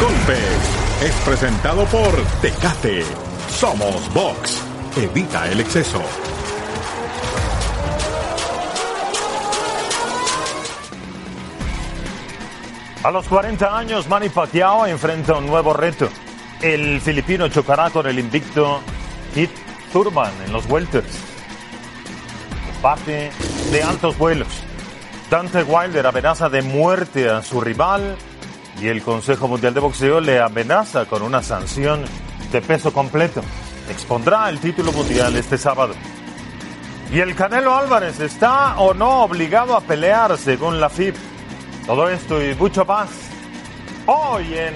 golpes 0.00 1.02
es 1.02 1.12
presentado 1.26 1.84
por 1.86 2.10
Tecate. 2.40 3.04
Somos 3.50 4.12
Box. 4.14 4.62
Evita 4.96 5.50
el 5.50 5.60
exceso. 5.60 6.02
A 13.02 13.10
los 13.10 13.26
40 13.26 13.78
años, 13.78 14.08
Manny 14.08 14.30
Pacquiao 14.30 14.86
enfrenta 14.86 15.34
un 15.34 15.46
nuevo 15.46 15.72
reto. 15.72 16.08
El 16.62 17.00
filipino 17.00 17.48
chocará 17.48 17.90
con 17.90 18.06
el 18.06 18.18
invicto 18.18 18.80
Kit 19.34 19.50
Thurman 19.92 20.32
en 20.46 20.52
los 20.52 20.66
welters. 20.66 21.18
Combate 22.74 23.30
de 23.70 23.82
altos 23.82 24.16
vuelos. 24.16 24.48
Dante 25.30 25.62
Wilder 25.62 26.06
amenaza 26.06 26.48
de 26.48 26.62
muerte 26.62 27.28
a 27.28 27.42
su 27.42 27.60
rival 27.60 28.16
y 28.78 28.88
el 28.88 29.02
Consejo 29.02 29.48
Mundial 29.48 29.74
de 29.74 29.80
Boxeo 29.80 30.20
le 30.20 30.40
amenaza 30.40 31.06
con 31.06 31.22
una 31.22 31.42
sanción 31.42 32.04
de 32.52 32.60
peso 32.60 32.92
completo. 32.92 33.42
Expondrá 33.88 34.48
el 34.48 34.60
título 34.60 34.92
mundial 34.92 35.34
este 35.36 35.58
sábado. 35.58 35.94
Y 37.12 37.18
el 37.18 37.34
Canelo 37.34 37.74
Álvarez 37.74 38.20
está 38.20 38.78
o 38.78 38.94
no 38.94 39.22
obligado 39.22 39.76
a 39.76 39.80
pelear 39.80 40.38
según 40.38 40.80
la 40.80 40.88
FIB. 40.88 41.14
Todo 41.86 42.08
esto 42.08 42.42
y 42.44 42.54
mucho 42.54 42.84
más 42.84 43.08
hoy 44.06 44.54
en 44.54 44.74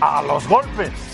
A 0.00 0.22
los 0.22 0.46
Golpes. 0.46 1.09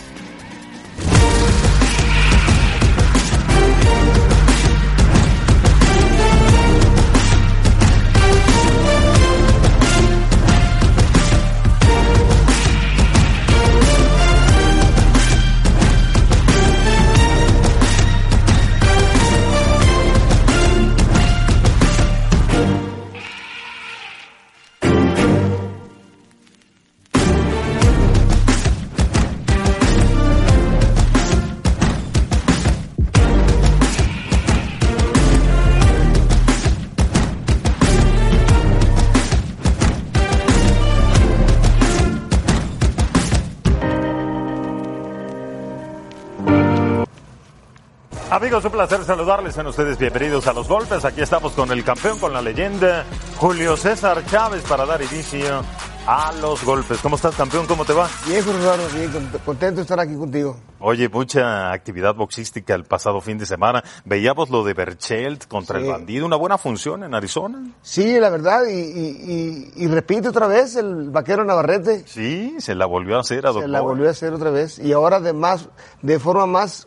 Amigos, 48.47 48.65
un 48.65 48.71
placer 48.71 49.05
saludarles. 49.05 49.55
Sean 49.57 49.67
ustedes 49.67 49.99
bienvenidos 49.99 50.47
a 50.47 50.53
los 50.53 50.69
golpes. 50.69 51.05
Aquí 51.05 51.21
estamos 51.21 51.53
con 51.55 51.73
el 51.73 51.83
campeón, 51.83 52.21
con 52.21 52.33
la 52.33 52.41
leyenda, 52.41 53.05
Julio 53.39 53.77
César 53.77 54.25
Chávez, 54.27 54.63
para 54.69 54.87
dar 54.87 55.03
inicio 55.03 55.65
a 56.07 56.33
los 56.41 56.65
golpes. 56.65 57.01
¿Cómo 57.01 57.17
estás, 57.17 57.35
campeón? 57.35 57.67
¿Cómo 57.67 57.85
te 57.85 57.93
va? 57.93 58.09
Bien, 58.25 58.45
Eduardo, 58.49 58.85
bien, 58.95 59.11
contento 59.45 59.79
de 59.79 59.83
estar 59.83 59.99
aquí 59.99 60.15
contigo. 60.15 60.57
Oye, 60.79 61.09
mucha 61.09 61.73
actividad 61.73 62.15
boxística 62.15 62.77
el 62.77 62.85
pasado 62.85 63.21
fin 63.21 63.37
de 63.37 63.47
semana. 63.47 63.83
Veíamos 64.05 64.49
lo 64.49 64.63
de 64.63 64.75
Berchelt 64.75 65.49
contra 65.49 65.81
el 65.81 65.87
bandido, 65.87 66.25
una 66.25 66.37
buena 66.37 66.57
función 66.57 67.03
en 67.03 67.17
Arizona. 67.17 67.73
Sí, 67.83 68.21
la 68.21 68.31
verdad, 68.31 68.61
y, 68.71 68.79
y, 68.79 69.73
y, 69.75 69.87
repite 69.89 70.29
otra 70.29 70.47
vez 70.47 70.77
el 70.77 71.11
vaquero 71.11 71.45
Navarrete. 71.45 72.05
Sí, 72.07 72.55
se 72.61 72.77
la 72.77 72.87
volvió 72.87 73.17
a 73.17 73.23
hacer 73.23 73.45
a 73.45 73.49
doctor. 73.49 73.63
Se 73.65 73.69
la 73.69 73.81
volvió 73.81 74.07
a 74.07 74.13
hacer 74.13 74.33
otra 74.33 74.51
vez, 74.51 74.79
y 74.79 74.93
ahora 74.93 75.19
de, 75.19 75.33
más, 75.33 75.69
de 76.01 76.21
forma 76.21 76.47
más 76.47 76.87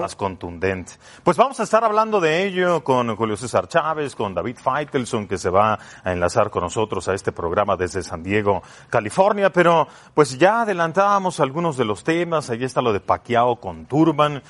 Más 0.00 0.16
contundente. 0.16 0.92
Pues 1.22 1.36
vamos 1.36 1.60
a 1.60 1.62
estar 1.62 1.84
hablando 1.84 2.20
de 2.20 2.44
ello 2.44 2.82
con 2.82 3.14
Julio 3.14 3.36
César 3.36 3.68
Chávez, 3.68 4.14
con 4.16 4.34
David 4.34 4.56
Feitelson, 4.56 5.28
que 5.28 5.38
se 5.38 5.50
va 5.50 5.78
a 6.02 6.12
enlazar 6.12 6.50
con 6.50 6.62
nosotros 6.62 7.08
a 7.08 7.14
este 7.14 7.32
programa 7.32 7.76
desde 7.76 8.02
San 8.02 8.22
Diego, 8.22 8.62
California, 8.90 9.50
pero 9.52 9.86
pues 10.14 10.38
ya 10.38 10.62
adelantábamos 10.62 11.40
algunos 11.40 11.76
de 11.76 11.84
los 11.84 12.04
temas, 12.04 12.50
ahí 12.50 12.64
está 12.64 12.82
lo 12.82 12.92
de 12.92 13.00
Paquiao 13.00 13.56
con 13.60 13.86
Turban. 13.86 14.42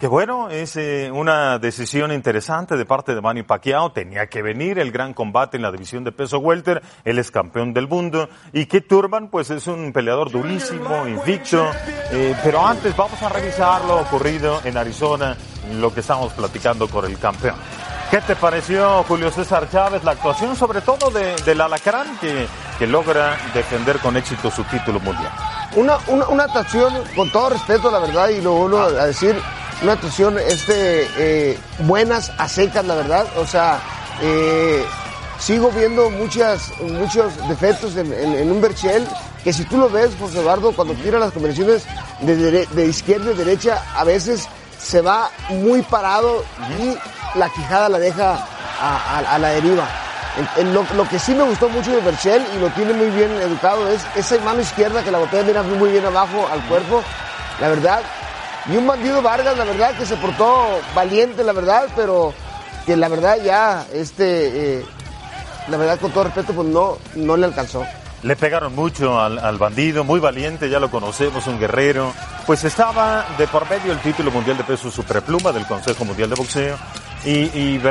Que 0.00 0.06
bueno, 0.06 0.48
es 0.48 0.76
eh, 0.76 1.10
una 1.12 1.58
decisión 1.58 2.12
interesante 2.12 2.76
de 2.76 2.86
parte 2.86 3.16
de 3.16 3.20
Manny 3.20 3.42
Pacquiao. 3.42 3.90
Tenía 3.90 4.28
que 4.28 4.42
venir 4.42 4.78
el 4.78 4.92
gran 4.92 5.12
combate 5.12 5.56
en 5.56 5.64
la 5.64 5.72
división 5.72 6.04
de 6.04 6.12
peso 6.12 6.38
welter. 6.38 6.82
Él 7.04 7.18
es 7.18 7.32
campeón 7.32 7.74
del 7.74 7.88
mundo. 7.88 8.28
Y 8.52 8.66
Kit 8.66 8.86
Turban, 8.86 9.26
pues 9.26 9.50
es 9.50 9.66
un 9.66 9.92
peleador 9.92 10.30
durísimo, 10.30 11.04
invicto. 11.08 11.68
Eh, 12.12 12.36
pero 12.44 12.64
antes 12.64 12.96
vamos 12.96 13.20
a 13.20 13.28
revisar 13.28 13.84
lo 13.86 14.02
ocurrido 14.02 14.60
en 14.62 14.76
Arizona, 14.76 15.36
lo 15.80 15.92
que 15.92 15.98
estamos 15.98 16.32
platicando 16.32 16.86
con 16.86 17.04
el 17.04 17.18
campeón. 17.18 17.56
¿Qué 18.08 18.20
te 18.20 18.36
pareció, 18.36 19.02
Julio 19.02 19.32
César 19.32 19.68
Chávez, 19.68 20.04
la 20.04 20.12
actuación 20.12 20.54
sobre 20.54 20.80
todo 20.80 21.10
de, 21.10 21.34
del 21.44 21.60
Alacrán 21.60 22.18
que, 22.20 22.46
que 22.78 22.86
logra 22.86 23.36
defender 23.52 23.98
con 23.98 24.16
éxito 24.16 24.48
su 24.48 24.62
título 24.62 25.00
mundial? 25.00 25.30
Una, 25.74 25.98
una, 26.06 26.28
una 26.28 26.44
actuación, 26.44 26.94
con 27.16 27.30
todo 27.32 27.50
respeto, 27.50 27.90
la 27.90 27.98
verdad, 27.98 28.28
y 28.30 28.40
lo 28.40 28.52
vuelvo 28.52 28.78
a 28.78 29.06
decir, 29.06 29.36
una 29.82 29.92
actuación 29.92 30.38
este, 30.38 31.06
eh, 31.18 31.58
buenas 31.80 32.32
a 32.38 32.48
secas, 32.48 32.84
la 32.84 32.94
verdad. 32.94 33.26
O 33.36 33.46
sea, 33.46 33.80
eh, 34.22 34.84
sigo 35.38 35.70
viendo 35.70 36.10
muchas, 36.10 36.72
muchos 36.80 37.32
defectos 37.48 37.96
en, 37.96 38.12
en, 38.12 38.50
un 38.50 38.60
Berchel 38.60 39.06
que 39.44 39.52
si 39.52 39.64
tú 39.64 39.78
lo 39.78 39.88
ves, 39.88 40.10
José 40.18 40.40
Eduardo, 40.40 40.72
cuando 40.72 40.94
tira 40.94 41.18
las 41.18 41.32
conversiones 41.32 41.84
de, 42.20 42.66
de, 42.66 42.86
izquierda 42.86 43.30
y 43.30 43.34
derecha, 43.34 43.82
a 43.96 44.04
veces 44.04 44.48
se 44.78 45.00
va 45.00 45.30
muy 45.48 45.82
parado 45.82 46.44
y 46.80 47.38
la 47.38 47.48
quijada 47.50 47.88
la 47.88 47.98
deja 47.98 48.34
a, 48.80 49.16
a, 49.16 49.34
a 49.34 49.38
la 49.38 49.50
deriva. 49.50 49.86
Lo, 50.72 50.84
lo, 50.94 51.08
que 51.08 51.18
sí 51.18 51.34
me 51.34 51.42
gustó 51.42 51.68
mucho 51.68 51.90
de 51.90 52.00
Berchel 52.00 52.44
y 52.54 52.60
lo 52.60 52.68
tiene 52.70 52.92
muy 52.92 53.10
bien 53.10 53.30
educado 53.42 53.88
es 53.88 54.00
esa 54.14 54.38
mano 54.44 54.60
izquierda 54.60 55.02
que 55.02 55.10
la 55.10 55.18
botella 55.18 55.42
mira 55.42 55.62
muy 55.62 55.90
bien 55.90 56.04
abajo 56.04 56.48
al 56.52 56.60
cuerpo. 56.68 57.02
La 57.60 57.68
verdad, 57.68 58.02
y 58.70 58.76
un 58.76 58.86
bandido 58.86 59.22
Vargas, 59.22 59.56
la 59.56 59.64
verdad, 59.64 59.96
que 59.96 60.04
se 60.04 60.16
portó 60.16 60.80
valiente, 60.94 61.42
la 61.42 61.52
verdad, 61.52 61.88
pero 61.96 62.34
que 62.84 62.96
la 62.96 63.08
verdad 63.08 63.38
ya, 63.42 63.86
este, 63.92 64.78
eh, 64.78 64.84
la 65.68 65.76
verdad, 65.76 65.98
con 65.98 66.10
todo 66.10 66.24
respeto, 66.24 66.52
pues 66.52 66.68
no, 66.68 66.98
no 67.14 67.36
le 67.36 67.46
alcanzó. 67.46 67.84
Le 68.22 68.34
pegaron 68.34 68.74
mucho 68.74 69.20
al, 69.20 69.38
al, 69.38 69.58
bandido, 69.58 70.02
muy 70.04 70.20
valiente, 70.20 70.68
ya 70.68 70.80
lo 70.80 70.90
conocemos, 70.90 71.46
un 71.46 71.58
guerrero. 71.58 72.12
Pues 72.46 72.64
estaba 72.64 73.26
de 73.38 73.46
por 73.46 73.68
medio 73.70 73.92
el 73.92 74.00
título 74.00 74.30
mundial 74.30 74.56
de 74.56 74.64
peso 74.64 74.90
superpluma 74.90 75.52
del 75.52 75.66
Consejo 75.66 76.04
Mundial 76.04 76.30
de 76.30 76.34
Boxeo. 76.34 76.76
Y, 77.24 77.50
y 77.54 77.82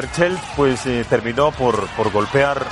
pues 0.56 0.86
eh, 0.86 1.06
terminó 1.10 1.52
por, 1.52 1.88
por 1.92 2.12
golpear 2.12 2.66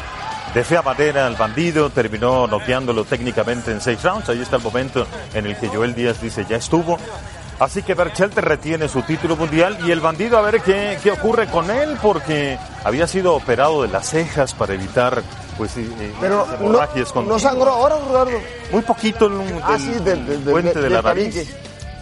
de 0.53 0.63
fea 0.63 0.81
madera 0.81 1.27
al 1.27 1.35
bandido, 1.35 1.89
terminó 1.89 2.47
noqueándolo 2.47 3.05
técnicamente 3.05 3.71
en 3.71 3.81
seis 3.81 4.01
rounds. 4.03 4.29
Ahí 4.29 4.41
está 4.41 4.57
el 4.57 4.63
momento 4.63 5.07
en 5.33 5.45
el 5.45 5.57
que 5.57 5.67
Joel 5.69 5.95
Díaz 5.95 6.21
dice 6.21 6.45
ya 6.49 6.57
estuvo. 6.57 6.97
Así 7.59 7.83
que 7.83 7.93
Berchelte 7.93 8.41
retiene 8.41 8.89
su 8.89 9.01
título 9.03 9.37
mundial 9.37 9.77
y 9.85 9.91
el 9.91 10.01
bandido 10.01 10.37
a 10.37 10.41
ver 10.41 10.61
qué, 10.61 10.97
qué 11.01 11.11
ocurre 11.11 11.47
con 11.47 11.71
él 11.71 11.97
porque 12.01 12.57
había 12.83 13.07
sido 13.07 13.33
operado 13.33 13.83
de 13.83 13.87
las 13.87 14.09
cejas 14.09 14.53
para 14.53 14.73
evitar 14.73 15.23
pues 15.57 15.77
eh, 15.77 16.13
Pero 16.19 16.45
hemorragias 16.59 17.15
no, 17.15 17.21
no 17.21 17.39
sangró 17.39 17.71
ahora, 17.71 17.97
Eduardo. 17.97 18.39
Muy 18.71 18.81
poquito 18.81 19.27
el, 19.27 19.61
ah, 19.63 19.77
sí, 19.79 19.93
del, 20.03 20.25
del, 20.25 20.39
puente 20.41 20.73
de, 20.73 20.81
de 20.81 20.89
la 20.89 21.01
nariz. 21.01 21.47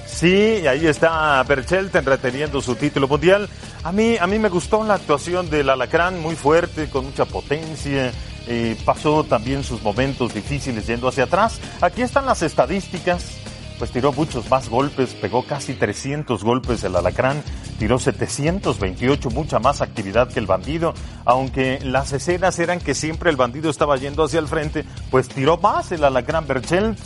Sí, 0.08 0.66
ahí 0.68 0.88
está 0.88 1.44
Berchelten 1.44 2.06
reteniendo 2.06 2.62
su 2.62 2.75
título 2.75 3.08
mundial. 3.08 3.50
A 3.84 3.91
mí, 3.91 4.17
a 4.17 4.26
mí 4.28 4.40
me 4.40 4.49
gustó 4.49 4.84
la 4.84 4.96
actuación 4.96 5.49
del 5.49 5.70
Alacrán, 5.70 6.20
muy 6.20 6.35
fuerte, 6.35 6.90
con 6.90 7.06
mucha 7.06 7.26
potencia. 7.26 8.11
Eh, 8.47 8.76
pasó 8.85 9.23
también 9.23 9.64
sus 9.64 9.82
momentos 9.82 10.34
difíciles 10.34 10.88
yendo 10.88 11.08
hacia 11.08 11.26
atrás. 11.26 11.59
Aquí 11.82 12.02
están 12.02 12.26
las 12.26 12.41
estadísticas 12.41 13.42
pues 13.84 13.91
tiró 13.91 14.14
muchos 14.14 14.50
más 14.50 14.70
golpes, 14.70 15.14
pegó 15.14 15.44
casi 15.44 15.74
300 15.74 16.41
golpes 16.41 16.85
el 16.85 16.96
alacrán, 16.96 17.44
tiró 17.80 18.00
728, 18.00 19.30
mucha 19.30 19.59
más 19.59 19.82
actividad 19.82 20.32
que 20.32 20.40
el 20.40 20.46
bandido, 20.46 20.94
aunque 21.26 21.80
las 21.84 22.14
escenas 22.14 22.58
eran 22.59 22.80
que 22.80 22.96
siempre 22.96 23.30
el 23.30 23.35
bandido 23.35 23.70
estaba 23.70 23.97
yendo 23.97 24.24
hacia 24.24 24.40
el 24.40 24.47
frente, 24.47 24.85
pues 25.12 25.28
tiró 25.28 25.58
más 25.58 25.91
el 25.91 26.06
alacrán 26.06 26.47
Berchelt. 26.47 26.97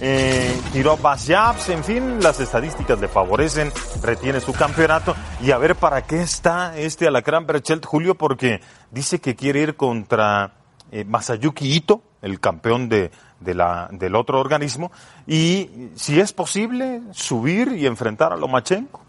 Eh, 0.00 0.52
tiró 0.72 0.96
más 0.96 1.24
jabs, 1.28 1.68
en 1.68 1.84
fin, 1.84 2.20
las 2.20 2.40
estadísticas 2.40 2.98
le 2.98 3.06
favorecen, 3.06 3.70
retiene 4.02 4.40
su 4.40 4.52
campeonato 4.52 5.14
y 5.40 5.52
a 5.52 5.58
ver 5.58 5.76
para 5.76 6.02
qué 6.02 6.20
está 6.20 6.76
este 6.76 7.06
Alacrán 7.06 7.46
Berchelt 7.46 7.86
Julio, 7.86 8.16
porque 8.16 8.60
dice 8.90 9.20
que 9.20 9.36
quiere 9.36 9.60
ir 9.60 9.76
contra 9.76 10.54
eh, 10.90 11.04
Masayuki 11.04 11.76
Ito, 11.76 12.02
el 12.22 12.40
campeón 12.40 12.88
de, 12.88 13.12
de 13.44 13.54
la, 13.54 13.88
del 13.92 14.16
otro 14.16 14.40
organismo, 14.40 14.90
y 15.26 15.90
si 15.94 16.20
es 16.20 16.32
posible, 16.32 17.02
subir 17.12 17.68
y 17.68 17.86
enfrentar 17.86 18.32
a 18.32 18.36
Lomachenko. 18.36 19.00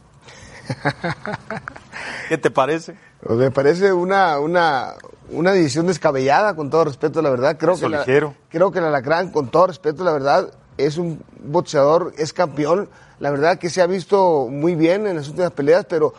¿Qué 2.30 2.38
te 2.38 2.52
parece? 2.52 2.96
Pues 3.22 3.40
me 3.40 3.52
parece 3.52 3.94
una, 3.94 4.40
una, 4.40 4.94
una 5.30 5.52
decisión 5.52 5.88
descabellada, 5.88 6.56
con 6.56 6.70
todo 6.70 6.86
respeto, 6.86 7.22
la 7.22 7.30
verdad. 7.30 7.58
Creo 7.58 7.74
Eso 7.74 7.88
que, 7.88 7.90
la, 7.90 8.34
creo 8.50 8.72
que 8.72 8.80
el 8.80 8.86
Alacrán, 8.86 9.32
con 9.32 9.50
todo 9.50 9.68
respeto, 9.68 10.04
la 10.04 10.12
verdad, 10.12 10.52
es 10.78 10.98
un 10.98 11.24
boxeador, 11.44 12.14
es 12.18 12.34
campeón. 12.34 12.90
La 13.20 13.32
verdad 13.32 13.58
que 13.58 13.70
se 13.70 13.82
ha 13.82 13.88
visto 13.88 14.48
muy 14.50 14.76
bien 14.76 15.08
en 15.08 15.16
las 15.16 15.30
últimas 15.30 15.52
peleas, 15.52 15.86
pero 15.86 16.14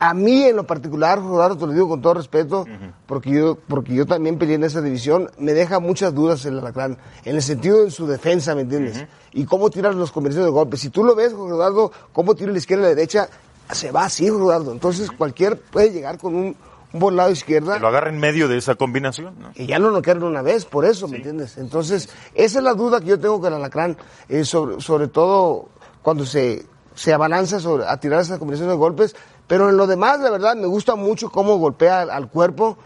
a 0.00 0.14
mí 0.14 0.44
en 0.44 0.56
lo 0.56 0.64
particular, 0.64 1.18
Rodaro, 1.18 1.56
te 1.56 1.66
lo 1.66 1.72
digo 1.72 1.88
con 1.88 2.00
todo 2.00 2.14
respeto, 2.14 2.64
porque, 3.06 3.30
yo, 3.30 3.58
porque 3.68 3.94
yo 3.94 4.06
también 4.06 4.38
peleé 4.38 4.54
en 4.54 4.64
esa 4.64 4.80
división, 4.80 5.30
me 5.38 5.52
deja 5.52 5.78
muchas 5.78 6.14
dudas 6.14 6.44
el 6.46 6.58
Alacrán, 6.58 6.96
en 7.24 7.36
el 7.36 7.42
sentido 7.42 7.84
de 7.84 7.90
su 7.90 8.06
defensa, 8.06 8.54
¿me 8.54 8.62
entiendes? 8.62 9.04
Y 9.32 9.44
cómo 9.44 9.68
tirar 9.68 9.94
los 9.94 10.10
combinaciones 10.10 10.46
de 10.46 10.52
golpes. 10.52 10.80
Si 10.80 10.88
tú 10.88 11.04
lo 11.04 11.14
ves, 11.14 11.32
Rodado, 11.34 11.92
cómo 12.14 12.34
tira 12.34 12.50
la 12.50 12.56
izquierda 12.56 12.84
y 12.84 12.88
la 12.88 12.94
derecha, 12.94 13.28
se 13.70 13.92
va 13.92 14.04
así, 14.04 14.30
Rodado. 14.30 14.72
Entonces 14.72 15.10
cualquier 15.10 15.60
puede 15.60 15.92
llegar 15.92 16.16
con 16.16 16.34
un, 16.34 16.56
un 16.94 16.98
buen 16.98 17.16
lado 17.16 17.30
izquierda. 17.30 17.74
Que 17.74 17.80
lo 17.80 17.88
agarra 17.88 18.08
en 18.08 18.18
medio 18.18 18.48
de 18.48 18.56
esa 18.56 18.76
combinación, 18.76 19.34
¿no? 19.38 19.50
Y 19.54 19.66
ya 19.66 19.78
no 19.78 19.90
lo 19.90 20.00
quieren 20.00 20.22
una 20.22 20.40
vez, 20.40 20.64
por 20.64 20.86
eso, 20.86 21.08
¿me 21.08 21.18
entiendes? 21.18 21.58
Entonces, 21.58 22.08
esa 22.34 22.58
es 22.58 22.64
la 22.64 22.72
duda 22.72 23.00
que 23.00 23.06
yo 23.06 23.20
tengo 23.20 23.38
con 23.38 23.52
el 23.52 23.58
Alacrán, 23.58 23.98
eh, 24.30 24.46
sobre, 24.46 24.80
sobre 24.80 25.08
todo 25.08 25.68
cuando 26.00 26.24
se, 26.24 26.64
se 26.94 27.12
abalanza 27.12 27.60
sobre, 27.60 27.86
a 27.86 27.98
tirar 27.98 28.22
esas 28.22 28.38
combinaciones 28.38 28.72
de 28.72 28.78
golpes, 28.78 29.14
pero 29.50 29.68
en 29.68 29.76
lo 29.76 29.88
demás, 29.88 30.20
la 30.20 30.30
verdad, 30.30 30.54
me 30.54 30.68
gusta 30.68 30.94
mucho 30.94 31.28
cómo 31.28 31.56
golpea 31.56 32.02
al, 32.02 32.10
al 32.10 32.28
cuerpo, 32.28 32.78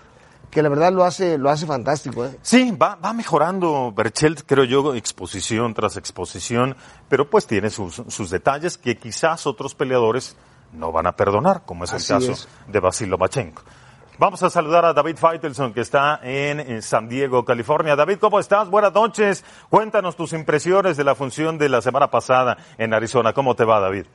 que 0.51 0.63
la 0.63 0.71
verdad 0.71 0.95
lo 0.95 1.05
hace, 1.05 1.37
lo 1.37 1.51
hace 1.51 1.67
fantástico. 1.67 2.25
¿eh? 2.25 2.39
Sí, 2.41 2.71
va, 2.71 2.95
va 2.95 3.13
mejorando 3.13 3.93
Berchelt, 3.95 4.45
creo 4.47 4.65
yo, 4.65 4.95
exposición 4.95 5.75
tras 5.75 5.99
exposición, 5.99 6.75
pero 7.11 7.29
pues 7.29 7.47
tiene 7.47 7.69
sus, 7.69 8.03
sus 8.09 8.31
detalles 8.31 8.79
que 8.79 8.97
quizás 8.97 9.47
otros 9.47 9.75
peleadores 9.75 10.39
no 10.73 10.91
van 10.91 11.07
a 11.07 11.13
perdonar, 11.13 11.67
como 11.67 11.85
es 11.85 11.93
el 11.93 12.03
caso 12.03 12.33
es. 12.33 12.49
de 12.67 12.81
Basil 12.81 13.11
Lomachenko. 13.11 13.61
Vamos 14.17 14.43
a 14.43 14.49
saludar 14.49 14.87
a 14.87 14.95
David 14.95 15.19
Feitelson, 15.19 15.75
que 15.75 15.83
está 15.83 16.19
en, 16.23 16.61
en 16.61 16.81
San 16.81 17.11
Diego, 17.11 17.45
California. 17.45 17.95
David, 17.95 18.17
¿cómo 18.19 18.41
estás? 18.41 18.71
Buenas 18.71 18.95
noches. 18.95 19.45
Cuéntanos 19.69 20.17
tus 20.17 20.33
impresiones 20.33 20.97
de 20.97 21.05
la 21.05 21.15
función 21.15 21.59
de 21.59 21.69
la 21.69 21.83
semana 21.83 22.11
pasada 22.11 22.57
en 22.79 22.95
Arizona. 22.95 23.35
¿Cómo 23.35 23.55
te 23.55 23.67
va, 23.67 23.81
David? 23.81 24.07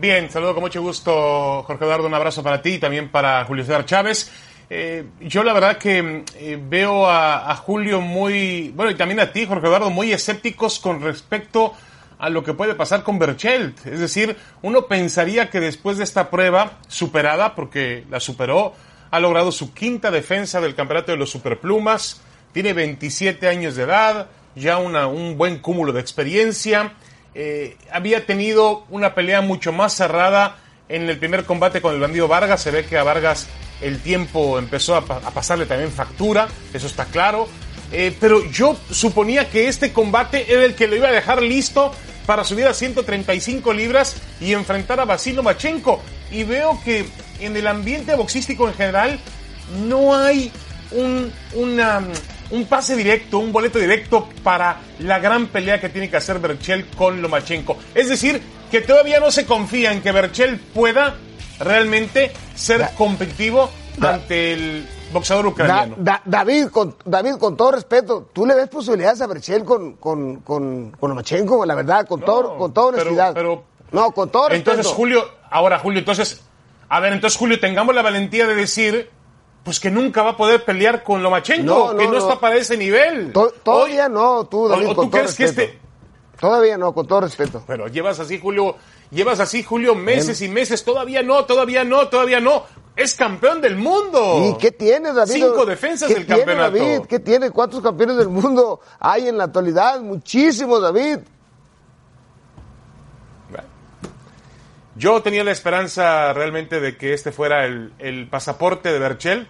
Bien, 0.00 0.30
saludo 0.30 0.54
con 0.54 0.62
mucho 0.62 0.80
gusto, 0.80 1.62
Jorge 1.66 1.84
Eduardo. 1.84 2.06
Un 2.06 2.14
abrazo 2.14 2.42
para 2.42 2.62
ti 2.62 2.70
y 2.70 2.78
también 2.78 3.10
para 3.10 3.44
Julio 3.44 3.64
César 3.64 3.84
Chávez. 3.84 4.32
Eh, 4.70 5.04
yo 5.20 5.44
la 5.44 5.52
verdad 5.52 5.76
que 5.76 6.24
eh, 6.36 6.58
veo 6.58 7.06
a, 7.06 7.54
Julio 7.56 8.00
muy, 8.00 8.70
bueno, 8.70 8.90
y 8.90 8.94
también 8.94 9.20
a 9.20 9.30
ti, 9.30 9.44
Jorge 9.44 9.66
Eduardo, 9.66 9.90
muy 9.90 10.10
escépticos 10.10 10.78
con 10.78 11.02
respecto 11.02 11.74
a 12.18 12.30
lo 12.30 12.42
que 12.42 12.54
puede 12.54 12.74
pasar 12.74 13.02
con 13.02 13.18
Berchelt. 13.18 13.86
Es 13.86 14.00
decir, 14.00 14.38
uno 14.62 14.86
pensaría 14.86 15.50
que 15.50 15.60
después 15.60 15.98
de 15.98 16.04
esta 16.04 16.30
prueba 16.30 16.78
superada, 16.88 17.54
porque 17.54 18.06
la 18.08 18.20
superó, 18.20 18.72
ha 19.10 19.20
logrado 19.20 19.52
su 19.52 19.74
quinta 19.74 20.10
defensa 20.10 20.62
del 20.62 20.74
campeonato 20.74 21.12
de 21.12 21.18
los 21.18 21.28
Superplumas, 21.28 22.22
tiene 22.54 22.72
27 22.72 23.46
años 23.48 23.76
de 23.76 23.82
edad, 23.82 24.28
ya 24.54 24.78
una, 24.78 25.08
un 25.08 25.36
buen 25.36 25.58
cúmulo 25.58 25.92
de 25.92 26.00
experiencia. 26.00 26.94
Eh, 27.34 27.76
había 27.92 28.26
tenido 28.26 28.84
una 28.90 29.14
pelea 29.14 29.40
mucho 29.40 29.72
más 29.72 29.94
cerrada 29.94 30.56
en 30.88 31.08
el 31.08 31.18
primer 31.18 31.44
combate 31.44 31.80
con 31.80 31.94
el 31.94 32.00
bandido 32.00 32.28
Vargas. 32.28 32.62
Se 32.62 32.70
ve 32.70 32.84
que 32.84 32.98
a 32.98 33.04
Vargas 33.04 33.48
el 33.80 34.00
tiempo 34.00 34.58
empezó 34.58 34.96
a, 34.96 35.04
pa 35.04 35.20
a 35.24 35.30
pasarle 35.30 35.66
también 35.66 35.90
factura, 35.90 36.48
eso 36.72 36.86
está 36.86 37.06
claro. 37.06 37.48
Eh, 37.92 38.16
pero 38.20 38.48
yo 38.50 38.76
suponía 38.90 39.48
que 39.48 39.68
este 39.68 39.92
combate 39.92 40.52
era 40.52 40.64
el 40.64 40.74
que 40.74 40.86
lo 40.86 40.96
iba 40.96 41.08
a 41.08 41.12
dejar 41.12 41.42
listo 41.42 41.92
para 42.26 42.44
subir 42.44 42.66
a 42.66 42.74
135 42.74 43.72
libras 43.72 44.16
y 44.40 44.52
enfrentar 44.52 45.00
a 45.00 45.04
Basil 45.04 45.42
Machenko. 45.42 46.00
Y 46.30 46.44
veo 46.44 46.80
que 46.84 47.06
en 47.40 47.56
el 47.56 47.66
ambiente 47.66 48.14
boxístico 48.14 48.68
en 48.68 48.74
general 48.74 49.18
no 49.88 50.14
hay 50.14 50.52
un, 50.92 51.32
una, 51.54 52.02
un 52.50 52.66
pase 52.66 52.96
directo, 52.96 53.38
un 53.38 53.52
boleto 53.52 53.78
directo 53.78 54.28
para 54.42 54.80
la 55.00 55.18
gran 55.18 55.46
pelea 55.48 55.80
que 55.80 55.88
tiene 55.88 56.10
que 56.10 56.16
hacer 56.16 56.38
Berchel 56.38 56.86
con 56.96 57.22
Lomachenko. 57.22 57.76
Es 57.94 58.08
decir, 58.08 58.40
que 58.70 58.80
todavía 58.80 59.20
no 59.20 59.30
se 59.30 59.46
confía 59.46 59.92
en 59.92 60.02
que 60.02 60.12
Berchel 60.12 60.58
pueda 60.58 61.16
realmente 61.58 62.32
ser 62.54 62.80
da, 62.80 62.94
competitivo 62.94 63.70
da, 63.98 64.14
ante 64.14 64.52
el 64.52 64.88
boxeador 65.12 65.46
ucraniano. 65.46 65.96
Da, 65.98 66.22
David, 66.24 66.68
con, 66.68 66.96
David, 67.04 67.34
con 67.34 67.56
todo 67.56 67.72
respeto, 67.72 68.28
¿tú 68.32 68.46
le 68.46 68.54
ves 68.54 68.68
posibilidades 68.68 69.20
a 69.20 69.26
Berchel 69.26 69.64
con, 69.64 69.94
con, 69.94 70.36
con, 70.40 70.90
con 70.92 71.10
Lomachenko? 71.10 71.64
La 71.66 71.74
verdad, 71.74 72.06
con, 72.06 72.20
no, 72.20 72.26
todo, 72.26 72.56
con 72.56 72.72
toda 72.72 72.88
honestidad. 72.88 73.34
Pero, 73.34 73.64
pero, 73.90 74.00
no, 74.02 74.10
con 74.12 74.30
todo 74.30 74.48
respeto. 74.48 74.70
Entonces, 74.72 74.92
Julio, 74.92 75.24
ahora, 75.50 75.78
Julio, 75.78 75.98
entonces, 75.98 76.40
a 76.88 77.00
ver, 77.00 77.12
entonces, 77.12 77.38
Julio, 77.38 77.60
tengamos 77.60 77.94
la 77.94 78.02
valentía 78.02 78.46
de 78.46 78.54
decir 78.54 79.10
pues 79.62 79.78
que 79.78 79.90
nunca 79.90 80.22
va 80.22 80.30
a 80.30 80.36
poder 80.36 80.64
pelear 80.64 81.02
con 81.02 81.22
Lomachenko, 81.22 81.64
no, 81.64 81.92
no, 81.92 81.98
que 81.98 82.04
no, 82.06 82.12
no, 82.12 82.18
está 82.18 82.40
para 82.40 82.56
ese 82.56 82.76
nivel. 82.76 83.32
To 83.32 83.50
todavía 83.62 84.06
Hoy, 84.06 84.12
no, 84.12 84.46
tú, 84.46 84.68
David, 84.68 84.86
o, 84.86 84.90
o 84.90 84.94
con 84.94 85.04
tú 85.06 85.10
todo 85.10 85.20
crees 85.22 85.38
respeto. 85.38 85.54
que 85.56 85.64
este 85.64 85.80
Todavía 86.40 86.78
no, 86.78 86.94
con 86.94 87.06
todo 87.06 87.20
respeto. 87.20 87.62
Pero 87.66 87.86
llevas 87.88 88.18
así, 88.18 88.40
Julio, 88.40 88.76
llevas 89.10 89.40
así, 89.40 89.62
Julio, 89.62 89.94
meses 89.94 90.40
Bien. 90.40 90.50
y 90.50 90.54
meses, 90.54 90.82
todavía 90.82 91.22
no, 91.22 91.44
todavía 91.44 91.84
no, 91.84 92.08
todavía 92.08 92.40
no. 92.40 92.64
Es 92.96 93.14
campeón 93.14 93.60
del 93.60 93.76
mundo. 93.76 94.50
¿Y 94.50 94.58
qué 94.58 94.72
tiene, 94.72 95.12
David? 95.12 95.34
Cinco 95.34 95.66
defensas 95.66 96.08
del 96.08 96.24
tiene, 96.26 96.44
campeonato. 96.44 96.76
David? 96.78 97.00
¿Qué 97.06 97.18
tiene? 97.18 97.50
¿Cuántos 97.50 97.82
campeones 97.82 98.16
del 98.16 98.30
mundo 98.30 98.80
hay 98.98 99.28
en 99.28 99.36
la 99.36 99.44
actualidad? 99.44 100.00
Muchísimos, 100.00 100.80
David. 100.80 101.18
Yo 105.00 105.22
tenía 105.22 105.42
la 105.42 105.50
esperanza 105.50 106.34
realmente 106.34 106.78
de 106.78 106.98
que 106.98 107.14
este 107.14 107.32
fuera 107.32 107.64
el, 107.64 107.94
el 107.98 108.28
pasaporte 108.28 108.92
de 108.92 108.98
Berchel 108.98 109.48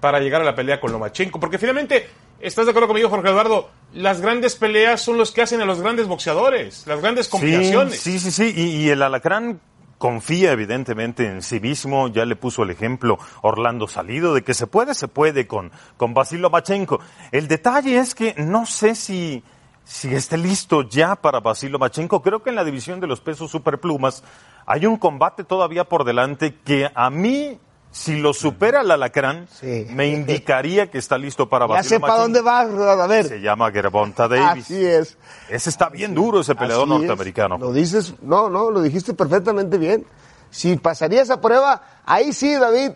para 0.00 0.20
llegar 0.20 0.42
a 0.42 0.44
la 0.44 0.54
pelea 0.54 0.80
con 0.80 0.92
Lomachenko, 0.92 1.40
porque 1.40 1.56
finalmente, 1.56 2.10
¿estás 2.40 2.66
de 2.66 2.72
acuerdo 2.72 2.88
conmigo, 2.88 3.08
Jorge 3.08 3.30
Eduardo? 3.30 3.70
Las 3.94 4.20
grandes 4.20 4.54
peleas 4.54 5.00
son 5.00 5.16
los 5.16 5.32
que 5.32 5.40
hacen 5.40 5.62
a 5.62 5.64
los 5.64 5.80
grandes 5.80 6.06
boxeadores, 6.06 6.86
las 6.86 7.00
grandes 7.00 7.28
combinaciones. 7.28 7.98
Sí, 7.98 8.18
sí, 8.18 8.30
sí, 8.30 8.52
sí. 8.52 8.60
Y, 8.60 8.82
y 8.82 8.90
el 8.90 9.00
alacrán 9.00 9.62
confía 9.96 10.52
evidentemente 10.52 11.26
en 11.26 11.40
sí 11.40 11.58
mismo, 11.58 12.08
ya 12.08 12.26
le 12.26 12.36
puso 12.36 12.62
el 12.62 12.70
ejemplo 12.70 13.18
Orlando 13.40 13.88
Salido 13.88 14.34
de 14.34 14.44
que 14.44 14.52
se 14.52 14.66
puede, 14.66 14.92
se 14.92 15.08
puede 15.08 15.46
con, 15.46 15.72
con 15.96 16.12
Basil 16.12 16.42
Lomachenko. 16.42 17.00
El 17.32 17.48
detalle 17.48 17.96
es 17.96 18.14
que 18.14 18.34
no 18.36 18.66
sé 18.66 18.94
si, 18.94 19.42
si 19.84 20.14
esté 20.14 20.36
listo 20.36 20.82
ya 20.82 21.16
para 21.16 21.40
Basil 21.40 21.72
Lomachenko. 21.72 22.20
Creo 22.20 22.42
que 22.42 22.50
en 22.50 22.56
la 22.56 22.64
división 22.64 23.00
de 23.00 23.06
los 23.06 23.20
pesos 23.20 23.50
superplumas 23.50 24.22
hay 24.66 24.84
un 24.86 24.96
combate 24.96 25.44
todavía 25.44 25.84
por 25.84 26.04
delante 26.04 26.58
que 26.64 26.90
a 26.94 27.08
mí 27.10 27.58
si 27.96 28.18
lo 28.18 28.34
supera 28.34 28.82
el 28.82 28.90
alacrán, 28.90 29.48
sí. 29.48 29.86
me 29.88 30.08
indicaría 30.08 30.90
que 30.90 30.98
está 30.98 31.16
listo 31.16 31.48
para 31.48 31.66
batir. 31.66 31.82
Ya 31.82 31.88
sé 31.88 32.00
para 32.00 32.16
dónde 32.16 32.42
va, 32.42 32.60
a 32.60 33.06
ver. 33.06 33.24
Se 33.24 33.40
llama 33.40 33.70
Gervonta 33.72 34.28
Davis. 34.28 34.64
Así 34.64 34.84
es. 34.84 35.16
Ese 35.48 35.70
está 35.70 35.88
bien 35.88 36.14
duro, 36.14 36.40
ese 36.40 36.54
peleador 36.54 36.84
Así 36.84 36.90
norteamericano. 36.90 37.54
Es. 37.54 37.60
Lo 37.62 37.72
dices, 37.72 38.14
no, 38.20 38.50
no, 38.50 38.70
lo 38.70 38.82
dijiste 38.82 39.14
perfectamente 39.14 39.78
bien. 39.78 40.04
Si 40.50 40.76
pasaría 40.76 41.22
esa 41.22 41.40
prueba, 41.40 42.02
ahí 42.04 42.34
sí, 42.34 42.54
David, 42.54 42.92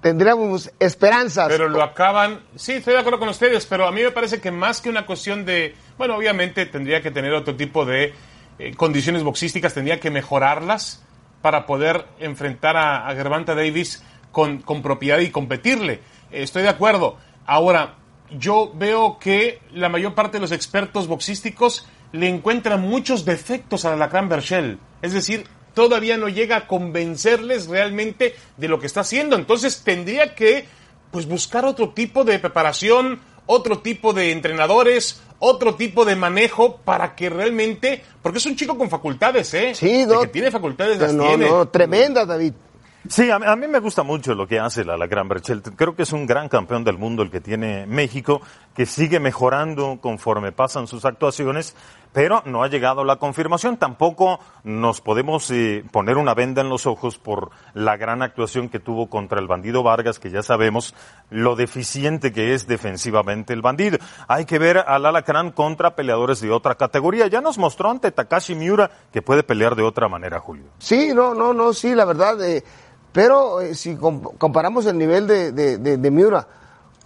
tendríamos 0.00 0.70
esperanzas. 0.78 1.48
Pero 1.48 1.68
lo 1.68 1.82
acaban, 1.82 2.42
sí, 2.54 2.74
estoy 2.74 2.94
de 2.94 3.00
acuerdo 3.00 3.18
con 3.18 3.30
ustedes, 3.30 3.66
pero 3.66 3.88
a 3.88 3.90
mí 3.90 4.00
me 4.00 4.12
parece 4.12 4.40
que 4.40 4.52
más 4.52 4.80
que 4.80 4.90
una 4.90 5.06
cuestión 5.06 5.44
de, 5.44 5.74
bueno, 5.98 6.16
obviamente 6.16 6.66
tendría 6.66 7.02
que 7.02 7.10
tener 7.10 7.32
otro 7.32 7.56
tipo 7.56 7.84
de 7.84 8.14
eh, 8.58 8.74
condiciones 8.74 9.22
boxísticas, 9.22 9.74
tendría 9.74 10.00
que 10.00 10.10
mejorarlas 10.10 11.02
para 11.42 11.66
poder 11.66 12.06
enfrentar 12.18 12.76
a, 12.76 13.08
a 13.08 13.14
Davis 13.14 14.02
con, 14.32 14.58
con, 14.62 14.82
propiedad 14.82 15.18
y 15.20 15.30
competirle. 15.30 16.00
Eh, 16.30 16.42
estoy 16.42 16.62
de 16.62 16.68
acuerdo. 16.68 17.18
Ahora, 17.46 17.94
yo 18.30 18.72
veo 18.74 19.18
que 19.18 19.60
la 19.72 19.88
mayor 19.88 20.14
parte 20.14 20.38
de 20.38 20.40
los 20.40 20.52
expertos 20.52 21.06
boxísticos 21.06 21.86
le 22.12 22.28
encuentran 22.28 22.80
muchos 22.80 23.24
defectos 23.24 23.84
a 23.84 23.90
la 23.90 23.94
Alacrán 23.94 24.28
Berchel. 24.28 24.78
Es 25.02 25.12
decir, 25.12 25.46
todavía 25.74 26.16
no 26.16 26.28
llega 26.28 26.56
a 26.56 26.66
convencerles 26.66 27.66
realmente 27.66 28.34
de 28.56 28.68
lo 28.68 28.80
que 28.80 28.86
está 28.86 29.00
haciendo. 29.00 29.36
Entonces 29.36 29.82
tendría 29.84 30.34
que 30.34 30.66
pues, 31.10 31.26
buscar 31.26 31.64
otro 31.64 31.90
tipo 31.90 32.24
de 32.24 32.38
preparación, 32.38 33.20
otro 33.46 33.78
tipo 33.78 34.12
de 34.12 34.32
entrenadores, 34.32 35.22
otro 35.38 35.74
tipo 35.74 36.04
de 36.04 36.16
manejo 36.16 36.76
para 36.78 37.14
que 37.14 37.30
realmente, 37.30 38.02
porque 38.22 38.38
es 38.38 38.46
un 38.46 38.56
chico 38.56 38.76
con 38.76 38.90
facultades, 38.90 39.52
¿eh? 39.54 39.74
Sí, 39.74 40.04
no, 40.06 40.20
de 40.20 40.26
que 40.26 40.32
tiene 40.32 40.50
facultades, 40.50 40.98
las 40.98 41.14
no, 41.14 41.24
tiene. 41.24 41.48
No, 41.48 41.68
tremenda, 41.68 42.24
David. 42.24 42.52
Sí, 43.08 43.30
a, 43.30 43.36
a, 43.36 43.56
mí 43.56 43.68
me 43.68 43.78
gusta 43.78 44.02
mucho 44.02 44.34
lo 44.34 44.46
que 44.46 44.58
hace 44.58 44.84
la, 44.84 44.96
la 44.96 45.06
Gran 45.06 45.28
Berchel. 45.28 45.62
Creo 45.62 45.94
que 45.94 46.02
es 46.02 46.12
un 46.12 46.26
gran 46.26 46.48
campeón 46.48 46.82
del 46.82 46.98
mundo 46.98 47.22
el 47.22 47.30
que 47.30 47.40
tiene 47.40 47.86
México, 47.86 48.40
que 48.76 48.84
sigue 48.84 49.20
mejorando 49.20 49.98
conforme 50.02 50.52
pasan 50.52 50.86
sus 50.86 51.06
actuaciones, 51.06 51.74
pero 52.12 52.42
no 52.44 52.62
ha 52.62 52.68
llegado 52.68 53.04
la 53.04 53.16
confirmación. 53.16 53.78
Tampoco 53.78 54.38
nos 54.64 55.00
podemos 55.00 55.50
eh, 55.50 55.82
poner 55.90 56.18
una 56.18 56.34
venda 56.34 56.60
en 56.60 56.68
los 56.68 56.86
ojos 56.86 57.16
por 57.16 57.50
la 57.72 57.96
gran 57.96 58.22
actuación 58.22 58.68
que 58.68 58.78
tuvo 58.78 59.08
contra 59.08 59.40
el 59.40 59.46
bandido 59.46 59.82
Vargas, 59.82 60.18
que 60.18 60.30
ya 60.30 60.42
sabemos 60.42 60.94
lo 61.30 61.56
deficiente 61.56 62.34
que 62.34 62.52
es 62.52 62.66
defensivamente 62.66 63.54
el 63.54 63.62
bandido. 63.62 63.96
Hay 64.28 64.44
que 64.44 64.58
ver 64.58 64.78
al 64.78 65.06
Alacrán 65.06 65.52
contra 65.52 65.96
peleadores 65.96 66.42
de 66.42 66.50
otra 66.50 66.74
categoría. 66.74 67.28
Ya 67.28 67.40
nos 67.40 67.56
mostró 67.56 67.90
ante 67.90 68.12
Takashi 68.12 68.54
Miura 68.54 68.90
que 69.10 69.22
puede 69.22 69.42
pelear 69.42 69.74
de 69.74 69.84
otra 69.84 70.06
manera, 70.08 70.38
Julio. 70.38 70.66
Sí, 70.78 71.12
no, 71.14 71.34
no, 71.34 71.54
no, 71.54 71.72
sí, 71.72 71.94
la 71.94 72.04
verdad. 72.04 72.42
Eh, 72.44 72.62
pero 73.10 73.62
eh, 73.62 73.74
si 73.74 73.96
comparamos 73.96 74.84
el 74.84 74.98
nivel 74.98 75.26
de, 75.26 75.52
de, 75.52 75.78
de, 75.78 75.96
de 75.96 76.10
Miura 76.10 76.46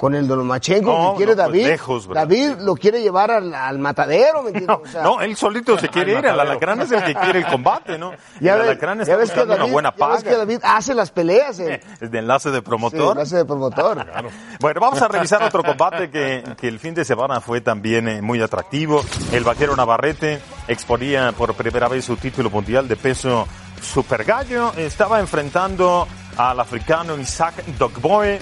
con 0.00 0.14
el 0.14 0.26
Dolomachenko 0.26 0.90
No, 0.90 1.10
que 1.12 1.16
quiere 1.18 1.32
no, 1.32 1.36
pues 1.42 1.46
David. 1.52 1.66
lejos. 1.66 2.08
David 2.08 2.50
lo 2.60 2.74
quiere 2.74 3.02
llevar 3.02 3.30
al, 3.30 3.54
al 3.54 3.78
matadero, 3.78 4.42
¿me 4.42 4.48
entiendes? 4.48 4.68
No, 4.78 4.82
O 4.82 4.86
sea, 4.90 5.02
no, 5.02 5.20
él 5.20 5.36
solito 5.36 5.76
se 5.78 5.88
quiere 5.90 6.12
ir. 6.12 6.24
El 6.24 6.40
alacrán 6.40 6.80
es 6.80 6.90
el 6.90 7.04
que 7.04 7.14
quiere 7.14 7.40
el 7.40 7.46
combate, 7.46 7.98
¿no? 7.98 8.12
ya 8.40 8.54
el 8.54 8.60
ves- 8.60 8.68
alacrán 8.70 9.00
está 9.02 9.16
ves 9.16 9.30
que 9.30 9.44
David, 9.44 9.62
una 9.62 9.72
buena 9.72 9.94
ya 9.94 10.06
ves 10.06 10.16
paga. 10.22 10.30
que 10.30 10.36
David 10.38 10.58
hace 10.62 10.94
las 10.94 11.10
peleas, 11.10 11.60
eh. 11.60 11.82
De 12.00 12.18
enlace 12.18 12.50
de 12.50 12.60
Sí, 12.60 12.64
promotor. 12.64 13.14
lo 13.16 13.20
hace 13.22 13.36
de 13.36 13.44
promotor. 13.44 14.06
Bueno, 14.60 14.80
vamos 14.80 15.02
a 15.02 15.08
revisar 15.08 15.42
otro 15.42 15.62
combate 15.62 16.10
que, 16.10 16.42
que 16.58 16.68
el 16.68 16.78
fin 16.78 16.94
de 16.94 17.04
semana 17.04 17.40
fue 17.42 17.60
también 17.60 18.08
eh, 18.08 18.22
muy 18.22 18.40
atractivo. 18.40 19.02
El 19.32 19.44
vaquero 19.44 19.76
Navarrete 19.76 20.40
exponía 20.66 21.32
por 21.32 21.52
primera 21.54 21.88
vez 21.88 22.06
su 22.06 22.16
título 22.16 22.48
mundial 22.48 22.88
de 22.88 22.96
peso 22.96 23.46
super 23.82 24.24
gallo. 24.24 24.72
Estaba 24.78 25.20
enfrentando 25.20 26.06
al 26.38 26.58
africano 26.60 27.18
Isaac 27.18 27.64
Dogboe, 27.78 28.38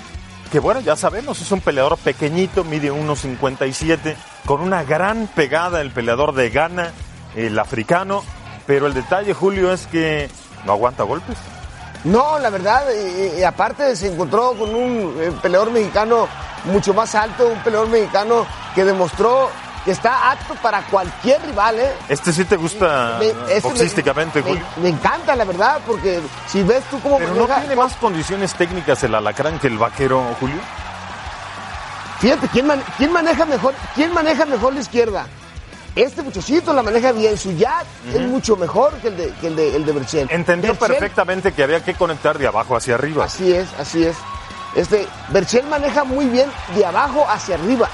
que 0.50 0.60
bueno, 0.60 0.80
ya 0.80 0.96
sabemos, 0.96 1.40
es 1.40 1.50
un 1.52 1.60
peleador 1.60 1.98
pequeñito, 1.98 2.64
mide 2.64 2.92
1.57, 2.92 4.16
con 4.46 4.60
una 4.60 4.84
gran 4.84 5.26
pegada 5.28 5.80
el 5.80 5.90
peleador 5.90 6.34
de 6.34 6.50
Ghana, 6.50 6.92
el 7.36 7.58
africano. 7.58 8.22
Pero 8.66 8.86
el 8.86 8.94
detalle, 8.94 9.32
Julio, 9.32 9.72
es 9.72 9.86
que 9.86 10.28
no 10.66 10.72
aguanta 10.72 11.02
golpes. 11.02 11.36
No, 12.04 12.38
la 12.38 12.50
verdad, 12.50 12.84
y, 12.92 13.40
y 13.40 13.42
aparte 13.42 13.96
se 13.96 14.12
encontró 14.12 14.52
con 14.52 14.74
un 14.74 15.16
eh, 15.18 15.32
peleador 15.42 15.70
mexicano 15.70 16.28
mucho 16.64 16.94
más 16.94 17.14
alto, 17.14 17.48
un 17.48 17.58
peleador 17.60 17.88
mexicano 17.88 18.46
que 18.74 18.84
demostró 18.84 19.50
está 19.92 20.30
apto 20.32 20.54
para 20.56 20.82
cualquier 20.86 21.40
rival, 21.46 21.78
¿eh? 21.78 21.92
Este 22.08 22.32
sí 22.32 22.44
te 22.44 22.56
gusta 22.56 23.16
Me- 23.18 23.28
este 23.52 23.60
boxísticamente, 23.68 24.42
me, 24.42 24.48
Julio. 24.50 24.64
me- 24.76 24.82
me 24.84 24.88
encanta, 24.90 25.34
la 25.36 25.44
verdad, 25.44 25.80
porque 25.86 26.20
si 26.46 26.62
ves 26.62 26.82
tú 26.90 27.00
cómo 27.00 27.18
Pero 27.18 27.34
no 27.34 27.40
maneja- 27.42 27.60
tiene 27.60 27.76
más 27.76 27.94
condiciones 27.96 28.54
técnicas 28.54 29.02
el 29.04 29.14
alacrán 29.14 29.58
que 29.58 29.66
el 29.68 29.78
vaquero, 29.78 30.22
Julio. 30.40 30.60
Fíjate, 32.20 32.48
¿quién, 32.48 32.66
man- 32.66 32.82
quién 32.96 33.12
maneja 33.12 33.44
mejor, 33.44 33.74
quién 33.94 34.12
maneja 34.12 34.44
mejor 34.44 34.74
la 34.74 34.80
izquierda? 34.80 35.26
Este 35.94 36.22
muchachito 36.22 36.72
la 36.72 36.82
maneja 36.82 37.12
bien, 37.12 37.36
su 37.36 37.56
jab 37.58 37.84
es 38.12 38.20
mucho 38.22 38.56
mejor 38.56 38.92
que 38.94 39.08
el 39.08 39.16
de, 39.16 39.30
que 39.40 39.46
el 39.48 39.56
de, 39.56 39.76
el 39.76 39.84
de 39.86 39.92
Berchel. 39.92 40.28
Entendió 40.30 40.74
Berchel- 40.74 40.78
perfectamente 40.88 41.52
que 41.52 41.62
había 41.62 41.82
que 41.84 41.94
conectar 41.94 42.38
de 42.38 42.46
abajo 42.46 42.76
hacia 42.76 42.94
arriba. 42.94 43.24
Así 43.24 43.52
es, 43.52 43.68
así 43.80 44.04
es. 44.04 44.16
Este, 44.76 45.08
Berchel 45.30 45.66
maneja 45.66 46.04
muy 46.04 46.26
bien 46.26 46.48
de 46.74 46.84
abajo 46.86 47.24
hacia 47.28 47.54
arriba. 47.56 47.88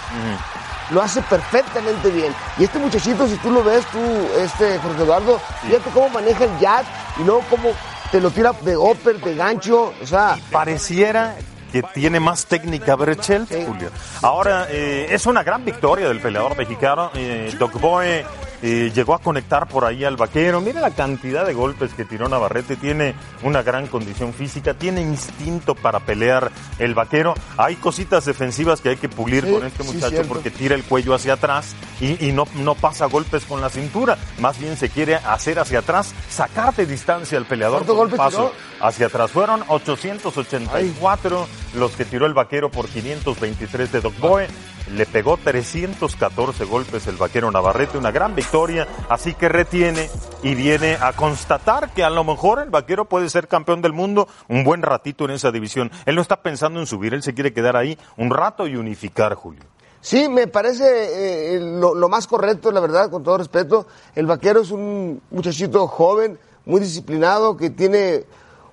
Lo 0.91 1.03
hace 1.03 1.23
perfectamente 1.23 2.11
bien. 2.11 2.35
Y 2.59 2.65
este 2.65 2.79
muchachito, 2.79 3.27
si 3.27 3.37
tú 3.37 3.51
lo 3.51 3.65
ves, 3.65 3.85
tú, 3.87 3.99
este, 4.39 4.79
Jorge 4.79 5.03
Eduardo, 5.03 5.41
fíjate 5.63 5.91
cómo 5.91 6.09
maneja 6.11 6.45
el 6.45 6.59
jab 6.61 6.85
y 7.19 7.25
luego 7.25 7.43
cómo 7.51 7.71
te 8.11 8.21
lo 8.21 8.31
tira 8.31 8.53
de 8.63 8.77
upper, 8.77 9.19
de 9.21 9.35
gancho. 9.35 9.93
O 10.03 10.07
sea, 10.07 10.37
Pareciera 10.51 11.35
que 11.73 11.83
tiene 11.83 12.21
más 12.21 12.47
técnica 12.47 12.95
Berchelt, 12.95 13.49
Sí. 13.49 13.65
Julio. 13.67 13.91
Ahora, 14.23 14.67
eh, 14.71 15.09
es 15.11 15.27
una 15.27 15.43
gran 15.43 15.65
victoria 15.65 16.07
del 16.07 16.21
peleador 16.21 16.57
mexicano. 16.57 17.11
Eh, 17.15 17.53
Doc 17.59 17.81
Boe 17.81 18.25
eh, 18.63 18.91
llegó 18.95 19.15
a 19.15 19.19
conectar 19.21 19.69
por 19.69 19.85
ahí 19.85 20.05
al 20.05 20.17
vaquero. 20.17 20.61
Mira 20.61 20.81
la 20.81 20.91
cantidad 20.91 21.47
de 21.47 21.55
golpes 21.55 21.93
que 21.95 22.05
tiró 22.05 22.29
Navarrete. 22.29 22.77
Tiene 22.77 23.15
una 23.43 23.63
gran 23.63 23.87
condición 23.87 24.33
física, 24.33 24.75
tiene 24.75 25.03
instinto 25.03 25.75
para 25.75 26.01
pelear 26.01 26.51
el 26.79 26.95
vaquero. 26.95 27.35
Hay 27.57 27.77
cositas 27.77 28.25
defensivas 28.25 28.81
que 28.81 28.91
hay 28.91 28.97
que 28.97 29.09
pulir 29.09 29.45
Sí, 29.45 29.53
con 29.53 29.65
este 29.65 29.83
muchacho 29.83 30.23
porque 30.29 30.51
tira 30.51 30.75
el 30.75 30.85
cuello 30.85 31.15
hacia 31.15 31.35
atrás 31.35 31.75
y, 32.01 32.27
y 32.29 32.33
no, 32.33 32.47
no 32.57 32.75
pasa 32.75 33.07
golpes 33.07 33.45
con 33.45 33.61
la 33.61 33.69
cintura. 33.69 34.17
Más 34.39 34.59
bien 34.59 34.77
se 34.77 34.89
quiere 34.89 35.17
hacer 35.17 35.59
hacia 35.59 35.81
atrás, 35.81 36.15
sacar 36.31 36.75
de 36.75 36.87
distancia 36.87 37.37
al 37.39 37.45
peleador 37.47 37.85
¿Cuántos 37.85 37.97
con 37.97 38.05
un 38.05 38.11
golpes 38.11 38.19
paso 38.19 38.53
tiró? 38.53 38.87
hacia 38.89 39.07
atrás. 39.07 39.31
Fueron 39.31 39.63
884 39.69 41.47
los 41.75 41.93
que 41.93 42.05
tiró 42.05 42.27
el 42.27 42.35
vaquero 42.35 42.71
por 42.71 42.89
523 42.89 43.93
de 43.93 44.01
Doc 44.01 44.19
Boe. 44.19 44.47
Le 44.93 45.07
pegó 45.07 45.39
314 45.39 46.65
golpes 46.67 47.07
el 47.07 47.17
vaquero 47.17 47.51
Navarrete, 47.51 47.97
una 47.97 48.11
gran 48.11 48.35
victoria, 48.35 48.87
así 49.09 49.35
que 49.35 49.49
retiene 49.49 50.11
y 50.43 50.55
viene 50.55 50.99
a 51.01 51.15
constatar 51.15 51.95
que 51.95 52.05
a 52.05 52.11
lo 52.11 52.23
mejor 52.23 52.61
el 52.61 52.69
vaquero 52.69 53.07
puede 53.07 53.31
ser 53.31 53.49
campeón 53.49 53.81
del 53.81 53.95
mundo 53.95 54.29
un 54.49 54.63
buen 54.63 54.83
ratito 54.83 55.25
en 55.25 55.31
esa 55.31 55.51
división. 55.51 55.91
Él 56.05 56.17
no 56.17 56.23
está 56.23 56.43
pensando 56.43 56.81
en 56.81 56.87
subir, 56.87 57.15
él 57.15 57.23
se 57.23 57.33
quiere 57.33 57.55
quedar 57.55 57.77
ahí 57.77 57.99
un 58.19 58.31
rato 58.31 58.67
y 58.67 58.77
unificar, 58.77 59.35
Julio. 59.35 59.65
Sí, 60.03 60.29
me 60.29 60.49
parece 60.49 61.55
eh, 61.57 61.61
lo, 61.61 61.95
lo 61.95 62.11
más 62.11 62.27
correcto, 62.27 62.71
la 62.71 62.81
verdad, 62.81 63.11
con 63.11 63.23
todo 63.23 63.39
respeto. 63.39 63.87
El 64.15 64.27
vaquero 64.27 64.61
es 64.61 64.71
un 64.71 65.23
muchachito 65.31 65.87
joven, 65.89 66.39
muy 66.67 66.81
disciplinado, 66.81 67.57
que 67.57 67.71
tiene 67.71 68.25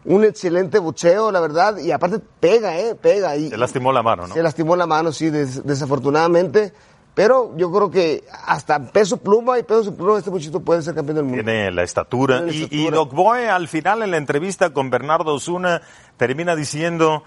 un 0.06 0.24
excelente 0.24 0.80
boxeo, 0.80 1.32
la 1.32 1.40
verdad, 1.40 1.78
y 1.78 1.92
aparte 1.92 2.20
pega, 2.40 2.80
¿eh? 2.80 2.96
Pega. 2.96 3.36
Y, 3.36 3.50
Se 3.50 3.58
lastimó 3.58 3.92
la 3.92 4.02
mano, 4.04 4.28
¿no? 4.28 4.34
Se 4.34 4.42
lastimó 4.44 4.76
la 4.76 4.86
mano, 4.88 5.12
sí, 5.12 5.30
des- 5.30 5.64
desafortunadamente. 5.66 6.74
Pero 7.14 7.52
yo 7.58 7.70
creo 7.74 7.92
que 7.92 8.24
hasta 8.46 8.80
peso 8.92 9.18
pluma 9.18 9.60
y 9.60 9.64
peso 9.64 9.94
pluma 9.94 10.18
este 10.18 10.32
muchachito 10.32 10.62
puede 10.62 10.82
ser 10.82 10.96
campeón 10.96 11.18
del 11.18 11.26
mundo. 11.26 11.44
Tiene 11.44 11.70
la 11.70 11.84
estatura. 11.84 12.38
Tiene 12.38 12.52
la 12.52 12.58
Y, 12.58 12.64
estatura. 12.64 12.82
y 12.84 12.90
Doc 12.90 13.14
Boe 13.14 13.50
al 13.50 13.68
final 13.68 14.02
en 14.02 14.12
la 14.12 14.18
entrevista 14.18 14.70
con 14.72 14.90
Bernardo 14.90 15.34
Osuna 15.34 15.82
termina 16.16 16.56
diciendo, 16.56 17.24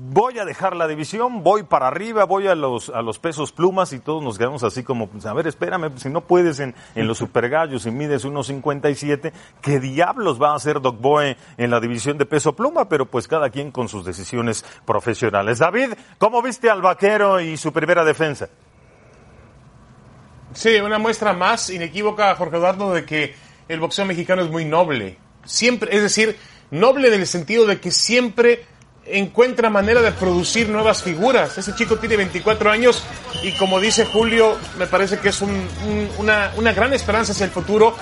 voy 0.00 0.38
a 0.38 0.44
dejar 0.44 0.76
la 0.76 0.86
división, 0.86 1.42
voy 1.42 1.64
para 1.64 1.88
arriba, 1.88 2.24
voy 2.24 2.46
a 2.46 2.54
los, 2.54 2.88
a 2.90 3.02
los 3.02 3.18
pesos 3.18 3.50
plumas 3.50 3.92
y 3.92 3.98
todos 3.98 4.22
nos 4.22 4.38
quedamos 4.38 4.62
así 4.62 4.84
como, 4.84 5.08
pues, 5.08 5.26
a 5.26 5.32
ver, 5.32 5.48
espérame, 5.48 5.98
si 5.98 6.08
no 6.08 6.20
puedes 6.20 6.60
en, 6.60 6.74
en 6.94 7.08
los 7.08 7.18
supergallos 7.18 7.84
y 7.84 7.90
mides 7.90 8.24
1.57, 8.24 9.32
¿qué 9.60 9.80
diablos 9.80 10.40
va 10.40 10.52
a 10.52 10.56
hacer 10.56 10.80
Doc 10.80 11.00
Boe 11.00 11.36
en 11.56 11.70
la 11.70 11.80
división 11.80 12.16
de 12.16 12.26
peso 12.26 12.54
pluma? 12.54 12.88
Pero 12.88 13.06
pues 13.06 13.26
cada 13.26 13.50
quien 13.50 13.72
con 13.72 13.88
sus 13.88 14.04
decisiones 14.04 14.64
profesionales. 14.86 15.58
David, 15.58 15.94
¿cómo 16.18 16.42
viste 16.42 16.70
al 16.70 16.80
vaquero 16.80 17.40
y 17.40 17.56
su 17.56 17.72
primera 17.72 18.04
defensa? 18.04 18.48
Sí, 20.52 20.76
una 20.76 20.98
muestra 20.98 21.32
más 21.32 21.70
inequívoca, 21.70 22.34
Jorge 22.36 22.56
Eduardo, 22.56 22.92
de 22.92 23.04
que 23.04 23.34
el 23.68 23.80
boxeo 23.80 24.04
mexicano 24.04 24.42
es 24.42 24.50
muy 24.50 24.64
noble. 24.64 25.18
Siempre, 25.44 25.94
es 25.94 26.02
decir, 26.02 26.36
noble 26.70 27.08
en 27.08 27.20
el 27.20 27.26
sentido 27.26 27.66
de 27.66 27.80
que 27.80 27.90
siempre 27.90 28.64
encuentra 29.10 29.70
manera 29.70 30.00
de 30.02 30.12
producir 30.12 30.68
nuevas 30.68 31.02
figuras. 31.02 31.56
Ese 31.58 31.74
chico 31.74 31.96
tiene 31.96 32.16
24 32.16 32.70
años 32.70 33.02
y 33.42 33.52
como 33.52 33.80
dice 33.80 34.04
Julio, 34.06 34.56
me 34.78 34.86
parece 34.86 35.18
que 35.18 35.30
es 35.30 35.40
un- 35.40 35.50
un- 35.86 36.10
una, 36.18 36.52
una 36.56 36.72
gran 36.72 36.92
esperanza 36.92 37.32
hacia 37.32 37.44
el 37.46 37.50
futuro. 37.50 37.96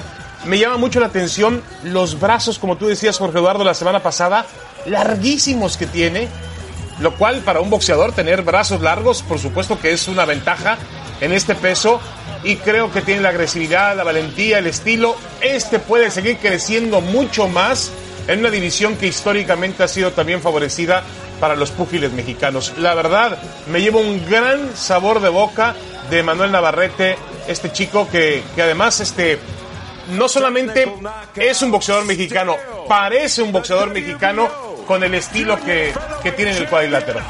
Me 0.45 0.59
llama 0.59 0.77
mucho 0.77 1.01
la 1.01 1.07
atención 1.07 1.63
los 1.85 2.19
brazos, 2.21 2.59
como 2.59 2.77
tú 2.77 2.87
decías, 2.87 3.19
Jorge 3.19 3.39
Eduardo, 3.39 3.65
la 3.65 3.75
semana 3.75 4.03
pasada, 4.03 4.47
larguísimos 4.87 5.77
que 5.77 5.87
tiene, 5.87 6.29
lo 7.01 7.15
cual 7.17 7.41
para 7.41 7.61
un 7.61 7.71
boxeador 7.71 8.13
tener 8.13 8.43
brazos 8.43 8.81
largos, 8.81 9.23
por 9.23 9.39
supuesto 9.39 9.79
que 9.79 9.93
es 9.93 10.09
una 10.09 10.25
ventaja 10.25 10.79
en 11.21 11.33
este 11.33 11.55
peso 11.55 12.01
y 12.45 12.57
creo 12.57 12.93
que 12.93 13.01
tiene 13.03 13.21
la 13.23 13.31
agresividad, 13.31 13.97
la 13.97 14.05
valentía, 14.05 14.59
el 14.59 14.67
estilo. 14.67 15.17
Este 15.41 15.79
puede 15.79 16.11
seguir 16.11 16.39
creciendo 16.39 17.01
mucho 17.01 17.49
más 17.49 17.91
en 18.29 18.41
una 18.41 18.51
división 18.51 18.97
que 18.97 19.07
históricamente 19.07 19.83
ha 19.83 19.89
sido 19.89 20.13
también 20.13 20.41
favorecida 20.41 21.03
para 21.41 21.57
los 21.57 21.71
púgiles 21.71 22.13
mexicanos. 22.13 22.75
La 22.79 22.95
verdad, 22.95 23.39
me 23.71 23.81
llevo 23.81 24.01
un 24.01 24.25
gran 24.29 24.77
sabor 24.77 25.21
de 25.21 25.29
boca 25.29 25.75
de 26.11 26.23
Manuel 26.23 26.53
Navarrete, 26.53 27.17
este 27.49 27.73
chico 27.73 28.09
que, 28.11 28.43
que 28.55 28.63
además 28.63 29.01
este, 29.01 29.39
no 30.17 30.29
solamente 30.29 30.93
es 31.37 31.63
un 31.63 31.71
boxeador 31.71 32.05
mexicano, 32.05 32.57
parece 32.89 33.43
un 33.43 33.53
boxeador 33.53 33.93
mexicano 33.93 34.49
con 34.87 35.03
el 35.03 35.15
estilo 35.15 35.59
que, 35.65 35.93
que 36.23 36.33
tiene 36.33 36.53
en 36.53 36.59
el 36.59 36.69
cuadrilátero. 36.69 37.21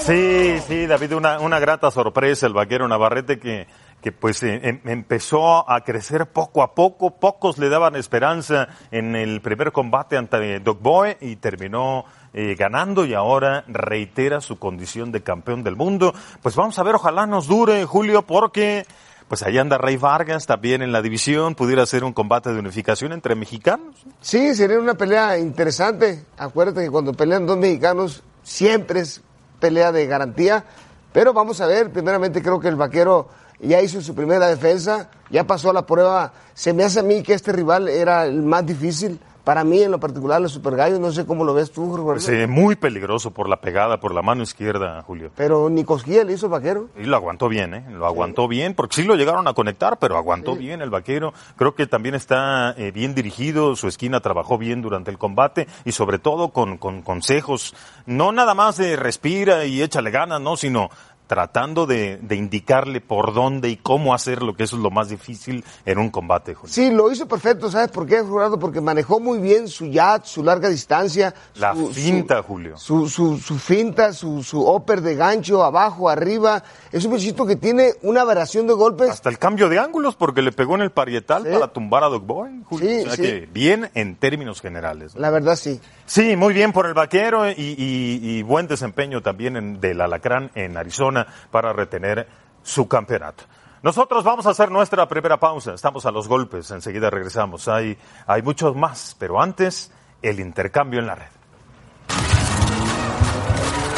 Sí, 0.00 0.56
sí, 0.66 0.86
David, 0.86 1.14
una, 1.14 1.38
una 1.40 1.58
grata 1.58 1.90
sorpresa 1.90 2.46
el 2.46 2.52
vaquero 2.52 2.88
Navarrete 2.88 3.38
que, 3.38 3.66
que 4.02 4.12
pues 4.12 4.42
eh, 4.42 4.60
em- 4.62 4.80
empezó 4.84 5.70
a 5.70 5.82
crecer 5.84 6.26
poco 6.26 6.62
a 6.62 6.74
poco, 6.74 7.18
pocos 7.18 7.58
le 7.58 7.68
daban 7.68 7.96
esperanza 7.96 8.68
en 8.90 9.14
el 9.16 9.40
primer 9.40 9.72
combate 9.72 10.16
ante 10.16 10.60
Doc 10.60 10.80
Boe 10.80 11.18
y 11.20 11.36
terminó 11.36 12.04
eh, 12.32 12.54
ganando 12.58 13.04
y 13.04 13.14
ahora 13.14 13.64
reitera 13.68 14.40
su 14.40 14.58
condición 14.58 15.12
de 15.12 15.22
campeón 15.22 15.62
del 15.64 15.76
mundo. 15.76 16.14
Pues 16.42 16.56
vamos 16.56 16.78
a 16.78 16.82
ver, 16.82 16.94
ojalá 16.94 17.26
nos 17.26 17.46
dure, 17.46 17.84
Julio, 17.84 18.22
porque 18.22 18.86
pues 19.28 19.42
ahí 19.44 19.58
anda 19.58 19.78
Rey 19.78 19.96
Vargas 19.96 20.46
también 20.46 20.82
en 20.82 20.90
la 20.90 21.02
división, 21.02 21.54
pudiera 21.54 21.86
ser 21.86 22.02
un 22.02 22.12
combate 22.12 22.52
de 22.52 22.58
unificación 22.58 23.12
entre 23.12 23.36
mexicanos. 23.36 24.04
Sí, 24.20 24.54
sería 24.56 24.78
una 24.80 24.94
pelea 24.94 25.38
interesante. 25.38 26.24
Acuérdate 26.36 26.82
que 26.82 26.90
cuando 26.90 27.12
pelean 27.12 27.46
dos 27.46 27.56
mexicanos 27.56 28.24
siempre 28.42 29.00
es 29.00 29.22
pelea 29.60 29.92
de 29.92 30.06
garantía. 30.06 30.64
Pero 31.12 31.32
vamos 31.32 31.60
a 31.60 31.66
ver, 31.66 31.90
primeramente 31.92 32.42
creo 32.42 32.58
que 32.58 32.68
el 32.68 32.76
vaquero 32.76 33.28
ya 33.60 33.82
hizo 33.82 34.00
su 34.00 34.14
primera 34.14 34.48
defensa, 34.48 35.10
ya 35.30 35.46
pasó 35.46 35.72
la 35.72 35.86
prueba. 35.86 36.32
Se 36.54 36.72
me 36.72 36.84
hace 36.84 37.00
a 37.00 37.02
mí 37.02 37.22
que 37.22 37.34
este 37.34 37.52
rival 37.52 37.88
era 37.88 38.26
el 38.26 38.42
más 38.42 38.66
difícil 38.66 39.20
para 39.44 39.64
mí 39.64 39.82
en 39.82 39.90
lo 39.90 39.98
particular 39.98 40.40
los 40.40 40.52
Super 40.52 40.76
Gallos, 40.76 41.00
no 41.00 41.10
sé 41.12 41.24
cómo 41.26 41.44
lo 41.44 41.54
ves 41.54 41.72
tú, 41.72 41.90
Jorge. 41.90 42.46
Muy 42.46 42.76
peligroso 42.76 43.30
por 43.30 43.48
la 43.48 43.60
pegada, 43.60 43.98
por 43.98 44.14
la 44.14 44.22
mano 44.22 44.42
izquierda, 44.42 45.02
Julio. 45.02 45.30
Pero 45.34 45.68
ni 45.70 45.82
cosquilla 45.82 46.24
le 46.24 46.34
hizo 46.34 46.46
el 46.46 46.52
vaquero. 46.52 46.88
Y 46.96 47.04
lo 47.04 47.16
aguantó 47.16 47.48
bien, 47.48 47.74
¿eh? 47.74 47.84
Lo 47.90 48.06
aguantó 48.06 48.48
bien, 48.48 48.74
porque 48.74 48.96
sí 48.96 49.02
lo 49.02 49.16
llegaron 49.16 49.48
a 49.48 49.54
conectar, 49.54 49.98
pero 49.98 50.16
aguantó 50.16 50.56
bien 50.56 50.82
el 50.82 50.90
vaquero. 50.90 51.32
Creo 51.56 51.74
que 51.74 51.86
también 51.86 52.14
está 52.14 52.74
eh, 52.76 52.90
bien 52.92 53.14
dirigido, 53.14 53.76
su 53.76 53.88
esquina 53.88 54.20
trabajó 54.20 54.58
bien 54.58 54.82
durante 54.82 55.10
el 55.10 55.18
combate 55.18 55.66
y 55.84 55.92
sobre 55.92 56.18
todo 56.18 56.50
con, 56.50 56.76
con 56.76 57.02
consejos. 57.02 57.74
No 58.06 58.32
nada 58.32 58.54
más 58.54 58.76
de 58.76 58.96
respira 58.96 59.64
y 59.64 59.82
échale 59.82 60.10
ganas, 60.10 60.40
no, 60.40 60.56
sino 60.56 60.90
tratando 61.30 61.86
de, 61.86 62.18
de, 62.20 62.34
indicarle 62.34 63.00
por 63.00 63.32
dónde 63.32 63.68
y 63.68 63.76
cómo 63.76 64.14
hacerlo, 64.14 64.56
que 64.56 64.64
eso 64.64 64.74
es 64.74 64.82
lo 64.82 64.90
más 64.90 65.10
difícil 65.10 65.64
en 65.86 65.98
un 65.98 66.10
combate, 66.10 66.54
Julio. 66.54 66.74
Sí, 66.74 66.90
lo 66.90 67.12
hizo 67.12 67.28
perfecto, 67.28 67.70
¿sabes 67.70 67.92
por 67.92 68.04
qué, 68.04 68.20
Jurado? 68.20 68.58
Porque 68.58 68.80
manejó 68.80 69.20
muy 69.20 69.38
bien 69.38 69.68
su 69.68 69.86
yat, 69.86 70.24
su 70.24 70.42
larga 70.42 70.68
distancia. 70.68 71.32
La 71.54 71.72
su, 71.72 71.92
finta, 71.92 72.38
su, 72.38 72.42
Julio. 72.42 72.76
Su, 72.76 73.08
su, 73.08 73.38
su, 73.38 73.58
finta, 73.60 74.12
su, 74.12 74.42
su 74.42 74.68
upper 74.68 75.02
de 75.02 75.14
gancho, 75.14 75.62
abajo, 75.62 76.08
arriba. 76.08 76.64
Es 76.90 77.04
un 77.04 77.12
muchachito 77.12 77.46
que 77.46 77.54
tiene 77.54 77.92
una 78.02 78.24
variación 78.24 78.66
de 78.66 78.72
golpes. 78.72 79.08
Hasta 79.08 79.28
el 79.28 79.38
cambio 79.38 79.68
de 79.68 79.78
ángulos, 79.78 80.16
porque 80.16 80.42
le 80.42 80.50
pegó 80.50 80.74
en 80.74 80.80
el 80.80 80.90
parietal 80.90 81.44
sí. 81.44 81.50
para 81.52 81.68
tumbar 81.68 82.02
a 82.02 82.08
Dog 82.08 82.24
Boy, 82.24 82.64
Julio. 82.64 82.88
Sí, 82.88 83.00
o 83.02 83.04
sea 83.04 83.14
sí. 83.14 83.22
que 83.22 83.48
bien 83.52 83.88
en 83.94 84.16
términos 84.16 84.60
generales. 84.60 85.14
¿no? 85.14 85.20
La 85.20 85.30
verdad, 85.30 85.54
sí. 85.54 85.80
Sí, 86.06 86.34
muy 86.34 86.52
bien 86.54 86.72
por 86.72 86.86
el 86.86 86.94
vaquero 86.94 87.48
y, 87.48 87.52
y, 87.52 88.20
y 88.20 88.42
buen 88.42 88.66
desempeño 88.66 89.22
también 89.22 89.56
en, 89.56 89.80
del 89.80 90.00
Alacrán 90.00 90.50
en 90.56 90.76
Arizona 90.76 91.19
para 91.50 91.72
retener 91.72 92.28
su 92.62 92.88
campeonato. 92.88 93.44
Nosotros 93.82 94.22
vamos 94.24 94.46
a 94.46 94.50
hacer 94.50 94.70
nuestra 94.70 95.08
primera 95.08 95.40
pausa. 95.40 95.72
Estamos 95.72 96.04
a 96.04 96.10
los 96.10 96.28
golpes. 96.28 96.70
Enseguida 96.70 97.08
regresamos. 97.08 97.66
Hay, 97.68 97.96
hay 98.26 98.42
muchos 98.42 98.76
más, 98.76 99.16
pero 99.18 99.40
antes, 99.40 99.90
el 100.20 100.38
intercambio 100.38 101.00
en 101.00 101.06
la 101.06 101.14
red. 101.14 101.26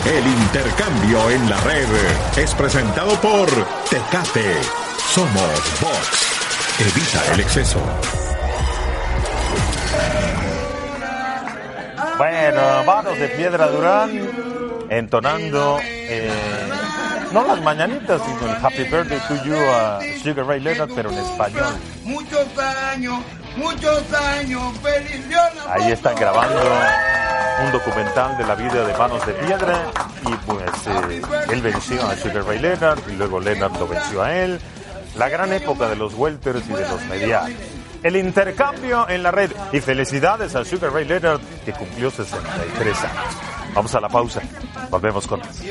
El 0.07 0.27
intercambio 0.27 1.31
en 1.31 1.49
la 1.49 1.61
red 1.61 1.89
es 2.37 2.55
presentado 2.55 3.15
por 3.21 3.49
Tecate. 3.89 4.63
Somos 4.99 5.81
Box. 5.81 6.33
Evita 6.81 7.35
el 7.35 7.41
exceso. 7.41 7.81
Bueno, 12.19 12.85
vanos 12.87 13.19
de 13.19 13.29
Piedra 13.29 13.69
Durán 13.69 14.11
entonando 14.89 15.79
eh, 15.83 16.31
no 17.33 17.47
las 17.47 17.63
mañanitas, 17.63 18.21
sino 18.25 18.53
el 18.53 18.65
Happy 18.65 18.85
Birthday 18.85 19.21
to 19.29 19.45
You 19.45 19.55
a 19.55 20.01
Sugar 20.23 20.47
Ray 20.47 20.61
Leonard, 20.61 20.91
pero 20.95 21.11
en 21.11 21.19
español. 21.19 21.75
Muchos 22.05 22.47
años, 22.59 23.21
muchos 23.57 24.13
años, 24.13 24.79
feliz. 24.79 25.25
Ahí 25.69 25.93
están 25.93 26.15
grabando 26.17 26.61
un 27.65 27.73
documental 27.73 28.37
de 28.37 28.45
la 28.45 28.55
vida 28.55 28.87
de 28.87 28.97
Manos 28.97 29.25
de 29.27 29.33
Piedra 29.35 29.85
y 30.27 30.35
pues 30.47 30.87
eh, 30.87 31.23
él 31.51 31.63
venció 31.63 32.03
a 32.07 32.17
Sugar 32.17 32.45
Ray 32.45 32.59
Leonard 32.59 33.01
y 33.09 33.17
luego 33.17 33.41
Leonard 33.41 33.79
lo 33.79 33.89
venció 33.89 34.23
a 34.23 34.35
él. 34.35 34.61
La 35.17 35.29
gran 35.29 35.53
época 35.53 35.89
de 35.89 35.97
los 35.97 36.15
welters 36.15 36.67
y 36.69 36.73
de 36.73 36.89
los 36.89 37.03
medianos 37.03 37.51
el 38.03 38.17
intercambio 38.17 39.09
en 39.09 39.23
la 39.23 39.31
red. 39.31 39.51
Y 39.73 39.81
felicidades 39.81 40.55
a 40.55 40.65
Sugar 40.65 40.93
Ray 40.93 41.05
Leonard, 41.05 41.41
que 41.65 41.73
cumplió 41.73 42.11
63 42.11 43.05
años. 43.05 43.37
Vamos 43.75 43.95
a 43.95 44.01
la 44.01 44.09
pausa. 44.09 44.43
Volvemos 44.91 45.27
con 45.27 45.41
más. 45.41 45.63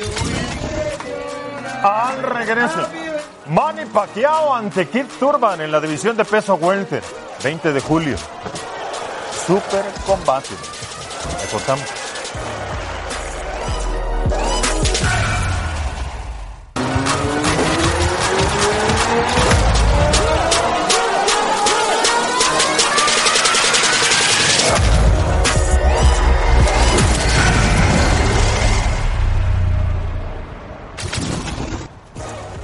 Al 1.83 2.21
regreso, 2.21 2.87
Manny 3.47 3.85
Pacquiao 3.85 4.53
ante 4.53 4.87
Kid 4.87 5.05
Turban 5.19 5.61
en 5.61 5.71
la 5.71 5.79
división 5.79 6.15
de 6.15 6.25
peso 6.25 6.55
welter. 6.55 7.03
20 7.43 7.73
de 7.73 7.81
julio. 7.81 8.17
Super 9.47 9.83
combate. 10.05 10.49
Le. 11.51 11.81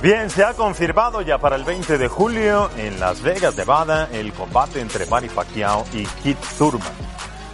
Bien, 0.02 0.30
se 0.30 0.44
ha 0.44 0.54
confirmado 0.54 1.24
ya 1.24 1.40
para 1.40 1.56
el 1.56 1.64
20 1.64 1.98
de 1.98 2.08
julio 2.08 2.70
en 2.78 3.00
Las 3.00 3.24
Vegas, 3.24 3.58
Nevada, 3.58 4.08
el 4.14 4.32
combate 4.32 4.80
entre 4.80 5.08
Manny 5.08 5.28
Pacquiao 5.28 5.86
y 5.92 6.06
Kid 6.22 6.36
Thurman. 6.56 6.94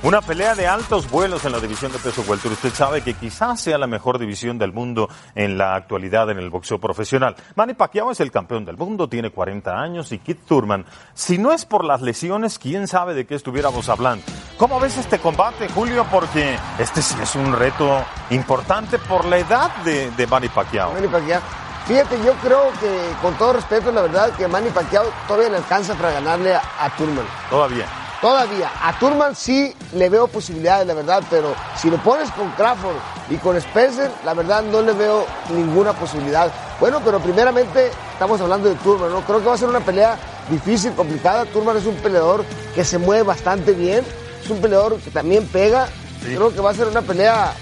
Una 0.03 0.19
pelea 0.19 0.53
de 0.53 0.67
altos 0.67 1.09
vuelos 1.09 1.45
en 1.45 1.53
la 1.53 1.61
división 1.61 1.93
de 1.93 1.99
peso 1.99 2.21
welter. 2.27 2.51
Usted 2.51 2.73
sabe 2.73 3.01
que 3.01 3.13
quizás 3.13 3.61
sea 3.61 3.77
la 3.77 3.87
mejor 3.87 4.19
división 4.19 4.57
del 4.57 4.73
mundo 4.73 5.07
en 5.35 5.57
la 5.57 5.75
actualidad 5.75 6.29
en 6.31 6.37
el 6.37 6.49
boxeo 6.49 6.79
profesional. 6.79 7.37
Manny 7.55 7.75
Pacquiao 7.75 8.11
es 8.11 8.19
el 8.19 8.29
campeón 8.29 8.65
del 8.65 8.75
mundo, 8.75 9.07
tiene 9.07 9.29
40 9.29 9.79
años 9.79 10.11
y 10.11 10.19
Kid 10.19 10.39
Thurman, 10.45 10.85
si 11.13 11.37
no 11.37 11.53
es 11.53 11.65
por 11.65 11.85
las 11.85 12.01
lesiones, 12.01 12.59
quién 12.59 12.89
sabe 12.89 13.13
de 13.13 13.25
qué 13.25 13.35
estuviéramos 13.35 13.87
hablando. 13.87 14.25
¿Cómo 14.57 14.81
ves 14.81 14.97
este 14.97 15.17
combate, 15.17 15.69
Julio? 15.69 16.05
Porque 16.11 16.57
este 16.77 17.01
sí 17.01 17.15
es 17.21 17.35
un 17.35 17.53
reto 17.53 18.03
importante 18.31 18.99
por 18.99 19.23
la 19.23 19.37
edad 19.37 19.73
de, 19.85 20.11
de 20.11 20.27
Manny 20.27 20.49
Pacquiao. 20.49 20.91
Manny 20.91 21.07
Pacquiao. 21.07 21.41
Fíjate, 21.85 22.17
yo 22.23 22.33
creo 22.35 22.71
que, 22.79 23.13
con 23.21 23.37
todo 23.37 23.53
respeto, 23.53 23.91
la 23.91 24.03
verdad, 24.03 24.31
que 24.37 24.47
Manny 24.47 24.69
Pacquiao 24.69 25.05
todavía 25.27 25.49
le 25.49 25.57
alcanza 25.57 25.93
para 25.95 26.11
ganarle 26.11 26.55
a, 26.55 26.61
a 26.79 26.89
Turman. 26.95 27.25
Todavía. 27.49 27.85
Todavía. 28.21 28.71
A 28.81 28.97
Turman 28.97 29.35
sí 29.35 29.75
le 29.91 30.07
veo 30.07 30.29
posibilidades, 30.29 30.87
la 30.87 30.93
verdad, 30.93 31.21
pero 31.29 31.53
si 31.75 31.89
lo 31.89 31.97
pones 31.97 32.31
con 32.31 32.49
Crawford 32.51 32.95
y 33.29 33.35
con 33.35 33.57
Spencer, 33.57 34.09
la 34.23 34.33
verdad 34.33 34.63
no 34.63 34.81
le 34.81 34.93
veo 34.93 35.25
ninguna 35.49 35.91
posibilidad. 35.91 36.49
Bueno, 36.79 37.01
pero 37.03 37.19
primeramente 37.19 37.91
estamos 38.13 38.39
hablando 38.39 38.69
de 38.69 38.75
Turman, 38.75 39.11
¿no? 39.11 39.19
Creo 39.25 39.41
que 39.41 39.47
va 39.47 39.55
a 39.55 39.57
ser 39.57 39.67
una 39.67 39.81
pelea 39.81 40.17
difícil, 40.49 40.93
complicada. 40.93 41.43
Turman 41.47 41.75
es 41.75 41.85
un 41.85 41.95
peleador 41.95 42.45
que 42.73 42.85
se 42.85 42.97
mueve 42.97 43.23
bastante 43.23 43.73
bien, 43.73 44.05
es 44.41 44.49
un 44.49 44.61
peleador 44.61 44.97
que 44.99 45.11
también 45.11 45.45
pega. 45.47 45.87
Sí. 46.21 46.33
Creo 46.33 46.53
que 46.53 46.61
va 46.61 46.69
a 46.69 46.73
ser 46.73 46.87
una 46.87 47.01
pelea 47.01 47.53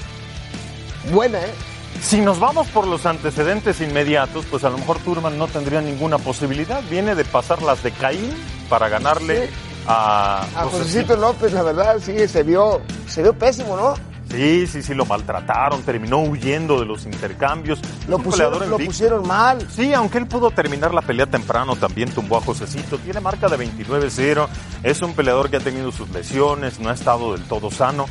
buena, 1.12 1.40
¿eh? 1.40 1.54
Si 2.02 2.20
nos 2.20 2.40
vamos 2.40 2.68
por 2.70 2.88
los 2.88 3.06
antecedentes 3.06 3.80
inmediatos, 3.80 4.46
pues 4.50 4.64
a 4.64 4.70
lo 4.70 4.78
mejor 4.78 4.98
Turman 5.00 5.38
no 5.38 5.48
tendría 5.48 5.82
ninguna 5.82 6.18
posibilidad. 6.18 6.82
Viene 6.90 7.16
de 7.16 7.24
pasar 7.24 7.62
las 7.62 7.84
de 7.84 7.92
Caín 7.92 8.34
para 8.70 8.90
ganarle 8.90 9.48
sí. 9.48 9.54
a... 9.88 10.42
A 10.56 10.64
Josecito 10.66 11.16
López, 11.16 11.54
la 11.54 11.62
verdad, 11.62 11.98
sí, 12.04 12.28
se 12.28 12.44
vio, 12.44 12.82
se 13.08 13.22
vio 13.22 13.34
pésimo, 13.34 13.78
¿no? 13.78 13.94
Sí, 14.32 14.66
sí, 14.66 14.82
sí, 14.82 14.94
lo 14.94 15.06
maltrataron, 15.06 15.84
terminó 15.84 16.20
huyendo 16.20 16.80
de 16.80 16.86
los 16.86 17.06
intercambios. 17.06 17.80
Lo, 18.08 18.18
pusieron, 18.18 18.70
lo 18.70 18.78
pusieron, 18.78 19.28
mal. 19.28 19.68
Sí, 19.70 19.94
aunque 19.94 20.18
él 20.18 20.28
pudo 20.28 20.52
terminar 20.52 20.94
la 20.94 21.02
pelea 21.02 21.28
temprano, 21.28 21.76
también 21.76 22.10
tumbó 22.10 22.38
a 22.38 22.42
Josecito. 22.42 22.98
Tiene 22.98 23.20
marca 23.20 23.48
de 23.48 23.58
29-0. 23.58 24.48
Es 24.84 25.02
un 25.02 25.14
peleador 25.14 25.50
que 25.50 25.58
ha 25.58 25.60
tenido 25.60 25.92
sus 25.92 26.10
lesiones, 26.10 26.80
no 26.80 26.90
ha 26.90 26.94
estado 26.94 27.34
del 27.34 27.44
todo 27.44 27.70
sano. 27.70 28.06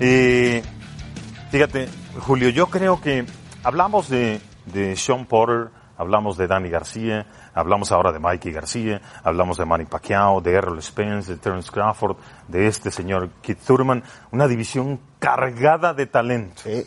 Eh, 0.00 0.62
fíjate, 1.50 1.88
Julio, 2.20 2.48
yo 2.50 2.66
creo 2.68 3.00
que 3.00 3.26
hablamos 3.62 4.08
de, 4.08 4.40
de 4.66 4.96
Sean 4.96 5.26
Porter, 5.26 5.70
hablamos 5.96 6.36
de 6.36 6.46
Danny 6.46 6.70
García, 6.70 7.26
hablamos 7.54 7.92
ahora 7.92 8.12
de 8.12 8.18
Mikey 8.18 8.52
García, 8.52 9.00
hablamos 9.22 9.58
de 9.58 9.64
Manny 9.64 9.84
Pacquiao, 9.84 10.40
de 10.40 10.52
Errol 10.52 10.82
Spence, 10.82 11.32
de 11.32 11.38
Terence 11.38 11.70
Crawford, 11.70 12.16
de 12.48 12.66
este 12.66 12.90
señor 12.90 13.30
Kit 13.42 13.58
Thurman, 13.58 14.02
una 14.30 14.46
división 14.46 15.00
cargada 15.18 15.92
de 15.92 16.06
talento. 16.06 16.62
Sí. 16.62 16.84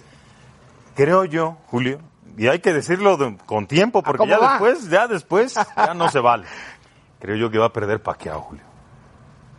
Creo 0.95 1.25
yo, 1.25 1.57
Julio, 1.67 1.99
y 2.37 2.47
hay 2.47 2.59
que 2.59 2.73
decirlo 2.73 3.17
de, 3.17 3.37
con 3.45 3.67
tiempo, 3.67 4.01
porque 4.01 4.27
ya 4.27 4.39
va? 4.39 4.51
después, 4.51 4.89
ya 4.89 5.07
después, 5.07 5.55
ya 5.75 5.93
no 5.93 6.09
se 6.09 6.19
vale. 6.19 6.45
Creo 7.19 7.35
yo 7.35 7.49
que 7.49 7.57
va 7.57 7.67
a 7.67 7.73
perder 7.73 8.01
Pacquiao, 8.01 8.41
Julio. 8.41 8.63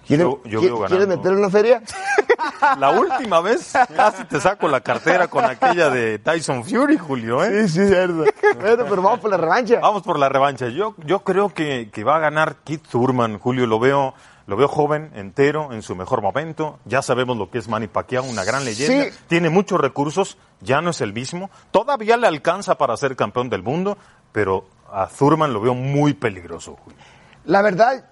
¿Quiere, 0.09 0.25
Yo- 0.25 0.41
yo 0.45 0.59
¿quiere- 0.61 0.75
veo 0.75 0.87
¿Quiere 0.87 1.05
ganando. 1.05 1.17
meterle 1.19 1.39
una 1.39 1.51
feria? 1.51 1.83
La 2.79 2.91
última 2.91 3.41
vez 3.41 3.73
casi 3.95 4.25
te 4.25 4.41
saco 4.41 4.67
la 4.69 4.81
cartera 4.81 5.29
con 5.29 5.45
aquella 5.45 5.91
de 5.91 6.19
Tyson 6.19 6.65
Fury, 6.65 6.97
Julio, 6.99 7.45
¿eh? 7.45 7.69
sí, 7.69 7.87
cierto. 7.87 8.25
bueno, 8.61 8.85
pero 8.89 9.03
vamos 9.03 9.21
por 9.21 9.31
la 9.31 9.37
revancha. 9.37 9.79
Vamos 9.81 10.03
por 10.03 10.19
la 10.19 10.29
revancha. 10.29 10.69
Yo, 10.69 10.95
yo 11.05 11.21
creo 11.21 11.53
que, 11.53 11.91
que 11.93 12.05
va 12.05 12.17
a 12.17 12.21
ganar 12.21 12.57
Kit 12.65 12.87
Thurman, 12.89 13.39
Julio. 13.39 13.67
Lo 13.67 13.79
veo, 13.79 14.15
lo 14.47 14.57
veo 14.57 14.67
joven, 14.69 15.11
entero, 15.15 15.73
en 15.73 15.83
su 15.83 15.95
mejor 15.95 16.23
momento. 16.23 16.79
Ya 16.85 17.03
sabemos 17.03 17.37
lo 17.37 17.51
que 17.51 17.59
es 17.59 17.69
Manny 17.69 17.87
Pacquiao, 17.89 18.25
una 18.25 18.45
gran 18.45 18.65
leyenda. 18.65 19.11
Sí. 19.13 19.19
Tiene 19.29 19.51
muchos 19.51 19.81
recursos, 19.81 20.39
ya 20.61 20.81
no 20.81 20.91
es 20.91 21.01
el 21.01 21.13
mismo. 21.13 21.51
Todavía 21.71 22.17
le 22.17 22.27
alcanza 22.29 22.77
para 22.79 22.97
ser 22.97 23.15
campeón 23.17 23.51
del 23.51 23.63
mundo, 23.63 23.99
pero 24.33 24.67
a 24.91 25.07
Thurman 25.09 25.53
lo 25.53 25.61
veo 25.61 25.75
muy 25.75 26.15
peligroso, 26.15 26.77
Julio. 26.83 26.99
La 27.45 27.63
verdad, 27.63 28.05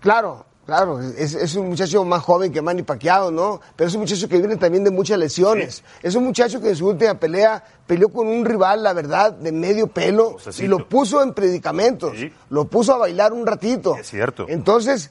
claro, 0.00 0.46
claro, 0.66 1.00
es, 1.00 1.34
es 1.34 1.54
un 1.56 1.68
muchacho 1.68 2.04
más 2.04 2.22
joven 2.22 2.52
que 2.52 2.62
Manny 2.62 2.82
Pacquiao, 2.82 3.30
¿no? 3.30 3.60
Pero 3.76 3.88
es 3.88 3.94
un 3.94 4.02
muchacho 4.02 4.28
que 4.28 4.38
viene 4.38 4.56
también 4.56 4.84
de 4.84 4.90
muchas 4.90 5.18
lesiones. 5.18 5.82
Es 6.02 6.14
un 6.14 6.24
muchacho 6.24 6.60
que 6.60 6.70
en 6.70 6.76
su 6.76 6.86
última 6.88 7.14
pelea 7.14 7.62
peleó 7.86 8.08
con 8.10 8.26
un 8.28 8.44
rival, 8.44 8.82
la 8.82 8.92
verdad, 8.92 9.32
de 9.32 9.52
medio 9.52 9.86
pelo 9.88 10.32
Josecito. 10.32 10.64
y 10.64 10.68
lo 10.68 10.88
puso 10.88 11.22
en 11.22 11.34
predicamentos. 11.34 12.12
Sí. 12.16 12.32
Lo 12.50 12.64
puso 12.66 12.94
a 12.94 12.98
bailar 12.98 13.32
un 13.32 13.46
ratito. 13.46 13.96
Es 13.96 14.08
cierto. 14.08 14.46
Entonces, 14.48 15.10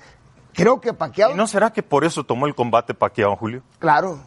Creo 0.54 0.82
que 0.82 0.92
Pacquiao... 0.94 1.32
¿Y 1.32 1.36
no 1.36 1.48
será 1.48 1.72
que 1.72 1.82
por 1.82 2.04
eso 2.04 2.26
tomó 2.26 2.46
el 2.46 2.54
combate 2.54 2.94
Pacquiao, 2.94 3.38
Julio? 3.38 3.64
Claro, 3.80 4.20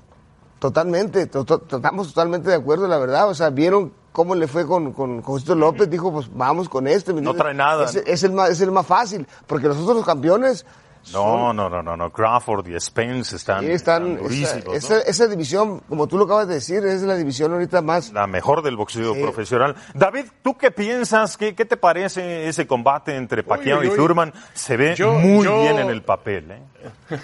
totalmente, 0.58 1.26
to- 1.26 1.44
to- 1.44 1.62
estamos 1.76 2.08
totalmente 2.08 2.48
de 2.48 2.56
acuerdo, 2.56 2.86
la 2.88 2.98
verdad. 2.98 3.28
O 3.28 3.34
sea, 3.34 3.50
vieron 3.50 3.92
cómo 4.12 4.34
le 4.34 4.46
fue 4.46 4.66
con, 4.66 4.92
con 4.92 5.20
José 5.22 5.54
López, 5.54 5.90
dijo, 5.90 6.12
pues 6.12 6.30
vamos 6.34 6.68
con 6.68 6.86
este. 6.86 7.12
¿me 7.12 7.20
No 7.20 7.34
trae 7.34 7.54
nada. 7.54 7.84
Es, 7.84 7.96
es 7.96 8.22
el 8.22 8.32
más, 8.32 8.50
es 8.50 8.60
el 8.60 8.70
más 8.72 8.86
fácil, 8.86 9.26
porque 9.46 9.68
los 9.68 9.76
otros 9.76 10.04
campeones 10.04 10.64
No, 11.12 11.52
no, 11.52 11.68
no, 11.68 11.82
no, 11.82 11.96
no. 11.96 12.10
Crawford 12.10 12.66
y 12.68 12.80
Spence 12.80 13.36
están, 13.36 13.64
están, 13.70 14.18
esa, 14.18 14.58
¿no? 14.60 14.72
esa, 14.72 15.00
esa 15.00 15.26
división, 15.26 15.80
como 15.88 16.06
tú 16.08 16.16
lo 16.18 16.24
acabas 16.24 16.48
de 16.48 16.54
decir, 16.54 16.84
es 16.86 17.02
la 17.02 17.14
división 17.16 17.52
ahorita 17.52 17.82
más... 17.82 18.12
la 18.12 18.26
mejor 18.26 18.62
del 18.62 18.76
boxeo 18.76 19.14
Sí. 19.14 19.20
profesional. 19.22 19.74
David, 19.94 20.26
¿tú 20.42 20.56
qué 20.56 20.70
piensas? 20.70 21.36
¿Qué, 21.36 21.54
qué 21.54 21.64
te 21.64 21.76
parece 21.76 22.48
ese 22.48 22.66
combate 22.66 23.16
entre 23.16 23.42
Pacquiao 23.42 23.80
uy, 23.80 23.88
y. 23.88 23.90
Thurman? 23.90 24.32
Se 24.54 24.76
ve 24.76 24.94
Yo- 24.94 25.12
muy 25.12 25.44
yo- 25.44 25.60
bien 25.62 25.78
en 25.78 25.90
el 25.90 26.02
papel, 26.02 26.50
¿eh? 26.50 26.62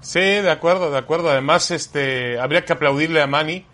Sí, 0.00 0.20
de 0.20 0.50
acuerdo, 0.50 0.90
de 0.90 0.98
acuerdo. 0.98 1.30
Además, 1.30 1.70
este, 1.70 2.38
habría 2.38 2.64
que 2.64 2.74
aplaudirle 2.74 3.22
a 3.22 3.26
Manny, 3.26 3.64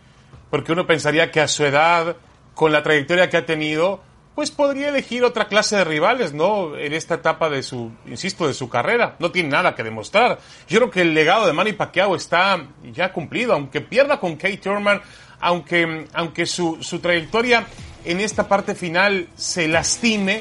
porque 0.50 0.72
uno 0.72 0.87
pensaría 0.87 1.31
que 1.33 1.40
a 1.40 1.48
su 1.48 1.64
edad, 1.64 2.16
con 2.55 2.70
la 2.72 2.83
trayectoria 2.85 3.29
que 3.29 3.37
ha 3.37 3.46
tenido, 3.46 4.00
pues 4.40 4.50
podría 4.50 4.88
elegir 4.88 5.22
otra 5.22 5.48
clase 5.48 5.76
de 5.76 5.85
rivales, 5.85 6.33
¿no? 6.33 6.74
En 6.74 6.94
esta 6.94 7.16
etapa 7.16 7.50
de 7.50 7.62
su, 7.62 7.90
insisto, 8.07 8.46
de 8.48 8.55
su 8.55 8.70
carrera. 8.70 9.16
No 9.18 9.31
tiene 9.31 9.50
nada 9.50 9.74
que 9.74 9.83
demostrar. 9.83 10.38
Yo 10.66 10.79
creo 10.79 10.90
que 10.90 11.03
el 11.03 11.12
legado 11.12 11.46
de 11.46 11.53
Manny 11.53 11.74
Pacquiao 11.74 12.16
está 12.16 12.64
ya 12.90 13.12
cumplido, 13.12 13.53
aunque 13.53 13.83
pierda 13.83 14.18
con 14.18 14.37
Kate 14.37 14.57
Thurman, 14.57 15.03
aunque, 15.40 16.07
aunque 16.14 16.46
su, 16.46 16.79
su 16.83 17.00
trayectoria 17.00 17.66
en 18.07 18.20
esta 18.20 18.48
parte 18.48 18.74
final 18.74 19.29
se 19.37 19.68
lastime, 19.68 20.40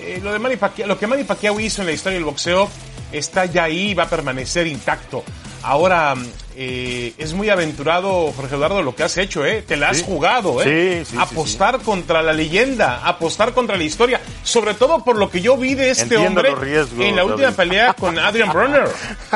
eh, 0.00 0.20
lo, 0.22 0.32
de 0.32 0.38
Manny 0.38 0.54
Pacquiao- 0.54 0.86
lo 0.86 0.96
que 0.96 1.08
Manny 1.08 1.24
Pacquiao 1.24 1.58
hizo 1.58 1.82
en 1.82 1.86
la 1.88 1.92
historia 1.94 2.18
del 2.18 2.24
boxeo 2.24 2.70
está 3.10 3.46
ya 3.46 3.64
ahí 3.64 3.90
y 3.90 3.94
va 3.94 4.04
a 4.04 4.08
permanecer 4.08 4.68
intacto. 4.68 5.24
Ahora, 5.64 6.14
eh, 6.56 7.14
es 7.18 7.32
muy 7.34 7.48
aventurado, 7.50 8.32
Jorge 8.36 8.54
Eduardo, 8.54 8.82
lo 8.82 8.94
que 8.94 9.02
has 9.02 9.16
hecho, 9.18 9.44
¿eh? 9.44 9.62
Te 9.66 9.76
la 9.76 9.90
has 9.90 9.98
Sí. 9.98 10.04
jugado, 10.06 10.62
¿eh? 10.62 11.04
Sí, 11.04 11.12
sí, 11.12 11.16
apostar 11.20 11.80
contra 11.80 12.22
la 12.22 12.32
leyenda, 12.32 13.00
apostar 13.06 13.52
contra 13.54 13.76
la 13.76 13.84
historia. 13.84 14.20
Sobre 14.44 14.74
todo 14.74 15.02
por 15.04 15.16
lo 15.16 15.30
que 15.30 15.40
yo 15.40 15.56
vi 15.56 15.74
de 15.74 15.90
este 15.90 16.02
Entiendo 16.16 16.40
hombre 16.40 16.54
riesgos, 16.54 17.04
en 17.04 17.16
la 17.16 17.24
última 17.24 17.44
David. 17.50 17.56
pelea 17.56 17.92
con 17.94 18.18
Adrian 18.18 18.52
Bronner. 18.52 18.88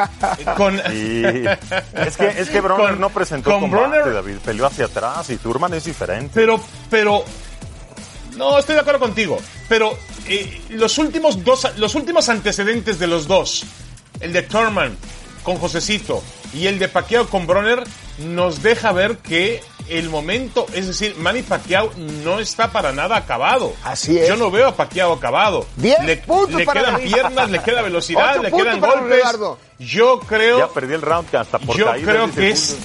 con, 0.56 0.78
es 0.80 2.16
que, 2.16 2.26
es 2.38 2.48
que 2.50 2.60
Bronner 2.60 2.90
Con- 2.90 3.00
no 3.00 3.10
presentó 3.10 3.50
con 3.50 3.60
combate, 3.62 3.86
Bronner- 4.00 4.12
David. 4.14 4.36
Peleó 4.44 4.66
hacia 4.66 4.86
atrás 4.86 5.28
y 5.30 5.36
Thurman 5.36 5.74
es 5.74 5.84
diferente. 5.84 6.30
Pero, 6.34 6.60
pero. 6.90 7.24
No, 8.36 8.58
estoy 8.58 8.74
de 8.74 8.82
acuerdo 8.82 9.00
contigo. 9.00 9.38
Pero 9.68 9.96
eh, 10.28 10.60
los 10.70 10.98
últimos 10.98 11.42
dos, 11.42 11.66
los 11.78 11.94
últimos 11.94 12.28
antecedentes 12.28 12.98
de 12.98 13.06
los 13.06 13.26
dos, 13.26 13.64
el 14.20 14.32
de 14.32 14.42
Thurman 14.42 14.96
con 15.42 15.56
Josecito 15.56 16.22
y 16.52 16.66
el 16.66 16.78
de 16.78 16.88
Pacquiao 16.88 17.26
con 17.28 17.46
Bronner, 17.46 17.84
nos 18.18 18.62
deja 18.62 18.92
ver 18.92 19.18
que 19.18 19.62
el 19.88 20.08
momento, 20.08 20.66
es 20.72 20.86
decir, 20.86 21.14
Manny 21.16 21.42
Pacquiao 21.42 21.92
no 22.24 22.40
está 22.40 22.72
para 22.72 22.92
nada 22.92 23.16
acabado. 23.16 23.74
Así 23.84 24.18
es. 24.18 24.28
Yo 24.28 24.36
no 24.36 24.50
veo 24.50 24.68
a 24.68 24.76
Pacquiao 24.76 25.12
acabado. 25.12 25.66
Diez 25.76 26.02
le 26.04 26.16
puntos 26.16 26.56
le 26.56 26.64
para 26.64 26.80
quedan 26.80 27.00
piernas, 27.00 27.50
le 27.50 27.62
queda 27.62 27.82
velocidad, 27.82 28.40
le 28.42 28.50
quedan 28.50 28.80
golpes. 28.80 29.22
Yo 29.78 30.20
creo 30.20 30.58
ya 30.58 30.68
perdió 30.68 30.96
el 30.96 31.02
round 31.02 31.28
que 31.28 31.36
hasta 31.36 31.58
por 31.58 31.76
yo 31.76 31.92
creo 31.92 32.30
que 32.32 32.50
es, 32.50 32.76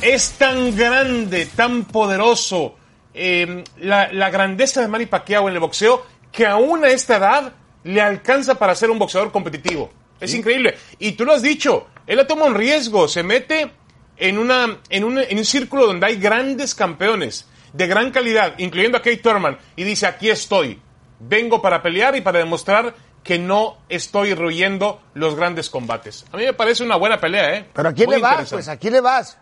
es 0.00 0.30
tan 0.32 0.74
grande, 0.76 1.46
tan 1.46 1.84
poderoso 1.84 2.74
eh, 3.14 3.62
la, 3.78 4.10
la 4.12 4.30
grandeza 4.30 4.80
de 4.80 4.88
Manny 4.88 5.06
Pacquiao 5.06 5.48
en 5.48 5.54
el 5.54 5.60
boxeo 5.60 6.04
que 6.32 6.46
aún 6.46 6.84
a 6.84 6.88
esta 6.88 7.16
edad 7.16 7.52
le 7.84 8.00
alcanza 8.00 8.54
para 8.56 8.74
ser 8.74 8.90
un 8.90 8.98
boxeador 8.98 9.30
competitivo. 9.30 9.90
Es 10.20 10.34
increíble. 10.34 10.76
Y 10.98 11.12
tú 11.12 11.24
lo 11.24 11.32
has 11.32 11.42
dicho, 11.42 11.88
él 12.06 12.20
ha 12.20 12.26
tomado 12.26 12.48
un 12.48 12.54
riesgo, 12.54 13.08
se 13.08 13.22
mete 13.22 13.70
en, 14.16 14.38
una, 14.38 14.78
en, 14.88 15.04
un, 15.04 15.18
en 15.18 15.38
un 15.38 15.44
círculo 15.44 15.86
donde 15.86 16.06
hay 16.06 16.16
grandes 16.16 16.74
campeones 16.74 17.48
de 17.72 17.86
gran 17.86 18.10
calidad, 18.10 18.54
incluyendo 18.58 18.98
a 18.98 19.00
Kate 19.00 19.16
Thurman, 19.18 19.58
y 19.76 19.84
dice, 19.84 20.06
aquí 20.06 20.30
estoy, 20.30 20.80
vengo 21.20 21.62
para 21.62 21.82
pelear 21.82 22.14
y 22.16 22.20
para 22.20 22.38
demostrar 22.38 22.94
que 23.22 23.38
no 23.38 23.78
estoy 23.88 24.34
rehuyendo 24.34 25.00
los 25.14 25.36
grandes 25.36 25.70
combates. 25.70 26.24
A 26.32 26.36
mí 26.36 26.44
me 26.44 26.52
parece 26.52 26.82
una 26.82 26.96
buena 26.96 27.20
pelea, 27.20 27.56
¿eh? 27.56 27.68
Pero 27.72 27.88
¿a 27.88 27.92
quién 27.92 28.06
Muy 28.06 28.16
le 28.16 28.22
vas? 28.22 28.50
Pues 28.50 28.68
¿a 28.68 28.76
quién 28.76 28.92
le 28.94 29.00
vas? 29.00 29.38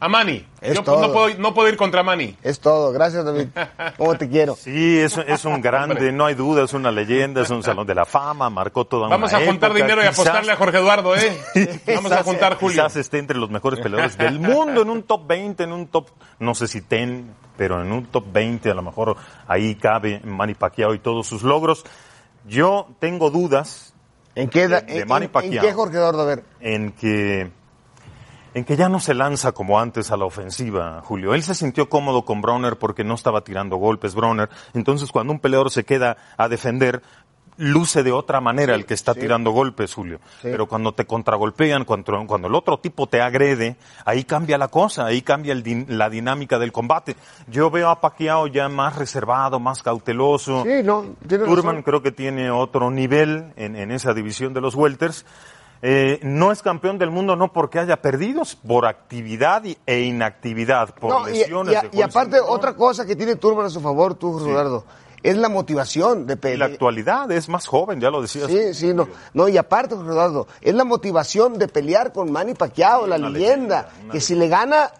A 0.00 0.08
Manny. 0.08 0.46
Es 0.62 0.74
Yo 0.76 0.82
todo. 0.82 1.00
no 1.06 1.12
puedo, 1.12 1.38
no 1.38 1.52
puedo 1.52 1.68
ir 1.68 1.76
contra 1.76 2.02
Manny. 2.02 2.34
Es 2.42 2.58
todo, 2.58 2.90
gracias 2.90 3.22
David. 3.24 3.48
¿Cómo 3.98 4.16
te 4.16 4.28
quiero? 4.30 4.56
Sí, 4.56 4.98
es, 4.98 5.16
es 5.18 5.44
un 5.44 5.60
grande, 5.60 6.10
no 6.10 6.24
hay 6.24 6.34
duda, 6.34 6.64
es 6.64 6.72
una 6.72 6.90
leyenda, 6.90 7.42
es 7.42 7.50
un 7.50 7.62
salón 7.62 7.86
de 7.86 7.94
la 7.94 8.06
fama, 8.06 8.48
marcó 8.48 8.86
toda 8.86 9.08
Vamos 9.08 9.30
una 9.32 9.42
a 9.42 9.46
juntar 9.46 9.70
época, 9.70 9.84
dinero 9.84 10.00
y 10.02 10.08
quizás- 10.08 10.18
apostarle 10.20 10.52
a 10.52 10.56
Jorge 10.56 10.78
Eduardo, 10.78 11.14
¿eh? 11.16 11.38
Vamos 11.94 12.12
a 12.12 12.22
juntar, 12.22 12.54
Julio. 12.56 12.76
Quizás 12.82 12.96
esté 12.96 13.18
entre 13.18 13.36
los 13.36 13.50
mejores 13.50 13.78
peleadores 13.80 14.16
del 14.16 14.40
mundo, 14.40 14.82
en 14.82 14.88
un 14.90 15.02
top 15.02 15.26
20, 15.26 15.64
en 15.64 15.72
un 15.72 15.86
top, 15.88 16.08
no 16.38 16.54
sé 16.54 16.66
si 16.66 16.80
10, 16.80 17.24
pero 17.58 17.82
en 17.82 17.92
un 17.92 18.06
top 18.06 18.24
20 18.32 18.70
a 18.70 18.74
lo 18.74 18.82
mejor 18.82 19.16
ahí 19.46 19.74
cabe 19.74 20.22
Manny 20.24 20.54
Pacquiao 20.54 20.94
y 20.94 20.98
todos 21.00 21.26
sus 21.26 21.42
logros. 21.42 21.84
Yo 22.48 22.88
tengo 23.00 23.30
dudas 23.30 23.92
¿En 24.34 24.48
qué, 24.48 24.66
da- 24.66 24.80
De- 24.80 24.94
de 24.94 25.00
en- 25.00 25.08
Manny 25.08 25.28
en- 25.42 25.60
qué 25.60 25.72
Jorge 25.74 25.96
Eduardo? 25.98 26.22
A 26.22 26.24
ver. 26.24 26.44
en 26.60 26.92
que 26.92 27.50
en 28.54 28.64
que 28.64 28.76
ya 28.76 28.88
no 28.88 29.00
se 29.00 29.14
lanza 29.14 29.52
como 29.52 29.78
antes 29.78 30.10
a 30.10 30.16
la 30.16 30.24
ofensiva, 30.24 31.00
Julio. 31.04 31.34
Él 31.34 31.42
se 31.42 31.54
sintió 31.54 31.88
cómodo 31.88 32.24
con 32.24 32.40
Bronner 32.40 32.76
porque 32.78 33.04
no 33.04 33.14
estaba 33.14 33.42
tirando 33.42 33.76
golpes 33.76 34.14
Bronner. 34.14 34.48
Entonces, 34.74 35.10
cuando 35.12 35.32
un 35.32 35.38
peleador 35.40 35.70
se 35.70 35.84
queda 35.84 36.16
a 36.36 36.48
defender, 36.48 37.02
luce 37.56 38.02
de 38.02 38.10
otra 38.10 38.40
manera 38.40 38.74
el 38.74 38.86
que 38.86 38.94
está 38.94 39.14
tirando 39.14 39.50
golpes, 39.50 39.92
Julio. 39.92 40.18
Pero 40.40 40.66
cuando 40.66 40.92
te 40.94 41.04
contragolpean, 41.04 41.84
cuando, 41.84 42.24
cuando 42.26 42.48
el 42.48 42.54
otro 42.54 42.78
tipo 42.78 43.06
te 43.06 43.20
agrede, 43.20 43.76
ahí 44.06 44.24
cambia 44.24 44.56
la 44.56 44.68
cosa, 44.68 45.04
ahí 45.04 45.20
cambia 45.20 45.52
el 45.52 45.62
din- 45.62 45.84
la 45.88 46.08
dinámica 46.08 46.58
del 46.58 46.72
combate. 46.72 47.16
Yo 47.48 47.70
veo 47.70 47.90
a 47.90 48.00
Pacquiao 48.00 48.46
ya 48.46 48.68
más 48.70 48.96
reservado, 48.96 49.60
más 49.60 49.82
cauteloso. 49.82 50.62
Sí, 50.64 50.82
no, 50.82 51.04
tiene 51.28 51.44
Turman 51.44 51.66
razón. 51.76 51.82
creo 51.82 52.02
que 52.02 52.12
tiene 52.12 52.50
otro 52.50 52.90
nivel 52.90 53.52
en, 53.56 53.76
en 53.76 53.90
esa 53.90 54.14
división 54.14 54.54
de 54.54 54.62
los 54.62 54.74
welters. 54.74 55.26
Eh, 55.82 56.20
no 56.22 56.52
es 56.52 56.60
campeón 56.62 56.98
del 56.98 57.10
mundo 57.10 57.36
no 57.36 57.52
porque 57.52 57.78
haya 57.78 57.96
perdido, 58.02 58.42
es 58.42 58.54
por 58.54 58.84
actividad 58.86 59.64
y- 59.64 59.78
e 59.86 60.00
inactividad, 60.02 60.94
por 60.94 61.10
No, 61.10 61.28
y, 61.28 61.32
lesiones. 61.38 61.72
y 61.72 61.76
a- 61.76 61.84
y 61.90 61.96
el 61.98 62.02
aparte, 62.04 62.38
otra 62.38 62.74
cosa 62.74 63.06
que 63.06 63.16
tiene 63.16 63.36
Turman 63.36 63.64
a 63.66 63.70
su 63.70 63.80
favor, 63.80 64.14
tú, 64.14 64.38
Eduardo, 64.40 64.84
es 65.22 65.36
la 65.38 65.48
motivación 65.48 66.26
de 66.26 66.38
Y 66.52 66.56
la 66.58 66.66
actualidad 66.66 67.30
es 67.32 67.48
más 67.48 67.66
joven, 67.66 67.98
ya 68.00 68.10
lo 68.10 68.20
decías. 68.20 68.48
Sí, 68.50 68.74
sí, 68.74 68.92
no. 68.92 69.08
No, 69.32 69.48
y 69.48 69.56
aparte, 69.56 69.94
Jorge 69.94 70.10
Eduardo, 70.12 70.46
es 70.60 70.74
la 70.74 70.84
motivación 70.84 71.58
de 71.58 71.66
pelear 71.68 72.12
con 72.12 72.30
Manny 72.30 72.52
Pacquiao, 72.54 73.06
la 73.06 73.16
leyenda, 73.16 73.88
que 74.12 74.20
si 74.20 74.34
le 74.34 74.48
gana, 74.48 74.90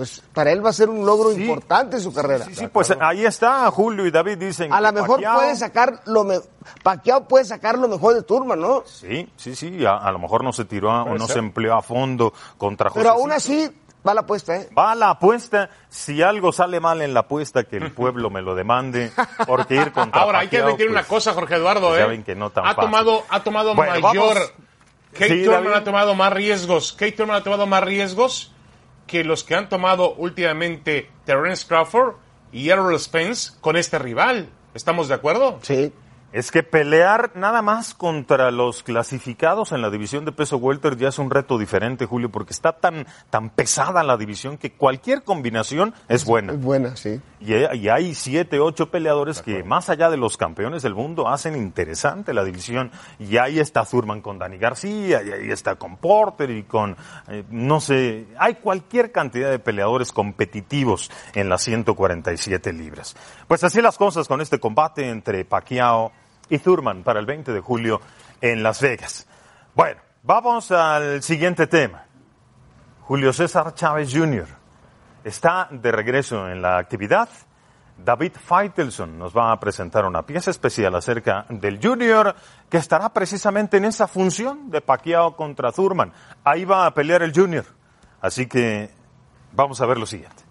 pues 0.00 0.22
para 0.32 0.50
él 0.50 0.64
va 0.64 0.70
a 0.70 0.72
ser 0.72 0.88
un 0.88 1.04
logro 1.04 1.30
importante 1.30 1.96
en 1.96 2.02
su 2.02 2.10
carrera. 2.10 2.46
Sí, 2.46 2.54
sí, 2.54 2.68
pues 2.68 2.90
ahí 2.98 3.26
está, 3.26 3.70
Julio 3.70 4.06
y 4.06 4.10
David 4.10 4.38
dicen 4.38 4.72
A 4.72 4.80
lo 4.80 4.90
mejor 4.94 5.20
Pacquiao- 5.20 5.34
puede 5.34 5.56
sacar 5.56 6.00
lo 6.06 6.24
me... 6.24 6.38
Pacquiao 6.82 7.28
puede 7.28 7.44
sacar 7.44 7.76
lo 7.76 7.86
mejor 7.86 8.14
de 8.14 8.22
Turman, 8.22 8.58
¿no? 8.58 8.82
Sí, 8.86 9.28
sí, 9.36 9.54
sí, 9.54 9.84
a, 9.84 9.96
a 9.98 10.10
lo 10.10 10.18
mejor 10.18 10.42
no 10.42 10.54
se 10.54 10.64
tiró 10.64 10.90
a- 10.90 11.02
o 11.02 11.18
no 11.18 11.26
ser. 11.26 11.34
se 11.34 11.38
empleó 11.40 11.74
a 11.76 11.82
fondo 11.82 12.32
contra 12.56 12.88
José. 12.88 13.00
Pero 13.00 13.10
aún 13.10 13.30
así, 13.30 13.70
va 14.08 14.14
la 14.14 14.22
apuesta, 14.22 14.56
¿eh? 14.56 14.70
Va 14.78 14.94
la 14.94 15.10
apuesta, 15.10 15.68
si 15.90 16.22
algo 16.22 16.50
sale 16.50 16.80
mal 16.80 17.02
en 17.02 17.12
la 17.12 17.20
apuesta, 17.20 17.64
que 17.64 17.76
el 17.76 17.92
pueblo 17.92 18.30
me 18.30 18.40
lo 18.40 18.54
demande, 18.54 19.12
porque 19.46 19.74
ir 19.74 19.92
contra 19.92 20.22
Ahora, 20.22 20.38
hay 20.38 20.48
que 20.48 20.60
admitir 20.60 20.86
pues, 20.86 20.98
una 20.98 21.04
cosa, 21.04 21.34
Jorge 21.34 21.56
Eduardo, 21.56 21.88
pues 21.88 21.98
¿eh? 21.98 22.02
ya 22.04 22.06
ven 22.08 22.22
que 22.24 22.34
no 22.34 22.48
tan 22.48 22.64
ha, 22.64 22.68
fácil. 22.74 22.84
tomado, 22.90 23.22
ha 23.28 23.42
tomado 23.42 23.74
Bueno, 23.74 24.00
mayor... 24.00 24.34
vamos. 24.34 24.52
Kate 25.12 25.44
David. 25.44 25.72
ha 25.72 25.82
tomado 25.84 26.14
más 26.14 26.32
riesgos. 26.32 26.92
Kate 26.92 27.10
Thurman 27.12 27.34
ha 27.38 27.42
tomado 27.42 27.66
más 27.66 27.82
riesgos 27.82 28.52
que 29.10 29.24
los 29.24 29.42
que 29.42 29.56
han 29.56 29.68
tomado 29.68 30.14
últimamente 30.14 31.10
Terence 31.24 31.66
Crawford 31.66 32.14
y 32.52 32.70
Errol 32.70 32.98
Spence 33.00 33.52
con 33.60 33.76
este 33.76 33.98
rival. 33.98 34.48
¿Estamos 34.72 35.08
de 35.08 35.14
acuerdo? 35.14 35.58
Sí. 35.62 35.92
Es 36.32 36.52
que 36.52 36.62
pelear 36.62 37.32
nada 37.34 37.60
más 37.60 37.92
contra 37.92 38.52
los 38.52 38.84
clasificados 38.84 39.72
en 39.72 39.82
la 39.82 39.90
división 39.90 40.24
de 40.24 40.30
peso 40.30 40.58
welter 40.58 40.96
ya 40.96 41.08
es 41.08 41.18
un 41.18 41.28
reto 41.28 41.58
diferente, 41.58 42.06
Julio, 42.06 42.30
porque 42.30 42.52
está 42.52 42.74
tan, 42.74 43.04
tan 43.30 43.50
pesada 43.50 44.04
la 44.04 44.16
división 44.16 44.56
que 44.56 44.70
cualquier 44.70 45.24
combinación 45.24 45.92
es 46.08 46.24
buena. 46.24 46.52
Es 46.52 46.60
buena, 46.60 46.94
sí. 46.94 47.20
Y 47.42 47.88
hay, 47.88 48.14
siete, 48.14 48.60
ocho 48.60 48.90
peleadores 48.90 49.40
que 49.40 49.64
más 49.64 49.88
allá 49.88 50.10
de 50.10 50.18
los 50.18 50.36
campeones 50.36 50.82
del 50.82 50.94
mundo 50.94 51.26
hacen 51.26 51.56
interesante 51.56 52.34
la 52.34 52.44
división. 52.44 52.90
Y 53.18 53.38
ahí 53.38 53.58
está 53.58 53.86
Thurman 53.86 54.20
con 54.20 54.38
Dani 54.38 54.58
García, 54.58 55.22
y 55.22 55.32
ahí 55.32 55.50
está 55.50 55.76
con 55.76 55.96
Porter 55.96 56.50
y 56.50 56.64
con, 56.64 56.96
eh, 57.28 57.44
no 57.48 57.80
sé, 57.80 58.26
hay 58.38 58.56
cualquier 58.56 59.10
cantidad 59.10 59.50
de 59.50 59.58
peleadores 59.58 60.12
competitivos 60.12 61.10
en 61.34 61.48
las 61.48 61.62
147 61.62 62.74
libras. 62.74 63.16
Pues 63.48 63.64
así 63.64 63.80
las 63.80 63.96
cosas 63.96 64.28
con 64.28 64.42
este 64.42 64.60
combate 64.60 65.08
entre 65.08 65.46
Pacquiao 65.46 66.12
y 66.50 66.58
Thurman 66.58 67.02
para 67.02 67.20
el 67.20 67.26
20 67.26 67.52
de 67.52 67.60
julio 67.60 68.02
en 68.42 68.62
Las 68.62 68.82
Vegas. 68.82 69.26
Bueno, 69.74 70.02
vamos 70.22 70.70
al 70.72 71.22
siguiente 71.22 71.66
tema. 71.66 72.04
Julio 73.00 73.32
César 73.32 73.74
Chávez 73.74 74.12
Jr. 74.14 74.59
está 75.24 75.68
de 75.70 75.92
regreso 75.92 76.48
en 76.48 76.62
la 76.62 76.78
actividad 76.78 77.28
David 78.04 78.32
Feitelson 78.32 79.18
nos 79.18 79.36
va 79.36 79.52
a 79.52 79.60
presentar 79.60 80.04
una 80.04 80.24
pieza 80.24 80.50
especial 80.50 80.94
acerca 80.94 81.44
del 81.48 81.78
Junior 81.82 82.34
que 82.68 82.78
estará 82.78 83.12
precisamente 83.12 83.76
en 83.76 83.84
esa 83.84 84.08
función 84.08 84.70
de 84.70 84.80
Pacquiao 84.80 85.36
contra 85.36 85.72
Thurman. 85.72 86.12
Ahí 86.44 86.64
va 86.64 86.86
a 86.86 86.94
pelear 86.94 87.22
el 87.22 87.32
Junior. 87.34 87.64
Así 88.20 88.46
que 88.46 88.90
vamos 89.52 89.80
a 89.80 89.86
ver 89.86 89.98
lo 89.98 90.06
siguiente. 90.06 90.42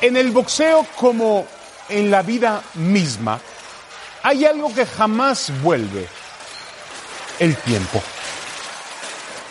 En 0.00 0.16
el 0.16 0.30
boxeo 0.30 0.86
como 0.96 1.46
en 1.88 2.10
la 2.10 2.22
vida 2.22 2.62
misma, 2.74 3.38
hay 4.22 4.44
algo 4.44 4.74
que 4.74 4.86
jamás 4.86 5.52
vuelve, 5.62 6.06
el 7.38 7.56
tiempo. 7.56 8.02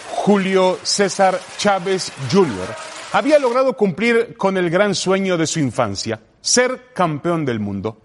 Julio 0.10 0.80
César 0.84 1.40
Chávez 1.58 2.12
Jr. 2.32 2.93
había 3.14 3.38
logrado 3.38 3.78
cumplir 3.78 4.36
con 4.38 4.58
el 4.58 4.72
gran 4.72 4.96
sueño 4.96 5.38
de 5.38 5.46
su 5.46 5.60
infancia, 5.60 6.20
ser 6.42 6.94
campeón 6.94 7.46
del 7.46 7.60
mundo. 7.60 8.00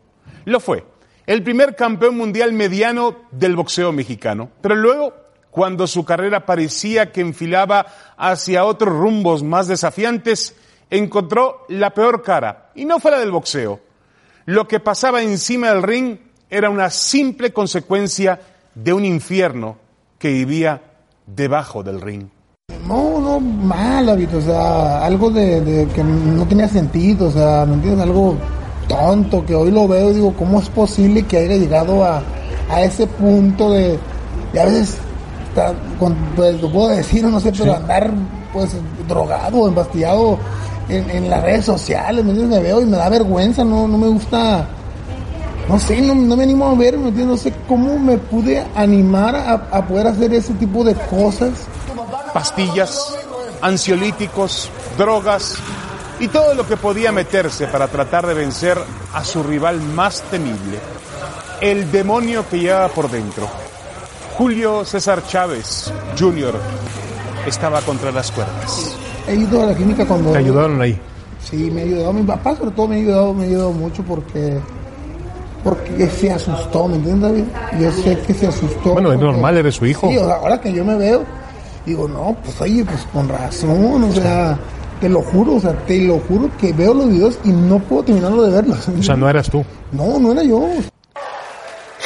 Lo 0.44 0.61
fue, 0.61 0.85
el 1.27 1.42
primer 1.42 1.75
campeón 1.75 2.16
mundial 2.16 2.53
mediano 2.53 3.23
del 3.31 3.57
boxeo 3.57 3.90
mexicano. 3.90 4.51
Pero 4.61 4.75
luego, 4.75 5.14
cuando 5.51 5.87
su 5.87 6.05
carrera 6.05 6.44
parecía 6.44 7.11
que 7.11 7.23
enfilaba 7.23 7.87
hacia 8.18 8.66
otros 8.66 8.94
rumbos 8.94 9.42
más 9.42 9.66
desafiantes, 9.66 10.55
encontró 10.90 11.64
la 11.68 11.94
peor 11.94 12.23
cara, 12.23 12.71
y 12.75 12.85
no 12.85 13.01
fue 13.01 13.11
la 13.11 13.18
del 13.18 13.31
boxeo. 13.31 13.81
Lo 14.44 14.68
que 14.68 14.79
pasaba 14.79 15.23
encima 15.23 15.71
del 15.71 15.83
ring 15.85 16.18
era 16.51 16.68
una 16.68 16.90
simple 16.90 17.55
consecuencia 17.55 18.40
de 18.75 18.92
un 18.92 19.07
infierno 19.07 19.79
que 20.18 20.33
vivía 20.33 20.83
debajo 21.27 21.83
del 21.83 22.03
ring. 22.03 22.29
No, 22.87 23.18
no, 23.18 23.40
mal, 23.40 24.09
o 24.09 24.40
sea, 24.42 25.04
algo 25.04 25.31
de, 25.31 25.88
que 25.94 26.04
no 26.04 26.44
tenía 26.46 26.68
sentido, 26.68 27.28
o 27.28 27.31
sea, 27.31 27.64
¿me 27.66 27.74
entiendes? 27.74 28.02
Algo 28.02 28.37
tonto, 28.87 29.44
que 29.46 29.54
hoy 29.54 29.70
lo 29.70 29.88
veo 29.88 30.11
y 30.11 30.14
digo, 30.14 30.35
¿cómo 30.35 30.61
es 30.61 30.68
posible 30.68 31.22
que 31.22 31.38
haya 31.38 31.57
llegado 31.57 32.04
a, 32.04 32.22
a 32.70 32.83
ese 32.83 33.07
punto 33.07 33.70
de, 33.70 33.98
y 34.52 34.59
a 34.59 34.66
veces, 34.66 34.98
pues 36.37 36.61
lo 36.61 36.70
puedo 36.70 36.88
decir, 36.88 37.24
no 37.24 37.40
sé, 37.40 37.52
pero 37.52 37.74
andar 37.74 38.11
pues 38.52 38.76
drogado, 39.09 39.68
embastillado 39.68 40.38
en, 40.90 41.09
en, 41.11 41.31
las 41.31 41.42
redes 41.42 41.64
sociales, 41.64 42.22
¿me 42.24 42.33
entiendes? 42.33 42.59
Me 42.59 42.64
veo 42.64 42.83
y 42.83 42.85
me 42.85 42.96
da 42.96 43.09
vergüenza, 43.09 43.64
no, 43.64 43.88
no 43.88 43.96
me 43.96 44.09
gusta 44.09 44.66
no 45.68 45.78
sé, 45.78 46.00
no, 46.00 46.14
me 46.14 46.42
animo 46.42 46.66
a 46.66 46.74
ver, 46.74 46.96
¿me 46.96 47.11
No 47.11 47.37
sé 47.37 47.52
cómo 47.68 47.98
me 47.98 48.16
pude 48.16 48.64
animar 48.74 49.37
a, 49.37 49.87
poder 49.87 50.07
hacer 50.07 50.33
ese 50.33 50.54
tipo 50.54 50.83
de 50.83 50.94
cosas. 50.94 51.50
Pastillas, 52.38 53.18
ansiolíticos, 53.61 54.70
drogas 54.96 55.57
y 56.20 56.29
todo 56.29 56.55
lo 56.55 56.68
que 56.68 56.77
podía 56.77 57.11
meterse 57.11 57.66
para 57.66 57.88
tratar 57.88 58.29
de 58.29 58.35
vencer 58.35 58.79
a 59.12 59.24
su 59.24 59.42
rival 59.42 59.81
más 59.81 60.22
temible, 60.31 60.79
el 61.61 61.90
demonio 61.90 62.48
que 62.48 62.61
llevaba 62.61 62.90
por 62.90 63.11
dentro. 63.11 63.48
Julio 64.37 64.85
César 64.85 65.27
Chávez 65.27 65.92
Jr. 66.16 66.55
estaba 67.44 67.81
contra 67.81 68.12
las 68.12 68.31
cuerdas. 68.31 68.96
He 69.27 69.35
ido 69.35 69.61
a 69.61 69.66
la 69.66 69.74
clínica 69.74 70.07
cuando... 70.07 70.31
¿Te 70.31 70.38
ayudaron 70.38 70.81
ahí? 70.81 70.96
Sí, 71.42 71.72
me 71.72 71.81
ha 71.81 71.85
ayudado. 71.87 72.12
Mi 72.12 72.22
papá 72.22 72.55
sobre 72.55 72.70
todo 72.70 72.87
me 72.87 72.94
ha 72.94 72.98
ayudado, 73.01 73.35
me 73.35 73.46
ha 73.46 73.48
ayudado 73.48 73.72
mucho 73.72 74.05
porque 74.05 74.61
porque 75.64 76.09
se 76.09 76.31
asustó, 76.31 76.87
¿me 76.87 76.94
entiendes, 76.94 77.33
David? 77.33 77.44
Yo 77.81 77.90
sé 77.90 78.16
que 78.20 78.33
se 78.33 78.46
asustó. 78.46 78.92
Bueno, 78.92 79.12
es 79.12 79.18
normal, 79.18 79.57
eres 79.57 79.74
su 79.74 79.87
hijo. 79.87 80.09
Sí, 80.09 80.16
ahora 80.16 80.61
que 80.61 80.72
yo 80.72 80.85
me 80.85 80.94
veo, 80.94 81.24
digo, 81.88 82.07
no, 82.09 82.37
pues 82.44 82.61
oye, 82.61 82.85
pues 82.85 83.07
con 83.12 83.29
razón, 83.29 84.05
o 84.05 84.12
sea, 84.12 84.59
te 85.01 85.09
lo 85.09 85.22
juro, 85.22 85.55
o 85.55 85.61
sea, 85.61 85.72
te 85.87 85.98
lo 85.98 86.18
juro 86.20 86.51
que 86.61 86.72
veo 86.72 86.94
los 86.94 87.09
videos 87.09 87.38
y 87.44 87.48
no 87.51 87.79
puedo 87.79 88.05
terminarlo 88.05 88.42
de 88.42 88.51
verlos. 88.51 88.88
O 88.88 89.03
sea, 89.03 89.16
no 89.16 89.29
eras 89.29 89.51
tú. 89.51 89.64
No, 89.92 90.18
no 90.18 90.33
era 90.33 90.42
yo. 90.42 90.68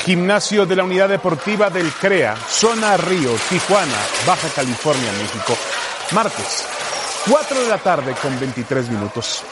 Gimnasio 0.05 0.67
de 0.67 0.77
la 0.77 0.85
Unidad 0.85 1.09
Deportiva 1.09 1.71
del 1.71 1.91
CREA, 1.93 2.37
Zona 2.49 2.97
Río, 2.97 3.31
Tijuana, 3.49 3.95
Baja 4.27 4.49
California, 4.55 5.11
México. 5.21 5.55
Martes, 6.13 6.67
4 7.31 7.63
de 7.63 7.69
la 7.69 7.79
tarde 7.79 8.15
con 8.21 8.39
23 8.39 8.89
minutos. 8.91 9.43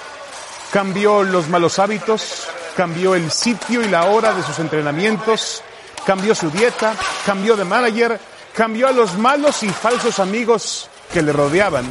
Cambió 0.73 1.23
los 1.23 1.49
malos 1.49 1.79
hábitos, 1.79 2.49
cambió 2.77 3.15
el 3.15 3.31
sitio 3.31 3.83
y 3.83 3.89
la 3.89 4.07
hora 4.07 4.33
de 4.33 4.43
sus 4.43 4.59
entrenamientos, 4.59 5.63
cambió 6.05 6.35
su 6.35 6.51
dieta, 6.51 6.95
cambió 7.25 7.57
de 7.57 7.65
manager, 7.65 8.21
cambió 8.55 8.89
a 8.89 8.93
los 8.93 9.17
malos 9.19 9.63
y 9.63 9.69
falsos 9.69 10.19
amigos 10.19 10.89
que 11.13 11.23
le 11.23 11.33
rodeaban. 11.33 11.85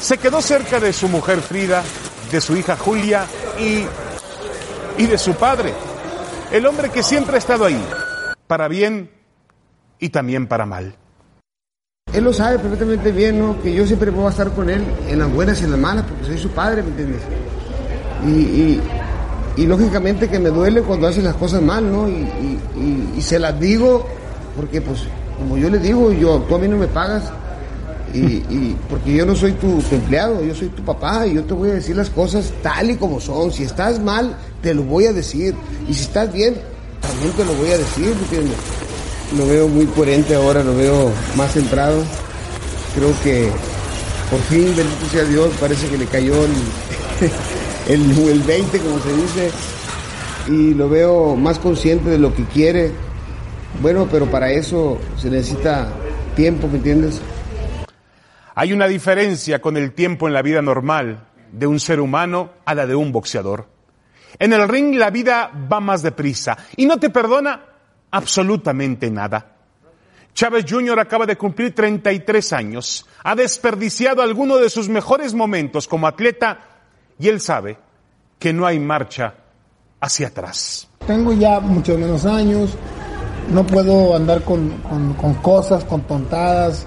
Se 0.00 0.18
quedó 0.18 0.42
cerca 0.42 0.80
de 0.80 0.92
su 0.92 1.08
mujer 1.08 1.40
Frida, 1.40 1.82
de 2.30 2.40
su 2.40 2.56
hija 2.56 2.76
Julia 2.76 3.26
y, 3.58 3.84
y 5.02 5.06
de 5.06 5.18
su 5.18 5.34
padre, 5.34 5.72
el 6.52 6.66
hombre 6.66 6.90
que 6.90 7.02
siempre 7.02 7.36
ha 7.36 7.38
estado 7.38 7.64
ahí, 7.64 7.82
para 8.46 8.68
bien 8.68 9.10
y 9.98 10.10
también 10.10 10.46
para 10.46 10.66
mal. 10.66 10.96
Él 12.12 12.24
lo 12.24 12.32
sabe 12.32 12.58
perfectamente 12.58 13.12
bien, 13.12 13.38
¿no? 13.38 13.60
Que 13.62 13.74
yo 13.74 13.86
siempre 13.86 14.12
puedo 14.12 14.28
estar 14.28 14.52
con 14.52 14.70
él 14.70 14.82
en 15.08 15.18
las 15.18 15.30
buenas 15.32 15.60
y 15.60 15.64
en 15.64 15.72
las 15.72 15.80
malas, 15.80 16.04
porque 16.08 16.24
soy 16.24 16.38
su 16.38 16.50
padre, 16.50 16.82
¿me 16.82 16.90
entiendes? 16.90 17.22
y, 18.24 18.80
y 19.56 19.66
lógicamente 19.66 20.28
que 20.28 20.38
me 20.38 20.50
duele 20.50 20.82
cuando 20.82 21.08
hacen 21.08 21.24
las 21.24 21.34
cosas 21.34 21.62
mal, 21.62 21.90
¿no? 21.90 22.08
Y, 22.08 22.58
y, 23.16 23.22
se 23.22 23.38
las 23.38 23.58
digo 23.58 24.06
porque 24.54 24.80
pues 24.82 25.04
como 25.38 25.56
yo 25.56 25.70
le 25.70 25.78
digo, 25.78 26.12
yo, 26.12 26.38
tú 26.48 26.54
a 26.54 26.58
mí 26.58 26.68
no 26.68 26.76
me 26.76 26.86
pagas 26.86 27.24
y, 28.14 28.74
porque 28.88 29.14
yo 29.14 29.26
no 29.26 29.34
soy 29.36 29.52
tu, 29.52 29.82
empleado, 29.90 30.42
yo 30.42 30.54
soy 30.54 30.68
tu 30.68 30.82
papá 30.82 31.26
y 31.26 31.34
yo 31.34 31.44
te 31.44 31.52
voy 31.52 31.70
a 31.70 31.74
decir 31.74 31.96
las 31.96 32.08
cosas 32.08 32.50
tal 32.62 32.90
y 32.90 32.96
como 32.96 33.20
son. 33.20 33.52
Si 33.52 33.62
estás 33.62 34.00
mal, 34.00 34.36
te 34.62 34.72
lo 34.72 34.82
voy 34.84 35.06
a 35.06 35.12
decir 35.12 35.54
y 35.88 35.92
si 35.92 36.02
estás 36.02 36.32
bien, 36.32 36.56
también 37.00 37.32
te 37.32 37.44
lo 37.44 37.52
voy 37.54 37.70
a 37.70 37.78
decir, 37.78 38.08
¿entiendes? 38.08 38.56
Lo 39.36 39.46
veo 39.46 39.68
muy 39.68 39.84
coherente 39.86 40.34
ahora, 40.34 40.64
lo 40.64 40.74
veo 40.76 41.10
más 41.36 41.52
centrado. 41.52 42.02
Creo 42.94 43.12
que 43.22 43.50
por 44.30 44.40
fin, 44.40 44.74
bendito 44.74 45.06
sea 45.10 45.24
Dios, 45.24 45.50
parece 45.60 45.86
que 45.88 45.98
le 45.98 46.06
cayó 46.06 46.34
el... 46.44 46.50
el, 47.88 48.28
el 48.28 48.42
20, 48.42 48.78
como 48.78 48.98
se 49.00 49.12
dice, 49.12 49.50
y 50.48 50.74
lo 50.74 50.88
veo 50.88 51.36
más 51.36 51.58
consciente 51.58 52.10
de 52.10 52.18
lo 52.18 52.34
que 52.34 52.44
quiere. 52.44 52.92
Bueno, 53.80 54.08
pero 54.10 54.26
para 54.26 54.50
eso 54.50 54.98
se 55.16 55.30
necesita 55.30 55.88
tiempo, 56.34 56.66
¿me 56.68 56.76
entiendes? 56.76 57.20
Hay 58.54 58.72
una 58.72 58.88
diferencia 58.88 59.60
con 59.60 59.76
el 59.76 59.92
tiempo 59.92 60.26
en 60.26 60.34
la 60.34 60.42
vida 60.42 60.62
normal 60.62 61.26
de 61.52 61.66
un 61.66 61.78
ser 61.78 62.00
humano 62.00 62.50
a 62.64 62.74
la 62.74 62.86
de 62.86 62.94
un 62.94 63.12
boxeador. 63.12 63.68
En 64.38 64.52
el 64.52 64.68
ring 64.68 64.94
la 64.96 65.10
vida 65.10 65.50
va 65.70 65.80
más 65.80 66.02
deprisa 66.02 66.56
y 66.76 66.86
no 66.86 66.98
te 66.98 67.10
perdona 67.10 67.62
absolutamente 68.10 69.10
nada. 69.10 69.56
Chávez 70.34 70.66
Jr. 70.68 71.00
acaba 71.00 71.24
de 71.24 71.36
cumplir 71.36 71.74
33 71.74 72.52
años, 72.52 73.06
ha 73.24 73.34
desperdiciado 73.34 74.20
alguno 74.20 74.58
de 74.58 74.68
sus 74.68 74.88
mejores 74.88 75.32
momentos 75.32 75.88
como 75.88 76.06
atleta 76.06 76.60
y 77.18 77.28
él 77.28 77.40
sabe 77.40 77.78
que 78.38 78.52
no 78.52 78.66
hay 78.66 78.78
marcha 78.78 79.34
hacia 80.00 80.28
atrás. 80.28 80.88
Tengo 81.06 81.32
ya 81.32 81.60
muchos 81.60 81.98
menos 81.98 82.26
años, 82.26 82.76
no 83.52 83.64
puedo 83.64 84.16
andar 84.16 84.42
con, 84.42 84.72
cosas, 85.42 85.84
con 85.84 86.00
tontadas, 86.02 86.86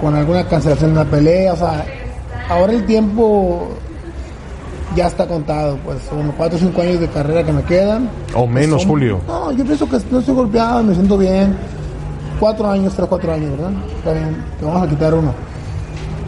con, 0.00 0.14
alguna 0.14 0.46
cancelación 0.46 0.94
de 0.94 1.00
una 1.00 1.10
pelea, 1.10 1.52
o 1.52 1.56
sea, 1.56 1.84
ahora 2.48 2.72
el 2.72 2.84
tiempo 2.86 3.68
ya 4.94 5.06
está 5.06 5.26
contado, 5.26 5.78
pues 5.84 5.98
son 6.08 6.32
cuatro 6.36 6.56
o 6.56 6.60
cinco 6.60 6.82
años 6.82 7.00
de 7.00 7.08
carrera 7.08 7.44
que 7.44 7.52
me 7.52 7.62
quedan. 7.62 8.10
O 8.34 8.46
menos, 8.46 8.84
Julio. 8.84 9.20
No, 9.26 9.52
yo 9.52 9.64
pienso 9.64 9.88
que 9.88 9.98
no 10.10 10.18
estoy 10.18 10.34
golpeado, 10.34 10.82
me 10.82 10.94
siento 10.94 11.16
bien. 11.16 11.56
Cuatro 12.38 12.70
años, 12.70 12.94
tres, 12.94 13.06
cuatro 13.08 13.32
años, 13.32 13.50
¿verdad? 13.50 13.72
Está 13.98 14.12
bien, 14.12 14.44
te 14.58 14.64
vamos 14.64 14.82
a 14.82 14.88
quitar 14.88 15.14
uno. 15.14 15.34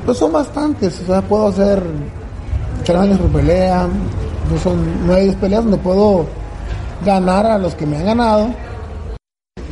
Pues 0.04 0.18
son 0.18 0.32
bastantes, 0.32 1.00
o 1.00 1.06
sea, 1.06 1.22
puedo 1.22 1.48
hacer 1.48 1.82
tres 2.84 2.98
años 2.98 3.18
por 3.18 3.30
pelea, 3.30 3.86
no 4.50 4.58
son 4.58 5.06
nueve 5.06 5.36
peleas 5.40 5.62
donde 5.62 5.78
puedo 5.78 6.26
ganar 7.04 7.46
a 7.46 7.58
los 7.58 7.74
que 7.74 7.86
me 7.86 7.96
han 7.96 8.06
ganado. 8.06 8.48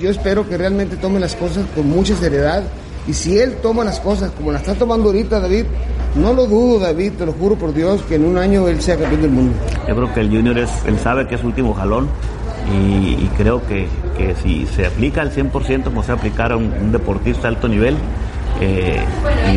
Yo 0.00 0.10
espero 0.10 0.48
que 0.48 0.56
realmente 0.56 0.96
tome 0.96 1.20
las 1.20 1.36
cosas 1.36 1.66
con 1.74 1.88
mucha 1.88 2.16
seriedad 2.16 2.62
y 3.06 3.12
si 3.12 3.38
él 3.38 3.56
toma 3.62 3.84
las 3.84 4.00
cosas 4.00 4.30
como 4.30 4.50
las 4.50 4.62
está 4.62 4.74
tomando 4.74 5.08
ahorita 5.08 5.40
David, 5.40 5.66
no 6.14 6.32
lo 6.32 6.46
dudo 6.46 6.78
David, 6.78 7.12
te 7.18 7.26
lo 7.26 7.32
juro 7.32 7.56
por 7.56 7.74
Dios 7.74 8.00
que 8.08 8.14
en 8.14 8.24
un 8.24 8.38
año 8.38 8.66
él 8.68 8.80
sea 8.80 8.96
campeón 8.96 9.22
del 9.22 9.30
mundo. 9.30 9.54
Yo 9.86 9.94
creo 9.94 10.14
que 10.14 10.20
el 10.20 10.30
Junior 10.30 10.58
es, 10.58 10.70
él 10.86 10.98
sabe 10.98 11.26
que 11.28 11.34
es 11.34 11.42
su 11.42 11.48
último 11.48 11.74
jalón 11.74 12.08
y, 12.72 13.26
creo 13.36 13.66
que, 13.66 13.88
que, 14.16 14.34
si 14.42 14.66
se 14.66 14.86
aplica 14.86 15.20
al 15.22 15.32
100% 15.32 15.84
como 15.84 16.02
se 16.02 16.12
aplicara 16.12 16.54
a 16.54 16.56
un, 16.56 16.92
deportista 16.92 17.42
de 17.42 17.48
alto 17.48 17.68
nivel, 17.68 17.96
eh, 18.60 19.00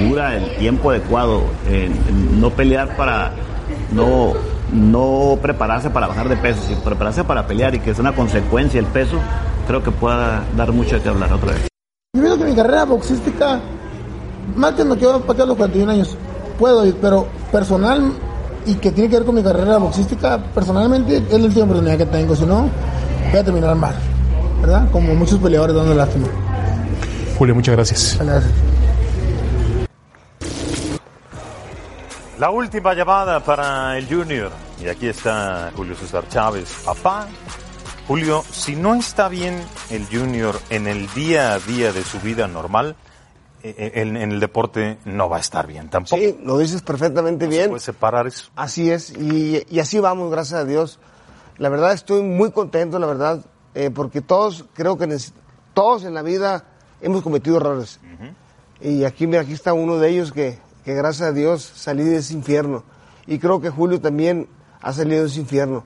dura 0.07 0.35
el 0.35 0.57
tiempo 0.57 0.89
adecuado, 0.89 1.43
en 1.69 2.41
no 2.41 2.49
pelear 2.49 2.97
para 2.97 3.33
no, 3.93 4.33
no 4.73 5.37
prepararse 5.41 5.89
para 5.89 6.07
bajar 6.07 6.27
de 6.27 6.35
peso, 6.35 6.61
sino 6.67 6.79
prepararse 6.81 7.23
para 7.23 7.45
pelear 7.47 7.75
y 7.75 7.79
que 7.79 7.91
es 7.91 7.99
una 7.99 8.13
consecuencia 8.13 8.79
el 8.79 8.87
peso, 8.87 9.17
creo 9.67 9.83
que 9.83 9.91
pueda 9.91 10.43
dar 10.57 10.71
mucho 10.71 10.95
de 10.95 11.01
qué 11.01 11.09
hablar 11.09 11.31
otra 11.31 11.51
vez. 11.51 11.67
Yo 12.15 12.21
veo 12.21 12.37
que 12.37 12.45
mi 12.45 12.55
carrera 12.55 12.85
boxística, 12.85 13.59
más 14.55 14.73
que 14.73 14.83
no 14.83 14.95
quiero 14.95 15.21
patear 15.21 15.47
los 15.47 15.57
41 15.57 15.91
años, 15.91 16.17
puedo 16.57 16.85
ir, 16.85 16.95
pero 17.01 17.27
personal, 17.51 18.11
y 18.65 18.75
que 18.75 18.91
tiene 18.91 19.09
que 19.09 19.17
ver 19.17 19.25
con 19.25 19.35
mi 19.35 19.43
carrera 19.43 19.77
boxística, 19.77 20.37
personalmente 20.53 21.17
es 21.17 21.39
la 21.39 21.45
última 21.45 21.65
oportunidad 21.65 21.97
que 21.97 22.05
tengo, 22.05 22.35
si 22.35 22.45
no, 22.45 22.69
voy 23.31 23.39
a 23.39 23.43
terminar 23.43 23.75
mal, 23.75 23.95
¿verdad? 24.61 24.89
Como 24.91 25.13
muchos 25.13 25.39
peleadores 25.39 25.75
dando 25.75 25.93
lástima. 25.93 26.27
Julio, 27.37 27.55
muchas 27.55 27.75
gracias. 27.75 28.17
Gracias. 28.19 28.72
La 32.43 32.49
última 32.49 32.93
llamada 32.93 33.39
para 33.39 33.97
el 33.97 34.05
Junior. 34.05 34.51
Y 34.77 34.89
aquí 34.89 35.07
está 35.07 35.71
Julio 35.77 35.95
César 35.95 36.27
Chávez. 36.27 36.75
Papá, 36.83 37.29
Julio, 38.05 38.43
si 38.51 38.75
no 38.75 38.95
está 38.95 39.29
bien 39.29 39.63
el 39.89 40.05
Junior 40.07 40.59
en 40.69 40.87
el 40.87 41.07
día 41.13 41.53
a 41.53 41.59
día 41.59 41.93
de 41.93 42.03
su 42.03 42.19
vida 42.19 42.49
normal, 42.49 42.97
eh, 43.63 43.73
eh, 43.77 43.91
en, 44.01 44.17
en 44.17 44.33
el 44.33 44.41
deporte 44.41 44.97
no 45.05 45.29
va 45.29 45.37
a 45.37 45.39
estar 45.39 45.67
bien 45.67 45.89
tampoco. 45.89 46.17
Sí, 46.17 46.37
lo 46.43 46.57
dices 46.57 46.81
perfectamente 46.81 47.45
No 47.45 47.51
se 47.51 47.57
bien. 47.57 47.69
puede 47.69 47.79
separar 47.79 48.27
eso. 48.27 48.49
Así 48.57 48.91
es, 48.91 49.11
y, 49.17 49.65
y 49.69 49.79
así 49.79 49.99
vamos, 49.99 50.29
gracias 50.29 50.59
a 50.59 50.65
Dios. 50.65 50.99
La 51.59 51.69
verdad 51.69 51.93
estoy 51.93 52.23
muy 52.23 52.51
contento, 52.51 52.99
la 52.99 53.07
verdad, 53.07 53.45
eh, 53.73 53.89
porque 53.89 54.19
todos, 54.19 54.65
creo 54.73 54.97
que 54.97 55.07
todos 55.73 56.03
en 56.03 56.13
la 56.13 56.21
vida 56.21 56.65
hemos 56.99 57.21
cometido 57.23 57.55
errores. 57.55 58.01
Y 58.81 59.05
aquí, 59.05 59.27
mira, 59.27 59.43
aquí 59.43 59.53
está 59.53 59.71
uno 59.71 59.97
de 59.97 60.09
ellos 60.09 60.33
que, 60.33 60.59
que 60.83 60.93
gracias 60.93 61.29
a 61.29 61.31
Dios 61.31 61.63
salí 61.75 62.03
de 62.03 62.17
ese 62.17 62.33
infierno. 62.33 62.83
Y 63.25 63.39
creo 63.39 63.61
que 63.61 63.69
Julio 63.69 64.01
también 64.01 64.47
ha 64.81 64.93
salido 64.93 65.21
de 65.21 65.29
ese 65.29 65.39
infierno. 65.39 65.83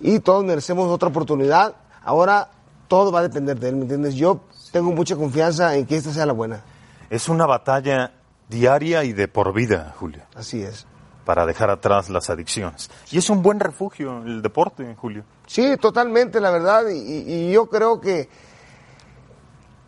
Y 0.00 0.18
todos 0.20 0.44
merecemos 0.44 0.90
otra 0.90 1.08
oportunidad. 1.08 1.76
Ahora 2.02 2.50
todo 2.88 3.12
va 3.12 3.20
a 3.20 3.22
depender 3.22 3.58
de 3.58 3.68
él, 3.68 3.76
¿me 3.76 3.82
entiendes? 3.82 4.14
Yo 4.14 4.40
tengo 4.72 4.92
mucha 4.92 5.16
confianza 5.16 5.76
en 5.76 5.86
que 5.86 5.96
esta 5.96 6.12
sea 6.12 6.26
la 6.26 6.32
buena. 6.32 6.62
Es 7.08 7.28
una 7.28 7.46
batalla 7.46 8.12
diaria 8.48 9.04
y 9.04 9.12
de 9.12 9.28
por 9.28 9.52
vida, 9.54 9.94
Julio, 9.98 10.22
Así 10.34 10.62
es. 10.62 10.86
para 11.24 11.46
dejar 11.46 11.70
atrás 11.70 12.10
las 12.10 12.28
adicciones. 12.30 12.90
Y 13.10 13.18
es 13.18 13.30
un 13.30 13.42
buen 13.42 13.60
refugio 13.60 14.22
el 14.24 14.42
deporte, 14.42 14.94
Julio. 14.96 15.24
Sí, 15.46 15.76
totalmente, 15.80 16.40
la 16.40 16.50
verdad. 16.50 16.84
Y, 16.90 17.52
yo 17.52 17.66
creo 17.66 18.00
que, 18.00 18.28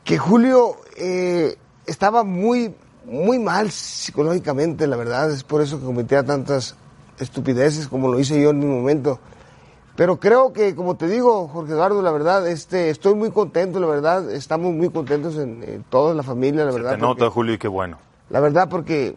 que 0.05 0.19
Julio 0.19 0.77
eh, 0.97 1.57
estaba 1.87 2.25
muy, 2.25 2.75
muy 3.07 3.39
mal 3.39 3.71
psicológicamente, 3.71 4.87
la 4.87 4.97
verdad. 4.97 5.31
Es 5.31 5.45
por 5.45 5.61
eso 5.63 5.79
que 5.79 5.87
cometía 5.87 6.23
tantas 6.25 6.77
estupideces 7.19 7.89
como 7.89 8.09
lo 8.11 8.19
hice 8.19 8.41
yo 8.41 8.51
en 8.51 8.59
mi 8.59 8.67
momento. 8.67 9.19
Pero 9.97 10.19
creo 10.19 10.53
que, 10.53 10.75
como 10.75 10.97
te 10.97 11.07
digo, 11.07 11.47
Jorge 11.49 11.73
Eduardo, 11.73 12.03
la 12.03 12.11
verdad, 12.11 12.49
este, 12.49 12.91
estoy 12.91 13.15
muy 13.15 13.31
contento, 13.31 13.79
la 13.79 13.87
verdad. 13.87 14.29
Estamos 14.33 14.73
muy 14.75 14.91
contentos 14.91 15.37
en, 15.37 15.63
en 15.63 15.85
toda 15.85 16.15
la 16.15 16.25
familia, 16.25 16.65
la 16.65 16.73
Se 16.73 16.79
verdad. 16.79 16.95
te 16.97 16.99
nota, 17.01 17.31
Julio, 17.31 17.55
y 17.55 17.59
qué 17.59 17.69
bueno. 17.69 17.99
la 18.31 18.41
verdad, 18.41 18.69
porque 18.69 19.15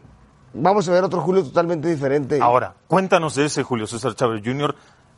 vamos 0.54 0.88
a 0.88 0.92
ver 0.92 1.04
otro 1.04 1.20
Julio 1.22 1.44
totalmente 1.44 1.88
diferente. 1.90 2.40
Ahora, 2.42 2.76
cuéntanos 2.88 3.34
de 3.36 3.46
ese 3.46 3.64
Julio 3.64 3.88
César 3.88 4.14
Chávez 4.14 4.42
Jr., 4.46 4.76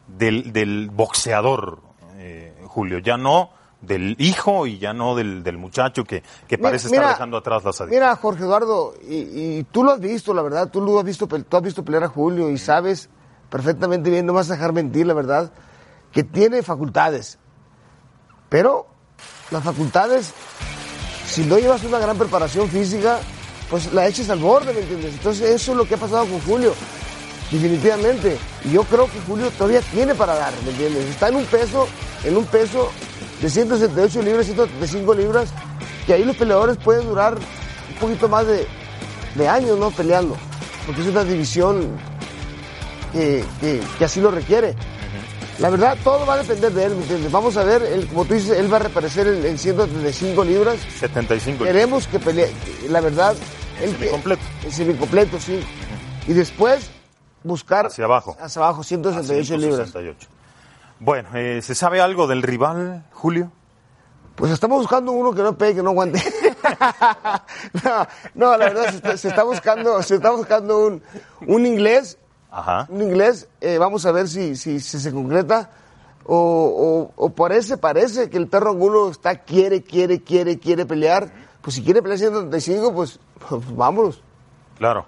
del, 0.08 0.53
del 0.53 0.89
boxeador, 0.89 1.79
eh, 2.15 2.55
Julio, 2.67 2.99
ya 2.99 3.17
no 3.17 3.49
del 3.81 4.15
hijo 4.19 4.67
y 4.67 4.77
ya 4.77 4.91
no 4.93 5.15
del, 5.15 5.41
del 5.43 5.57
muchacho 5.57 6.03
que, 6.03 6.21
que 6.47 6.57
parece 6.57 6.89
mira- 6.89 7.03
estar 7.03 7.15
dejando 7.15 7.37
atrás 7.37 7.63
las 7.63 7.79
adicciones. 7.79 7.93
Mira, 7.93 8.15
Jorge 8.15 8.43
Eduardo, 8.43 8.93
y, 9.07 9.15
y 9.59 9.63
tú 9.71 9.83
lo 9.83 9.91
has 9.91 9.99
visto, 9.99 10.33
la 10.33 10.41
verdad, 10.41 10.69
tú 10.69 10.81
lo 10.81 10.99
has 10.99 11.05
visto, 11.05 11.27
tú 11.27 11.57
has 11.57 11.63
visto 11.63 11.83
pelear 11.85 12.03
a 12.03 12.07
Julio 12.09 12.49
y 12.49 12.57
sabes 12.57 13.09
perfectamente 13.49 14.09
bien, 14.09 14.25
no 14.25 14.33
vas 14.33 14.49
a 14.49 14.53
dejar 14.55 14.73
mentir, 14.73 15.07
la 15.07 15.13
verdad, 15.13 15.51
que 16.11 16.23
tiene 16.23 16.61
facultades. 16.61 17.39
Pero 18.49 18.87
las 19.51 19.63
facultades, 19.63 20.33
si 21.25 21.43
no 21.45 21.57
llevas 21.57 21.83
una 21.83 21.99
gran 21.99 22.17
preparación 22.17 22.67
física, 22.69 23.19
pues 23.69 23.93
la 23.93 24.07
eches 24.07 24.29
al 24.29 24.39
borde, 24.39 24.73
¿me 24.73 24.79
entiendes? 24.81 25.13
Entonces 25.13 25.49
eso 25.51 25.71
es 25.71 25.77
lo 25.77 25.85
que 25.85 25.95
ha 25.95 25.97
pasado 25.97 26.25
con 26.25 26.39
Julio, 26.41 26.73
definitivamente. 27.51 28.38
Y 28.65 28.71
yo 28.71 28.83
creo 28.83 29.05
que 29.05 29.19
Julio 29.27 29.49
todavía 29.51 29.81
tiene 29.81 30.15
para 30.15 30.35
dar, 30.35 30.53
¿me 30.65 30.71
entiendes? 30.71 31.05
Está 31.09 31.29
en 31.29 31.35
un 31.38 31.45
peso, 31.45 31.88
en 32.23 32.38
un 32.38 32.45
peso 32.45 32.91
de 33.41 33.49
178 33.49 34.21
libras, 34.21 34.45
135 34.45 35.13
libras, 35.13 35.49
que 36.05 36.13
ahí 36.13 36.23
los 36.23 36.35
peleadores 36.35 36.77
pueden 36.77 37.07
durar 37.07 37.35
un 37.35 37.95
poquito 37.99 38.27
más 38.27 38.45
de, 38.47 38.67
de 39.35 39.47
años, 39.47 39.77
¿no? 39.79 39.91
Peleando, 39.91 40.35
porque 40.85 41.01
es 41.01 41.07
una 41.07 41.23
división 41.23 41.88
que, 43.13 43.43
que- 43.59 43.81
que 43.97 44.05
así 44.05 44.21
lo 44.21 44.31
requiere. 44.31 44.75
La 45.59 45.69
verdad, 45.69 45.97
todo 46.05 46.25
va 46.25 46.35
a 46.35 46.38
depender 46.38 46.71
de 46.71 46.85
él, 46.85 46.95
¿me 46.95 47.01
entiendes? 47.01 47.31
Vamos 47.33 47.57
a 47.57 47.63
ver, 47.63 47.81
él, 47.83 48.07
como 48.07 48.23
tú 48.23 48.33
dices, 48.33 48.57
él 48.57 48.71
va 48.71 48.77
a 48.77 48.79
reaparecer 48.79 49.27
en, 49.27 49.45
en 49.45 49.57
135 49.57 50.43
libras. 50.45 50.77
75. 50.99 51.65
Queremos 51.65 52.07
que 52.07 52.17
pelee, 52.17 52.49
la 52.88 53.01
verdad, 53.01 53.35
él, 53.81 53.91
Semicompleto. 53.91 54.41
El 54.65 54.71
semicompleto, 54.71 55.38
sí. 55.39 55.59
Y 56.27 56.33
después 56.33 56.89
buscar 57.43 57.88
Hacia 57.88 58.06
abajo. 58.06 58.36
Hacia 58.39 58.62
abajo, 58.62 58.84
168 58.84 59.58
libras. 59.58 59.89
168. 59.91 60.28
Bueno, 60.99 61.30
eh, 61.34 61.62
¿se 61.62 61.75
sabe 61.75 62.02
algo 62.02 62.28
del 62.28 62.41
rival, 62.43 63.06
Julio? 63.13 63.52
Pues 64.36 64.52
estamos 64.52 64.80
buscando 64.80 65.12
uno 65.12 65.34
que 65.34 65.41
no 65.41 65.58
pegue, 65.58 65.75
que 65.75 65.84
no 65.84 65.89
aguante. 65.89 66.21
no, 67.84 68.08
no, 68.36 68.58
la 68.58 68.65
verdad 68.65 68.89
se 68.89 68.95
está, 68.97 69.17
se 69.17 69.28
está 69.30 69.43
buscando, 69.43 70.02
se 70.04 70.15
está 70.15 70.32
buscando 70.32 70.88
un, 70.88 71.02
un 71.47 71.65
inglés, 71.65 72.17
Ajá. 72.52 72.88
un 72.89 73.02
inglés. 73.02 73.49
eh, 73.62 73.78
vamos 73.78 74.06
a 74.06 74.12
ver 74.12 74.28
si, 74.28 74.56
si, 74.56 74.80
si 74.80 74.99
se 74.99 75.12
concreta. 75.12 75.71
O, 76.32 77.12
o, 77.17 77.25
o 77.25 77.30
parece, 77.32 77.78
parece 77.78 78.30
que 78.30 78.38
el 78.38 78.47
perro 78.47 78.71
angulo 78.71 79.10
está, 79.10 79.36
quiere, 79.43 79.82
quiere, 79.82 80.21
quiere, 80.21 80.60
quiere 80.60 80.86
pelear. 80.86 81.32
Pues 81.62 81.75
si 81.75 81.84
quiere 81.84 82.02
pelear 82.02 82.19
135, 82.19 82.93
pues, 82.93 83.19
pues 83.47 83.62
vámonos. 83.75 84.21
Claro. 84.78 85.06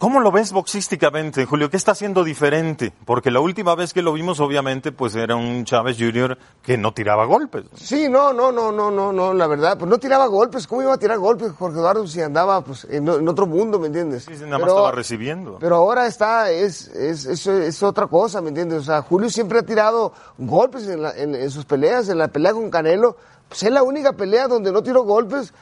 ¿Cómo 0.00 0.20
lo 0.20 0.32
ves 0.32 0.50
boxísticamente, 0.52 1.44
Julio? 1.44 1.68
¿Qué 1.68 1.76
está 1.76 1.92
haciendo 1.92 2.24
diferente? 2.24 2.90
Porque 3.04 3.30
la 3.30 3.40
última 3.40 3.74
vez 3.74 3.92
que 3.92 4.00
lo 4.00 4.14
vimos, 4.14 4.40
obviamente, 4.40 4.92
pues 4.92 5.14
era 5.14 5.36
un 5.36 5.66
Chávez 5.66 5.98
Jr. 5.98 6.38
que 6.62 6.78
no 6.78 6.94
tiraba 6.94 7.26
golpes. 7.26 7.66
Sí, 7.74 8.08
no, 8.08 8.32
no, 8.32 8.50
no, 8.50 8.72
no, 8.72 8.90
no, 8.90 9.12
no, 9.12 9.34
la 9.34 9.46
verdad, 9.46 9.76
pues 9.76 9.90
no 9.90 9.98
tiraba 9.98 10.24
golpes, 10.26 10.66
¿cómo 10.66 10.80
iba 10.80 10.94
a 10.94 10.96
tirar 10.96 11.18
golpes 11.18 11.52
Jorge 11.52 11.76
Eduardo 11.78 12.06
si 12.06 12.22
andaba 12.22 12.62
pues 12.64 12.84
en, 12.86 13.06
en 13.08 13.28
otro 13.28 13.46
mundo, 13.46 13.78
¿me 13.78 13.88
entiendes? 13.88 14.24
Sí, 14.24 14.32
nada 14.46 14.58
más 14.60 14.68
estaba 14.68 14.90
recibiendo. 14.92 15.58
Pero 15.60 15.76
ahora 15.76 16.06
está, 16.06 16.50
es, 16.50 16.88
es, 16.88 17.26
es, 17.26 17.46
es 17.46 17.82
otra 17.82 18.06
cosa, 18.06 18.40
¿me 18.40 18.48
entiendes? 18.48 18.78
O 18.80 18.84
sea, 18.84 19.02
Julio 19.02 19.28
siempre 19.28 19.58
ha 19.58 19.62
tirado 19.64 20.14
golpes 20.38 20.88
en, 20.88 21.02
la- 21.02 21.12
en- 21.14 21.34
en 21.34 21.50
sus 21.50 21.66
peleas, 21.66 22.08
en 22.08 22.16
la 22.16 22.28
pelea 22.28 22.54
con 22.54 22.70
Canelo, 22.70 23.18
pues 23.50 23.64
es 23.64 23.70
la 23.70 23.82
única 23.82 24.14
pelea 24.14 24.48
donde 24.48 24.72
no 24.72 24.82
tiró 24.82 25.02
golpes. 25.02 25.52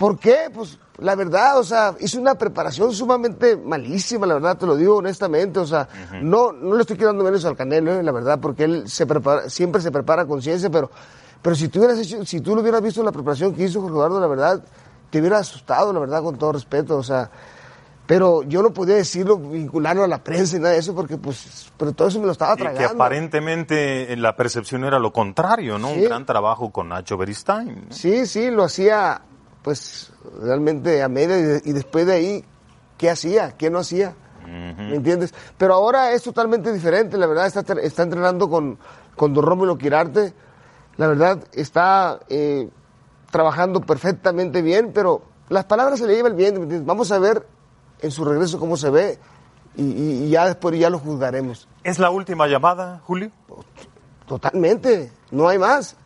¿Por 0.00 0.18
qué? 0.18 0.48
Pues 0.52 0.78
la 0.96 1.14
verdad, 1.14 1.58
o 1.58 1.62
sea, 1.62 1.94
hizo 2.00 2.18
una 2.18 2.34
preparación 2.36 2.90
sumamente 2.94 3.54
malísima, 3.58 4.26
la 4.26 4.32
verdad, 4.34 4.56
te 4.56 4.64
lo 4.66 4.74
digo 4.74 4.96
honestamente, 4.96 5.60
o 5.60 5.66
sea, 5.66 5.86
no, 6.22 6.52
no 6.52 6.74
le 6.74 6.80
estoy 6.80 6.96
quedando 6.96 7.22
menos 7.22 7.44
al 7.44 7.54
Canelo, 7.54 7.92
eh, 7.92 8.02
la 8.02 8.10
verdad, 8.10 8.38
porque 8.40 8.64
él 8.64 8.88
se 8.88 9.06
prepara, 9.06 9.50
siempre 9.50 9.82
se 9.82 9.92
prepara 9.92 10.24
con 10.24 10.40
ciencia, 10.40 10.70
pero, 10.70 10.90
pero 11.42 11.54
si 11.54 11.68
tú 11.68 11.80
hubieras 11.80 11.98
hecho, 11.98 12.24
si 12.24 12.40
tú 12.40 12.54
lo 12.54 12.62
hubieras 12.62 12.80
visto 12.80 13.02
la 13.02 13.12
preparación 13.12 13.54
que 13.54 13.64
hizo 13.64 13.82
Jorge 13.82 13.94
Eduardo, 13.94 14.20
la 14.20 14.26
verdad, 14.26 14.64
te 15.10 15.18
hubiera 15.20 15.36
asustado, 15.36 15.92
la 15.92 16.00
verdad, 16.00 16.22
con 16.22 16.38
todo 16.38 16.52
respeto, 16.52 16.96
o 16.96 17.02
sea, 17.02 17.30
pero 18.06 18.42
yo 18.42 18.62
no 18.62 18.72
podía 18.72 18.94
decirlo, 18.96 19.36
vincularlo 19.36 20.02
a 20.02 20.08
la 20.08 20.24
prensa 20.24 20.56
y 20.56 20.60
nada 20.60 20.72
de 20.72 20.80
eso, 20.80 20.94
porque 20.94 21.18
pues, 21.18 21.70
pero 21.76 21.92
todo 21.92 22.08
eso 22.08 22.18
me 22.20 22.26
lo 22.26 22.32
estaba 22.32 22.54
Y 22.54 22.56
que 22.56 22.62
tragando. 22.62 22.94
aparentemente 23.04 24.12
eh, 24.12 24.16
la 24.16 24.34
percepción 24.34 24.82
era 24.84 24.98
lo 24.98 25.12
contrario, 25.12 25.78
¿no? 25.78 25.88
Sí. 25.88 25.98
Un 26.00 26.04
gran 26.06 26.24
trabajo 26.26 26.70
con 26.70 26.88
Nacho 26.88 27.16
Beristain. 27.18 27.86
¿no? 27.88 27.94
Sí, 27.94 28.26
sí, 28.26 28.50
lo 28.50 28.64
hacía, 28.64 29.22
pues, 29.62 30.12
realmente 30.42 31.02
a 31.02 31.08
media 31.08 31.38
y, 31.38 31.42
de- 31.42 31.62
y 31.64 31.72
después 31.72 32.06
de 32.06 32.12
ahí, 32.12 32.44
¿qué 32.98 33.10
hacía? 33.10 33.56
¿Qué 33.56 33.70
no 33.70 33.78
hacía? 33.80 34.14
¿Me 34.46 34.96
entiendes? 34.96 35.32
Pero 35.58 35.74
ahora 35.74 36.10
es 36.12 36.22
totalmente 36.24 36.72
diferente, 36.72 37.16
la 37.16 37.26
verdad, 37.28 37.46
está, 37.46 37.60
está 37.80 38.02
entrenando 38.02 38.48
con, 38.50 38.78
con 39.14 39.32
Don 39.32 39.44
Rómulo 39.44 39.78
Quirarte, 39.78 40.34
la 40.96 41.06
verdad, 41.06 41.44
está 41.52 42.18
eh, 42.28 42.68
trabajando 43.30 43.80
perfectamente 43.82 44.60
bien, 44.60 44.90
pero 44.92 45.22
las 45.50 45.66
palabras 45.66 46.00
se 46.00 46.06
le 46.06 46.16
llevan 46.16 46.36
bien, 46.36 46.54
¿me 46.54 46.62
entiendes? 46.62 46.86
Vamos 46.86 47.12
a 47.12 47.18
ver 47.20 47.46
en 48.00 48.10
su 48.10 48.24
regreso 48.24 48.58
cómo 48.58 48.76
se 48.76 48.90
ve 48.90 49.18
y, 49.76 49.82
y- 49.84 50.24
y 50.24 50.30
ya 50.30 50.46
después 50.46 50.76
ya 50.78 50.90
lo 50.90 50.98
juzgaremos. 50.98 51.68
¿Es 51.84 51.98
la 52.00 52.10
última 52.10 52.48
llamada, 52.48 53.00
Julio? 53.06 53.30
Totalmente, 54.26 55.12
no 55.30 55.48
hay 55.48 55.58
más. 55.58 55.96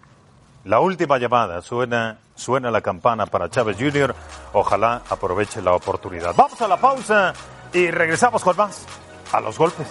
La 0.65 0.81
última 0.81 1.19
llamada. 1.19 1.61
Suena, 1.63 2.19
suena 2.35 2.71
la 2.71 2.81
campana 2.81 3.27
para 3.27 3.49
Chávez 3.49 3.77
Jr. 3.79 4.15
Ojalá 4.53 5.03
aproveche 5.09 5.63
la 5.63 5.75
oportunidad. 5.75 6.35
Vamos 6.37 6.61
a 6.61 6.69
la 6.69 6.77
pausa 6.77 7.33
y 7.73 7.91
regresamos 7.91 8.43
con 8.43 8.57
más. 8.57 8.87
A 9.33 9.41
los 9.41 9.59
golpes. 9.59 9.87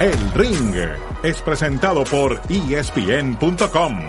El 0.00 0.32
Ring 0.32 0.74
es 1.22 1.42
presentado 1.42 2.04
por 2.04 2.40
ESPN.com. 2.48 4.00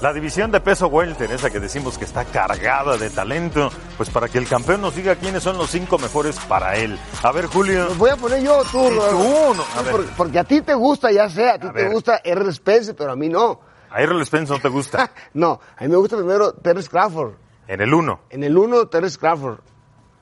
La 0.00 0.14
división 0.14 0.50
de 0.50 0.60
peso 0.60 0.86
welter, 0.86 1.30
esa 1.30 1.50
que 1.50 1.60
decimos 1.60 1.98
que 1.98 2.06
está 2.06 2.24
cargada 2.24 2.96
de 2.96 3.10
talento, 3.10 3.70
pues 3.98 4.08
para 4.08 4.28
que 4.28 4.38
el 4.38 4.48
campeón 4.48 4.80
nos 4.80 4.96
diga 4.96 5.14
quiénes 5.16 5.42
son 5.42 5.58
los 5.58 5.70
cinco 5.70 5.98
mejores 5.98 6.38
para 6.40 6.74
él. 6.76 6.98
A 7.22 7.30
ver, 7.32 7.46
Julio. 7.46 7.84
Los 7.84 7.98
voy 7.98 8.08
a 8.10 8.16
poner 8.16 8.42
yo, 8.42 8.62
tú. 8.72 8.88
Sí, 8.88 8.96
tú, 9.10 9.54
no, 9.54 9.62
a 9.62 9.90
porque, 9.90 10.10
porque 10.16 10.38
a 10.38 10.44
ti 10.44 10.62
te 10.62 10.72
gusta, 10.72 11.12
ya 11.12 11.28
sé, 11.28 11.50
a 11.50 11.58
ti 11.58 11.66
A 11.66 11.72
te 11.72 11.82
ver. 11.82 11.92
gusta 11.92 12.20
R. 12.24 12.50
Spence, 12.52 12.94
pero 12.94 13.12
a 13.12 13.16
mí 13.16 13.28
no. 13.28 13.60
A 13.90 14.00
Errol 14.00 14.24
Spence 14.24 14.52
no 14.52 14.60
te 14.60 14.68
gusta. 14.68 15.10
no, 15.34 15.60
a 15.76 15.82
mí 15.82 15.88
me 15.90 15.96
gusta 15.96 16.16
primero 16.16 16.52
Terence 16.52 16.88
Crawford. 16.88 17.32
En 17.66 17.80
el 17.80 17.92
uno. 17.92 18.20
En 18.30 18.42
el 18.42 18.56
uno, 18.56 18.86
Terence 18.88 19.18
Crawford. 19.18 19.58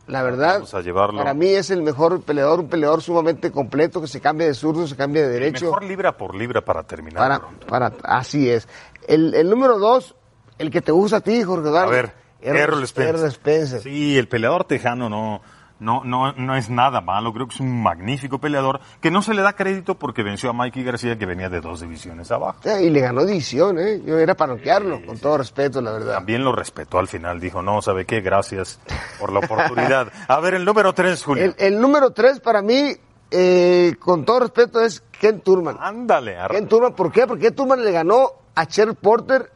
La 0.09 0.23
verdad, 0.23 0.55
Vamos 0.55 0.75
a 0.75 0.81
llevarlo. 0.81 1.19
para 1.19 1.35
mí 1.35 1.47
es 1.49 1.71
el 1.71 1.83
mejor 1.83 2.23
peleador, 2.23 2.61
un 2.61 2.69
peleador 2.69 3.03
sumamente 3.03 3.53
completo, 3.53 4.01
que 4.01 4.07
se 4.09 4.21
cambia 4.21 4.47
de 4.47 4.55
zurdo, 4.55 4.87
se 4.87 4.97
cambia 4.97 5.23
de 5.23 5.29
derecho. 5.29 5.67
Mejor 5.67 5.85
libra 5.85 6.17
por 6.17 6.35
libra 6.35 6.65
para 6.65 6.83
terminar. 6.83 7.19
Para, 7.19 7.39
pronto. 7.41 7.67
para, 7.67 7.93
así 8.05 8.49
es. 8.51 8.67
El, 9.07 9.35
el 9.35 9.49
número 9.51 9.79
dos, 9.79 10.15
el 10.59 10.71
que 10.71 10.81
te 10.81 10.93
gusta 10.93 11.19
a 11.19 11.21
ti, 11.21 11.43
Jorge 11.43 11.67
A 11.67 11.71
Eduardo. 11.71 11.91
ver, 11.93 12.13
Errol 12.41 12.87
Spence. 12.87 13.11
Errol 13.11 13.31
Spence. 13.33 13.81
Sí, 13.81 14.17
el 14.19 14.29
peleador 14.29 14.65
tejano 14.65 15.09
no, 15.11 15.43
no, 15.81 16.03
no, 16.05 16.33
no 16.33 16.57
es 16.57 16.71
nada 16.71 17.01
malo. 17.01 17.33
Creo 17.33 17.47
que 17.47 17.55
es 17.55 17.61
un 17.61 17.83
magnífico 17.83 18.39
peleador 18.39 18.81
que 19.01 19.11
no 19.11 19.23
se 19.23 19.35
le 19.35 19.43
da 19.43 19.53
crédito 19.55 19.95
porque 19.97 20.23
venció 20.23 20.51
a 20.51 20.53
Mikey 20.53 20.83
García 20.85 21.19
que 21.19 21.27
venía 21.27 21.49
de 21.49 21.61
dos 21.61 21.81
divisiones 21.81 22.31
abajo. 22.31 22.59
Sí, 22.63 22.71
Y 22.71 22.91
le 22.91 23.01
ganó 23.01 23.25
división, 23.25 23.79
¿eh? 23.79 24.01
Yo 24.05 24.19
era 24.19 24.35
para 24.35 24.55
noquearlo, 24.55 25.05
con 25.07 25.19
todo 25.19 25.39
respeto, 25.39 25.81
la 25.81 25.93
verdad. 25.93 26.15
También 26.15 26.43
lo 26.45 26.53
respetó 26.53 26.99
al 26.99 27.09
final. 27.09 27.39
Dijo, 27.41 27.63
no, 27.63 27.81
¿sabe 27.83 28.05
qué? 28.07 28.21
Gracias 28.21 28.81
por 29.21 29.33
la 29.33 29.39
oportunidad. 29.41 30.13
A 30.29 30.41
ver, 30.41 30.55
el 30.55 30.65
número 30.65 30.93
tres, 30.93 31.23
Julio. 31.23 31.45
El, 31.45 31.55
el 31.59 31.81
número 31.81 32.11
tres 32.13 32.41
para 32.41 32.61
mí, 32.63 32.93
eh, 33.31 33.95
con 33.99 34.25
todo 34.25 34.41
respeto, 34.41 34.81
es 34.81 35.03
Ken 35.21 35.41
Turman. 35.41 35.77
Ándale. 35.81 36.37
ar- 36.39 36.51
Ken 36.51 36.67
Turman, 36.69 36.95
¿por 36.95 37.13
qué? 37.13 37.27
Porque 37.27 37.45
Ken 37.45 37.55
Turman 37.55 37.85
le 37.85 37.93
ganó 37.93 38.31
a 38.55 38.67
Cher 38.67 38.95
Porter, 38.95 39.51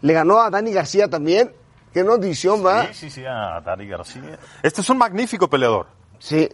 le 0.00 0.12
ganó 0.12 0.40
a 0.40 0.50
Dani 0.50 0.72
García 0.72 1.08
también. 1.08 1.52
Que 1.94 2.04
no 2.04 2.18
división, 2.18 2.64
va. 2.66 2.88
Sí, 2.88 2.94
sí, 2.94 3.10
sí, 3.10 3.24
a 3.24 3.60
Dani 3.64 3.86
García. 3.86 4.38
Este 4.62 4.80
es 4.82 4.90
un 4.90 4.98
magnífico 4.98 5.48
peleador. 5.48 5.86
Sí, 6.18 6.48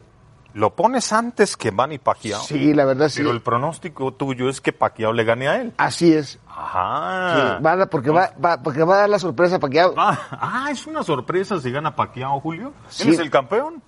Lo 0.52 0.74
pones 0.74 1.12
antes 1.12 1.56
que 1.56 1.70
Manny 1.70 1.98
Pacquiao. 1.98 2.42
sí, 2.42 2.74
la 2.74 2.84
verdad 2.84 3.08
sí. 3.08 3.18
Pero 3.20 3.30
el 3.30 3.40
pronóstico 3.40 4.12
tuyo 4.14 4.48
es 4.48 4.60
que 4.60 4.72
Pacquiao 4.72 5.12
le 5.12 5.22
gane 5.24 5.48
a 5.48 5.60
él. 5.60 5.72
Así 5.76 6.12
es. 6.12 6.38
Ajá. 6.48 7.56
Sí, 7.58 7.62
va 7.64 7.72
a 7.82 7.86
porque, 7.86 8.10
va, 8.10 8.32
va- 8.44 8.60
porque 8.62 8.82
va 8.82 8.94
a 8.96 8.98
dar 8.98 9.08
la 9.08 9.18
sorpresa 9.20 9.58
para 9.60 9.70
que 9.70 9.80
Ah, 9.96 10.18
ah, 10.32 10.68
es 10.70 10.86
una 10.88 11.02
sorpresa 11.04 11.60
si 11.60 11.70
gana 11.70 11.94
Pacquiao, 11.94 12.40
Julio. 12.40 12.72
Sí. 12.88 13.04
Él 13.08 13.14
es 13.14 13.20
el 13.20 13.30
campeón. 13.30 13.82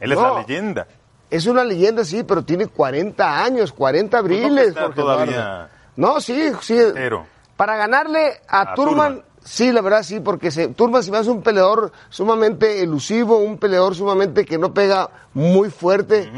Él 0.00 0.12
es 0.12 0.18
No. 0.18 0.34
la 0.34 0.40
leyenda. 0.42 0.86
Es 1.30 1.46
una 1.46 1.62
leyenda, 1.64 2.04
sí, 2.04 2.24
pero 2.24 2.42
tiene 2.42 2.66
40 2.66 3.42
años, 3.44 3.72
40 3.72 4.20
Pues 4.20 4.74
no 4.74 4.90
todavía 4.90 5.34
Eduardo. 5.36 5.68
No, 5.96 6.20
sí, 6.20 6.50
sí. 6.62 6.78
Pero 6.94 7.26
Para 7.56 7.76
ganarle 7.76 8.40
a, 8.48 8.60
A 8.72 8.74
Turman, 8.74 9.14
Turman. 9.14 9.24
Sí, 9.48 9.72
la 9.72 9.80
verdad 9.80 10.02
sí, 10.02 10.20
porque 10.20 10.50
se, 10.50 10.68
Turman 10.68 11.02
se 11.02 11.10
me 11.10 11.18
hace 11.18 11.30
un 11.30 11.42
peleador 11.42 11.92
sumamente 12.08 12.82
elusivo, 12.82 13.38
un 13.38 13.58
peleador 13.58 13.94
sumamente 13.94 14.44
que 14.44 14.58
no 14.58 14.72
pega 14.74 15.10
muy 15.34 15.70
fuerte. 15.70 16.30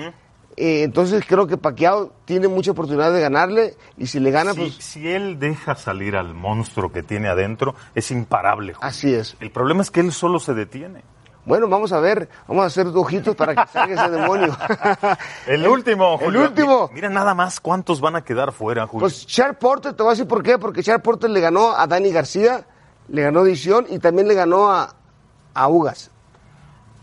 Eh, 0.56 0.82
entonces 0.82 1.24
creo 1.26 1.46
que 1.46 1.56
Pacquiao 1.56 2.12
tiene 2.26 2.48
mucha 2.48 2.72
oportunidad 2.72 3.12
de 3.12 3.20
ganarle 3.20 3.76
y 3.96 4.06
si 4.08 4.20
le 4.20 4.30
gana, 4.30 4.52
si, 4.52 4.58
pues 4.60 4.74
si 4.74 5.08
él 5.08 5.38
deja 5.38 5.74
salir 5.74 6.16
al 6.16 6.34
monstruo 6.34 6.92
que 6.92 7.02
tiene 7.02 7.28
adentro, 7.28 7.74
es 7.94 8.10
imparable. 8.10 8.74
Julio. 8.74 8.86
así 8.88 9.14
es. 9.14 9.36
El 9.40 9.50
problema 9.50 9.80
es 9.82 9.90
que 9.90 10.00
él 10.00 10.12
solo 10.12 10.38
se 10.38 10.52
detiene. 10.52 11.02
Bueno, 11.46 11.66
vamos 11.68 11.92
a 11.92 12.00
ver, 12.00 12.28
vamos 12.46 12.64
a 12.64 12.66
hacer 12.66 12.86
ojitos 12.88 13.34
para 13.34 13.54
que 13.64 13.72
salga 13.72 14.02
ese 14.04 14.10
demonio. 14.14 14.54
El 15.46 15.66
último, 15.66 16.18
el 16.20 16.26
Julio. 16.26 16.42
último. 16.42 16.88
Mi- 16.88 16.96
Mira 16.96 17.08
nada 17.08 17.32
más 17.34 17.60
cuántos 17.60 18.00
van 18.02 18.16
a 18.16 18.22
quedar 18.22 18.52
fuera, 18.52 18.86
Julio. 18.86 19.04
Pues 19.04 19.26
Char 19.26 19.58
Porter, 19.58 19.94
te 19.94 20.02
voy 20.02 20.10
a 20.10 20.12
decir 20.14 20.28
por 20.28 20.42
qué, 20.42 20.58
porque 20.58 20.82
Char 20.82 21.00
Porter 21.00 21.30
le 21.30 21.40
ganó 21.40 21.72
a 21.74 21.86
Dani 21.86 22.10
García, 22.10 22.66
le 23.10 23.22
ganó 23.22 23.40
edición 23.40 23.86
y 23.88 23.98
también 23.98 24.28
le 24.28 24.34
ganó 24.34 24.70
a, 24.70 24.94
a 25.54 25.68
Ugas. 25.68 26.10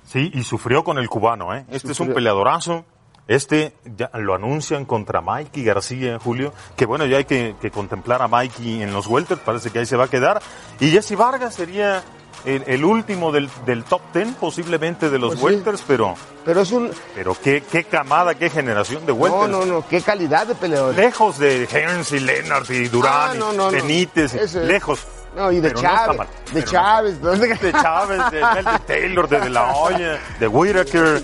Sí, 0.06 0.32
y 0.34 0.44
sufrió 0.44 0.84
con 0.84 0.98
el 0.98 1.10
cubano, 1.10 1.54
¿eh? 1.54 1.66
Este 1.70 1.92
es 1.92 2.00
un 2.00 2.14
peleadorazo. 2.14 2.86
Este 3.28 3.74
ya 3.98 4.10
lo 4.14 4.34
anuncian 4.36 4.86
contra 4.86 5.20
Mikey 5.20 5.66
García, 5.66 6.18
Julio. 6.18 6.54
Que 6.78 6.86
bueno, 6.86 7.06
ya 7.06 7.18
hay 7.18 7.26
que, 7.26 7.56
que 7.60 7.72
contemplar 7.72 8.22
a 8.22 8.30
Mikey 8.30 8.82
en 8.82 8.94
los 8.94 9.08
welters, 9.08 9.42
parece 9.42 9.70
que 9.70 9.80
ahí 9.80 9.86
se 9.86 9.98
va 9.98 10.06
a 10.06 10.08
quedar. 10.08 10.42
Y 10.80 10.92
Jesse 10.92 11.18
Vargas 11.18 11.56
sería 11.56 12.04
el, 12.46 12.64
el 12.68 12.86
último 12.86 13.32
del, 13.32 13.50
del 13.66 13.84
top 13.84 14.02
ten, 14.14 14.34
posiblemente 14.36 15.10
de 15.10 15.20
los 15.20 15.30
Pues 15.30 15.40
sí. 15.40 15.46
welters, 15.46 15.84
pero, 15.88 16.16
Pero 16.46 16.62
es 16.62 16.72
un... 16.72 16.92
pero 17.16 17.36
qué, 17.42 17.64
qué 17.70 17.84
camada, 17.84 18.36
qué 18.36 18.50
generación 18.50 19.06
de 19.06 19.14
No, 19.14 19.20
welters. 19.20 19.50
no, 19.50 19.66
no, 19.66 19.88
qué 19.88 20.02
calidad 20.02 20.48
de 20.48 20.56
peleador. 20.56 20.96
Lejos 20.96 21.38
de 21.40 21.66
Hearns 21.72 22.12
y 22.14 22.20
Leonard 22.20 22.70
y 22.72 22.88
Durán 22.88 23.14
Ah, 23.14 23.32
y 23.36 23.38
no, 23.40 23.54
no, 23.54 23.66
no. 23.66 23.72
Benítez, 23.72 24.34
Ese- 24.34 24.64
lejos. 24.66 25.06
No, 25.36 25.52
y 25.52 25.60
de 25.60 25.70
Pero 25.70 25.82
no 25.82 25.88
Chávez, 25.88 26.18
mal, 26.18 26.28
de 26.52 26.60
no 26.62 26.66
Chávez. 26.66 27.22
¿no? 27.22 27.32
de 27.38 27.72
Chávez, 27.72 28.32
de, 28.32 28.38
de 28.40 28.80
Taylor, 28.88 29.28
de 29.30 29.40
De 29.40 29.50
La 29.50 29.76
Hoya, 29.76 30.20
de 30.40 30.48
Whitaker. 30.48 31.22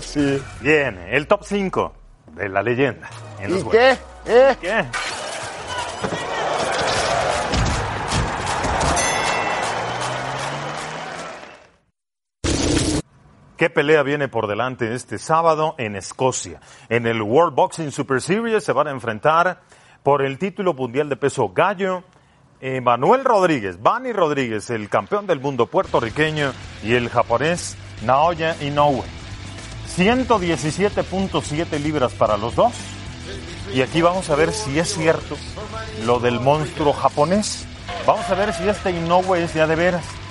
Bien, 0.60 0.98
el 1.10 1.26
top 1.26 1.42
5 1.44 1.92
de 2.32 2.48
la 2.48 2.62
leyenda. 2.62 3.08
en 3.40 3.58
¿Y 3.58 3.62
qué? 3.64 3.96
¿Eh? 4.26 4.56
¿Qué? 4.60 4.84
¿Qué 13.56 13.70
pelea 13.70 14.02
viene 14.02 14.26
por 14.26 14.48
delante 14.48 14.94
este 14.94 15.16
sábado 15.16 15.76
en 15.78 15.94
Escocia? 15.94 16.60
En 16.88 17.06
el 17.06 17.22
World 17.22 17.54
Boxing 17.54 17.92
Super 17.92 18.20
Series 18.20 18.64
se 18.64 18.72
van 18.72 18.88
a 18.88 18.90
enfrentar 18.90 19.60
por 20.02 20.22
el 20.22 20.38
título 20.38 20.74
mundial 20.74 21.08
de 21.08 21.14
peso 21.14 21.50
gallo 21.50 22.02
eh, 22.60 22.80
Manuel 22.80 23.24
Rodríguez, 23.24 23.80
Bani 23.80 24.12
Rodríguez, 24.12 24.70
el 24.70 24.88
campeón 24.88 25.28
del 25.28 25.38
mundo 25.38 25.66
puertorriqueño, 25.66 26.52
y 26.82 26.94
el 26.94 27.08
japonés 27.08 27.76
Naoya 28.02 28.56
Inoue. 28.60 29.04
117.7 29.96 31.78
libras 31.78 32.12
para 32.14 32.36
los 32.36 32.56
dos. 32.56 32.72
Y 33.72 33.82
aquí 33.82 34.02
vamos 34.02 34.30
a 34.30 34.34
ver 34.34 34.50
si 34.52 34.80
es 34.80 34.94
cierto 34.94 35.36
lo 36.04 36.18
del 36.18 36.40
monstruo 36.40 36.92
japonés. 36.92 37.66
Vamos 38.04 38.28
a 38.28 38.34
ver 38.34 38.52
si 38.52 38.68
este 38.68 38.90
Inoue 38.90 39.44
es 39.44 39.54
ya 39.54 39.68
de 39.68 39.76
veras. 39.76 40.23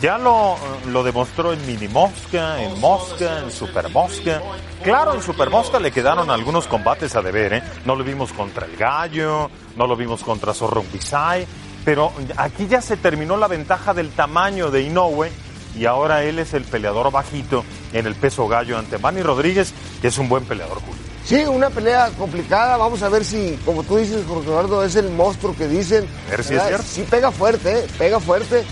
Ya 0.00 0.18
lo, 0.18 0.56
lo 0.88 1.02
demostró 1.02 1.52
en 1.52 1.64
Mini 1.66 1.88
Mosca, 1.88 2.62
en 2.62 2.78
Mosca, 2.80 3.40
en 3.40 3.50
Super 3.50 3.88
Mosca. 3.90 4.42
Claro, 4.82 5.14
en 5.14 5.22
Super 5.22 5.48
Mosca 5.50 5.78
le 5.78 5.90
quedaron 5.90 6.30
algunos 6.30 6.66
combates 6.66 7.16
a 7.16 7.22
deber, 7.22 7.54
¿eh? 7.54 7.62
No 7.84 7.96
lo 7.96 8.04
vimos 8.04 8.32
contra 8.32 8.66
el 8.66 8.76
Gallo, 8.76 9.50
no 9.76 9.86
lo 9.86 9.96
vimos 9.96 10.22
contra 10.22 10.52
Zorro 10.52 10.84
Bisay, 10.92 11.46
pero 11.84 12.12
aquí 12.36 12.66
ya 12.66 12.80
se 12.82 12.96
terminó 12.96 13.36
la 13.36 13.48
ventaja 13.48 13.94
del 13.94 14.10
tamaño 14.10 14.70
de 14.70 14.82
Inoue 14.82 15.30
y 15.76 15.86
ahora 15.86 16.22
él 16.22 16.38
es 16.38 16.54
el 16.54 16.64
peleador 16.64 17.10
bajito 17.10 17.64
en 17.92 18.06
el 18.06 18.14
peso 18.14 18.46
gallo 18.46 18.78
ante 18.78 18.98
Manny 18.98 19.22
Rodríguez, 19.22 19.72
que 20.00 20.08
es 20.08 20.18
un 20.18 20.28
buen 20.28 20.44
peleador, 20.44 20.80
Julio. 20.80 21.02
Sí, 21.24 21.42
una 21.44 21.70
pelea 21.70 22.10
complicada. 22.18 22.76
Vamos 22.76 23.02
a 23.02 23.08
ver 23.08 23.24
si, 23.24 23.58
como 23.64 23.82
tú 23.82 23.96
dices, 23.96 24.24
Jorge 24.28 24.46
Eduardo, 24.48 24.84
es 24.84 24.94
el 24.96 25.10
monstruo 25.10 25.56
que 25.56 25.66
dicen. 25.66 26.06
A 26.26 26.30
ver 26.30 26.44
si 26.44 26.54
es 26.54 26.62
cierto. 26.62 26.84
Sí 26.86 27.04
pega 27.08 27.30
fuerte, 27.30 27.78
¿eh? 27.78 27.86
pega 27.98 28.20
fuerte. 28.20 28.62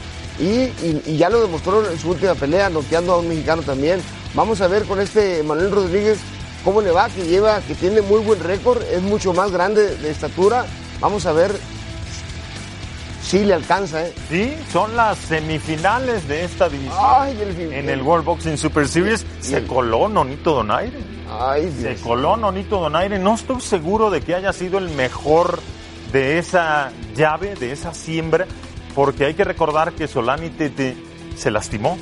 Y, 0.42 0.44
y- 0.84 1.02
y 1.06 1.16
ya 1.16 1.30
lo 1.30 1.40
demostró 1.40 1.88
en 1.88 1.98
su 1.98 2.10
última 2.10 2.34
pelea, 2.34 2.68
noqueando 2.68 3.12
a 3.12 3.18
un 3.18 3.28
mexicano 3.28 3.62
también. 3.62 4.00
Vamos 4.34 4.60
a 4.60 4.66
ver 4.66 4.84
con 4.84 5.00
este 5.00 5.42
Manuel 5.44 5.70
Rodríguez 5.70 6.18
cómo 6.64 6.80
le 6.80 6.90
va, 6.90 7.08
que 7.08 7.24
lleva, 7.24 7.60
que 7.60 7.74
tiene 7.74 8.02
muy 8.02 8.20
buen 8.20 8.42
récord, 8.42 8.82
es 8.82 9.00
mucho 9.02 9.32
más 9.32 9.50
grande 9.52 9.96
de 9.96 10.10
estatura. 10.10 10.66
Vamos 11.00 11.26
a 11.26 11.32
ver 11.32 11.52
si 13.22 13.44
le 13.44 13.54
alcanza, 13.54 14.06
¿eh? 14.06 14.12
Sí, 14.28 14.54
son 14.72 14.94
las 14.96 15.16
semifinales 15.18 16.26
de 16.28 16.44
esta 16.44 16.68
división. 16.68 16.98
Ay, 17.00 17.38
En 17.72 17.88
el 17.88 18.02
World 18.02 18.24
Boxing 18.26 18.58
Super 18.58 18.86
Series 18.88 19.24
se 19.40 19.64
coló 19.66 20.08
Nonito 20.08 20.54
Donaire. 20.54 20.98
Ay, 21.30 21.72
Se 21.80 21.90
Dios. 21.90 22.00
coló 22.00 22.36
Nonito 22.36 22.80
Donaire. 22.80 23.18
No 23.18 23.34
estoy 23.34 23.60
seguro 23.60 24.10
de 24.10 24.20
que 24.20 24.34
haya 24.34 24.52
sido 24.52 24.78
el 24.78 24.90
mejor 24.90 25.60
de 26.12 26.38
esa 26.38 26.90
llave, 27.16 27.54
de 27.54 27.72
esa 27.72 27.94
siembra, 27.94 28.46
porque 28.94 29.24
hay 29.24 29.34
que 29.34 29.44
recordar 29.44 29.92
que 29.92 30.08
Solani 30.08 30.50
Tete 30.50 30.96
se 31.36 31.50
lastimó, 31.50 31.98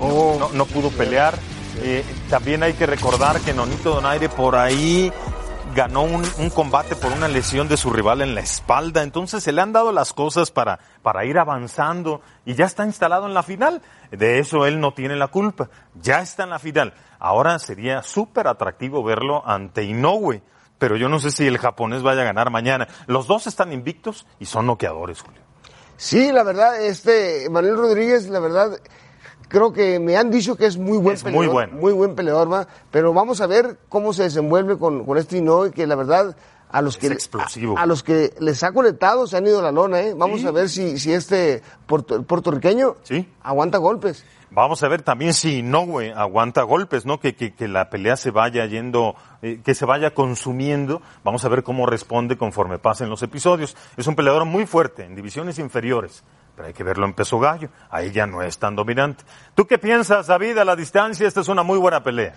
Oh, 0.00 0.36
no, 0.38 0.50
no 0.50 0.66
pudo 0.66 0.90
pelear. 0.90 1.34
Eh, 1.78 2.04
también 2.28 2.62
hay 2.62 2.74
que 2.74 2.86
recordar 2.86 3.40
que 3.40 3.54
Nonito 3.54 3.94
Donaire 3.94 4.28
por 4.28 4.56
ahí 4.56 5.12
ganó 5.74 6.02
un, 6.02 6.24
un 6.38 6.50
combate 6.50 6.96
por 6.96 7.12
una 7.12 7.28
lesión 7.28 7.68
de 7.68 7.76
su 7.76 7.90
rival 7.90 8.22
en 8.22 8.34
la 8.34 8.40
espalda. 8.40 9.02
Entonces 9.02 9.42
se 9.42 9.52
le 9.52 9.62
han 9.62 9.72
dado 9.72 9.92
las 9.92 10.12
cosas 10.12 10.50
para, 10.50 10.78
para 11.02 11.24
ir 11.24 11.38
avanzando 11.38 12.20
y 12.44 12.54
ya 12.54 12.66
está 12.66 12.84
instalado 12.84 13.26
en 13.26 13.34
la 13.34 13.42
final. 13.42 13.82
De 14.10 14.38
eso 14.38 14.66
él 14.66 14.80
no 14.80 14.92
tiene 14.92 15.16
la 15.16 15.28
culpa. 15.28 15.68
Ya 15.94 16.20
está 16.20 16.44
en 16.44 16.50
la 16.50 16.58
final. 16.58 16.94
Ahora 17.18 17.58
sería 17.58 18.02
súper 18.02 18.48
atractivo 18.48 19.02
verlo 19.02 19.46
ante 19.46 19.84
Inoue. 19.84 20.42
Pero 20.78 20.96
yo 20.96 21.08
no 21.08 21.18
sé 21.20 21.30
si 21.30 21.46
el 21.46 21.56
japonés 21.56 22.02
vaya 22.02 22.20
a 22.20 22.24
ganar 22.24 22.50
mañana. 22.50 22.86
Los 23.06 23.26
dos 23.26 23.46
están 23.46 23.72
invictos 23.72 24.26
y 24.38 24.44
son 24.44 24.66
noqueadores, 24.66 25.22
Julio. 25.22 25.45
Sí, 25.96 26.30
la 26.32 26.42
verdad, 26.42 26.82
este 26.82 27.48
Manuel 27.50 27.76
Rodríguez, 27.76 28.28
la 28.28 28.38
verdad, 28.40 28.78
creo 29.48 29.72
que 29.72 29.98
me 29.98 30.16
han 30.16 30.30
dicho 30.30 30.56
que 30.56 30.66
es 30.66 30.76
muy 30.76 30.98
buen 30.98 31.14
Es 31.16 31.24
muy 31.24 31.32
peleador. 31.32 31.52
bueno. 31.52 31.72
Muy 31.80 31.92
buen 31.92 32.14
peleador, 32.14 32.52
va. 32.52 32.68
Pero 32.90 33.12
vamos 33.12 33.40
a 33.40 33.46
ver 33.46 33.78
cómo 33.88 34.12
se 34.12 34.24
desenvuelve 34.24 34.76
con, 34.78 35.04
con 35.04 35.16
este 35.18 35.38
Inoue, 35.38 35.70
que 35.70 35.86
la 35.86 35.94
verdad 35.94 36.36
a 36.68 36.82
los 36.82 36.94
Es 36.96 37.00
que 37.00 37.06
explosivo. 37.08 37.78
A, 37.78 37.82
a 37.82 37.86
los 37.86 38.02
que 38.02 38.34
les 38.40 38.62
ha 38.64 38.72
conectado 38.72 39.26
se 39.26 39.36
han 39.36 39.46
ido 39.46 39.60
a 39.60 39.62
la 39.62 39.72
lona, 39.72 40.00
¿eh? 40.02 40.14
Vamos 40.16 40.40
Sí. 40.40 40.46
a 40.46 40.50
ver 40.50 40.68
si, 40.68 40.98
si 40.98 41.12
este 41.12 41.62
puerto- 41.86 42.22
puertorriqueño 42.24 42.96
Sí. 43.04 43.32
aguanta 43.42 43.78
golpes. 43.78 44.24
Vamos 44.56 44.82
a 44.82 44.88
ver 44.88 45.02
también 45.02 45.34
si 45.34 45.58
Inoue 45.58 46.14
aguanta 46.16 46.62
golpes, 46.62 47.04
¿no? 47.04 47.20
Que, 47.20 47.34
que, 47.34 47.52
que 47.52 47.68
la 47.68 47.90
pelea 47.90 48.16
se 48.16 48.30
vaya 48.30 48.64
yendo, 48.64 49.14
eh, 49.42 49.60
que 49.62 49.74
se 49.74 49.84
vaya 49.84 50.14
consumiendo. 50.14 51.02
Vamos 51.22 51.44
a 51.44 51.50
ver 51.50 51.62
cómo 51.62 51.84
responde 51.84 52.38
conforme 52.38 52.78
pasen 52.78 53.10
los 53.10 53.22
episodios. 53.22 53.76
Es 53.98 54.06
un 54.06 54.16
peleador 54.16 54.46
muy 54.46 54.64
fuerte 54.64 55.04
en 55.04 55.14
divisiones 55.14 55.58
inferiores, 55.58 56.24
pero 56.54 56.68
hay 56.68 56.72
que 56.72 56.82
verlo 56.84 57.04
en 57.04 57.12
peso 57.12 57.38
gallo. 57.38 57.68
Ahí 57.90 58.12
ya 58.12 58.26
no 58.26 58.40
es 58.40 58.56
tan 58.56 58.74
dominante. 58.74 59.24
¿Tú 59.54 59.66
qué 59.66 59.76
piensas, 59.76 60.26
David, 60.26 60.56
a 60.56 60.64
la 60.64 60.74
distancia? 60.74 61.28
Esta 61.28 61.42
es 61.42 61.48
una 61.48 61.62
muy 61.62 61.78
buena 61.78 62.02
pelea. 62.02 62.32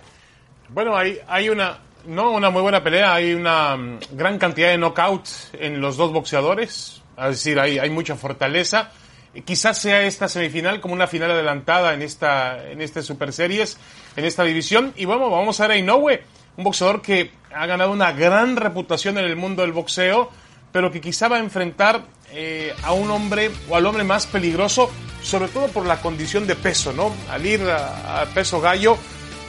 Bueno, 0.68 0.94
hay, 0.94 1.18
hay 1.26 1.48
una, 1.48 1.78
no 2.04 2.32
una 2.32 2.50
muy 2.50 2.60
buena 2.60 2.84
pelea, 2.84 3.14
hay 3.14 3.32
una 3.32 3.78
mm, 3.78 3.98
gran 4.12 4.36
cantidad 4.36 4.68
de 4.68 4.76
knockouts 4.76 5.52
en 5.54 5.80
los 5.80 5.96
dos 5.96 6.12
boxeadores, 6.12 7.02
es 7.16 7.28
decir, 7.30 7.58
hay, 7.58 7.78
hay 7.78 7.88
mucha 7.88 8.14
fortaleza. 8.14 8.90
Y 9.34 9.42
Quizás 9.42 9.78
sea 9.78 10.02
esta 10.02 10.28
semifinal 10.28 10.80
como 10.80 10.94
una 10.94 11.06
final 11.06 11.30
adelantada 11.30 11.94
en 11.94 12.02
esta, 12.02 12.68
en 12.70 12.80
este 12.80 13.02
Super 13.02 13.32
Series, 13.32 13.78
en 14.16 14.24
esta 14.24 14.42
división. 14.42 14.92
Y 14.96 15.04
bueno, 15.04 15.30
vamos 15.30 15.60
a 15.60 15.64
ver 15.64 15.76
a 15.76 15.76
Inoue, 15.78 16.22
un 16.56 16.64
boxeador 16.64 17.00
que 17.00 17.30
ha 17.54 17.66
ganado 17.66 17.92
una 17.92 18.12
gran 18.12 18.56
reputación 18.56 19.18
en 19.18 19.24
el 19.24 19.36
mundo 19.36 19.62
del 19.62 19.72
boxeo, 19.72 20.30
pero 20.72 20.90
que 20.90 21.00
quizá 21.00 21.28
va 21.28 21.36
a 21.36 21.40
enfrentar 21.40 22.06
eh, 22.32 22.74
a 22.82 22.92
un 22.92 23.10
hombre 23.10 23.50
o 23.68 23.76
al 23.76 23.86
hombre 23.86 24.04
más 24.04 24.26
peligroso, 24.26 24.90
sobre 25.22 25.48
todo 25.48 25.68
por 25.68 25.86
la 25.86 26.00
condición 26.00 26.46
de 26.46 26.56
peso, 26.56 26.92
¿no? 26.92 27.12
Al 27.30 27.44
ir 27.46 27.62
a, 27.62 28.22
a 28.22 28.26
peso 28.26 28.60
gallo, 28.60 28.96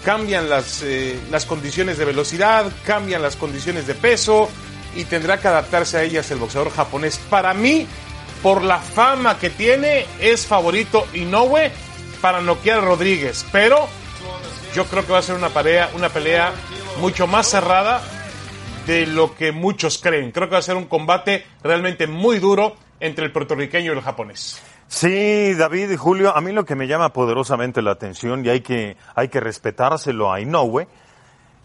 cambian 0.03 0.49
las, 0.49 0.81
eh, 0.83 1.19
las 1.29 1.45
condiciones 1.45 1.97
de 1.97 2.05
velocidad, 2.05 2.71
cambian 2.85 3.21
las 3.21 3.35
condiciones 3.35 3.87
de 3.87 3.95
peso 3.95 4.49
y 4.95 5.05
tendrá 5.05 5.39
que 5.39 5.47
adaptarse 5.47 5.97
a 5.97 6.03
ellas 6.03 6.29
el 6.31 6.39
boxeador 6.39 6.71
japonés. 6.71 7.19
Para 7.29 7.53
mí, 7.53 7.87
por 8.41 8.63
la 8.63 8.79
fama 8.79 9.37
que 9.37 9.49
tiene, 9.49 10.05
es 10.19 10.47
favorito 10.47 11.07
Inoue 11.13 11.71
para 12.21 12.41
noquear 12.41 12.83
Rodríguez, 12.83 13.45
pero 13.51 13.87
yo 14.73 14.85
creo 14.85 15.05
que 15.05 15.11
va 15.11 15.19
a 15.19 15.23
ser 15.23 15.35
una 15.35 15.49
pelea, 15.49 15.89
una 15.95 16.09
pelea 16.09 16.53
mucho 16.99 17.27
más 17.27 17.47
cerrada 17.47 18.01
de 18.87 19.05
lo 19.05 19.35
que 19.35 19.51
muchos 19.51 19.99
creen. 19.99 20.31
Creo 20.31 20.47
que 20.47 20.53
va 20.53 20.59
a 20.59 20.63
ser 20.63 20.75
un 20.75 20.85
combate 20.85 21.45
realmente 21.63 22.07
muy 22.07 22.39
duro 22.39 22.75
entre 22.99 23.25
el 23.25 23.31
puertorriqueño 23.31 23.93
y 23.93 23.95
el 23.95 24.01
japonés. 24.01 24.61
Sí, 24.87 25.53
David 25.53 25.91
y 25.91 25.95
Julio, 25.95 26.35
a 26.35 26.41
mí 26.41 26.51
lo 26.51 26.65
que 26.65 26.75
me 26.75 26.87
llama 26.87 27.13
poderosamente 27.13 27.81
la 27.81 27.91
atención 27.91 28.45
y 28.45 28.49
hay 28.49 28.61
que, 28.61 28.97
hay 29.15 29.29
que 29.29 29.39
respetárselo 29.39 30.31
a 30.31 30.41
Inoue 30.41 30.87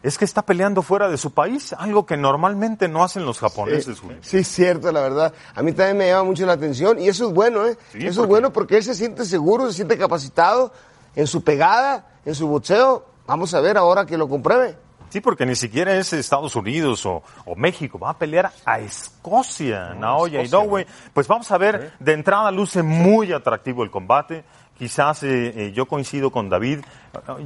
es 0.06 0.18
que 0.18 0.24
está 0.24 0.42
peleando 0.42 0.82
fuera 0.82 1.08
de 1.08 1.16
su 1.16 1.32
país, 1.32 1.72
algo 1.72 2.06
que 2.06 2.16
normalmente 2.16 2.88
no 2.88 3.02
hacen 3.02 3.24
los 3.24 3.38
japoneses, 3.40 4.00
Julio. 4.00 4.18
Sí, 4.20 4.38
es 4.38 4.48
cierto, 4.48 4.90
la 4.92 5.00
verdad. 5.00 5.34
A 5.54 5.62
mí 5.62 5.72
también 5.72 5.96
me 5.98 6.08
llama 6.08 6.24
mucho 6.24 6.46
la 6.46 6.52
atención 6.52 6.98
y 7.00 7.08
eso 7.08 7.28
es 7.28 7.34
bueno, 7.34 7.66
¿eh? 7.66 7.76
Sí, 7.92 7.98
eso 7.98 8.08
es 8.08 8.16
porque- 8.16 8.28
bueno 8.28 8.52
porque 8.52 8.76
él 8.76 8.82
se 8.84 8.94
siente 8.94 9.24
seguro, 9.24 9.66
se 9.66 9.72
siente 9.74 9.98
capacitado 9.98 10.72
en 11.14 11.26
su 11.26 11.42
pegada, 11.42 12.06
en 12.24 12.34
su 12.34 12.46
boxeo. 12.48 13.04
Vamos 13.26 13.52
a 13.54 13.60
ver 13.60 13.76
ahora 13.76 14.06
que 14.06 14.16
lo 14.16 14.28
compruebe. 14.28 14.78
Sí, 15.08 15.20
porque 15.20 15.46
ni 15.46 15.54
siquiera 15.54 15.94
es 15.96 16.12
Estados 16.12 16.56
Unidos 16.56 17.06
o, 17.06 17.22
o 17.44 17.54
México, 17.56 17.98
va 17.98 18.10
a 18.10 18.18
pelear 18.18 18.50
a 18.64 18.80
Escocia, 18.80 19.94
Naoya 19.94 20.40
Escocia, 20.42 20.64
Inoue. 20.66 20.86
Pues 21.14 21.26
vamos 21.28 21.50
a 21.50 21.58
ver, 21.58 21.92
de 21.98 22.12
entrada 22.12 22.50
luce 22.50 22.82
muy 22.82 23.32
atractivo 23.32 23.82
el 23.82 23.90
combate. 23.90 24.44
Quizás 24.78 25.22
eh, 25.22 25.52
eh, 25.56 25.72
yo 25.72 25.86
coincido 25.86 26.30
con 26.30 26.48
David. 26.50 26.80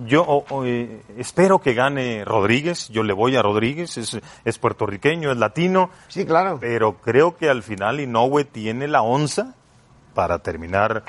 Yo 0.06 0.22
o- 0.24 0.44
o, 0.50 0.64
eh, 0.64 1.02
espero 1.16 1.60
que 1.60 1.74
gane 1.74 2.24
Rodríguez. 2.24 2.88
Yo 2.88 3.02
le 3.04 3.12
voy 3.12 3.36
a 3.36 3.42
Rodríguez. 3.42 3.96
Es, 3.98 4.18
es 4.44 4.58
puertorriqueño, 4.58 5.30
es 5.30 5.38
latino. 5.38 5.90
Sí, 6.08 6.24
claro. 6.26 6.58
Pero 6.60 6.96
creo 7.00 7.36
que 7.36 7.48
al 7.48 7.62
final 7.62 8.00
Inoue 8.00 8.44
tiene 8.44 8.88
la 8.88 9.02
onza 9.02 9.54
para 10.14 10.40
terminar, 10.40 11.04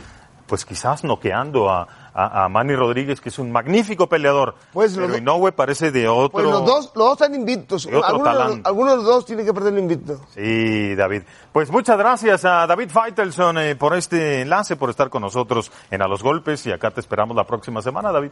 pues 0.46 0.64
quizás 0.64 1.04
noqueando 1.04 1.72
a, 1.72 1.88
a, 2.14 2.46
a 2.46 2.50
Manny 2.50 2.76
Rodríguez, 2.76 3.22
que 3.22 3.30
es 3.30 3.40
un 3.40 3.52
magnífico 3.52 4.08
peleador. 4.08 4.56
Pues 4.74 4.96
pero 4.96 5.16
Inoue 5.18 5.52
parece 5.52 5.92
de 5.92 6.08
otro. 6.08 6.30
Pues 6.32 6.46
los 6.46 6.66
dos, 6.66 6.86
los 6.96 7.06
dos 7.06 7.12
están 7.14 7.34
invictos. 7.36 7.86
Otro 7.86 8.04
Algunos, 8.06 8.28
de 8.34 8.40
los- 8.40 8.48
talán. 8.48 8.62
algunos 8.66 8.92
de 8.92 8.98
los 8.98 9.06
dos 9.06 9.26
tienen 9.26 9.46
que 9.46 9.54
perder 9.54 9.74
el 9.74 9.80
invicto. 9.80 10.20
Sí, 10.34 10.96
David. 10.96 11.24
Pues 11.52 11.72
muchas 11.72 11.98
gracias 11.98 12.44
a 12.46 12.68
David 12.68 12.90
Feitelson 12.90 13.58
eh, 13.60 13.76
por 13.76 13.96
este 13.96 14.42
enlace, 14.42 14.76
por 14.76 14.90
estar 14.90 15.10
con 15.10 15.22
nosotros 15.22 15.72
en 15.90 16.02
A 16.02 16.08
los 16.08 16.22
Golpes 16.24 16.66
y 16.68 16.72
acá 16.72 16.92
te 16.92 17.00
esperamos 17.00 17.36
la 17.36 17.46
próxima 17.46 17.82
semana, 17.82 18.12
David. 18.12 18.32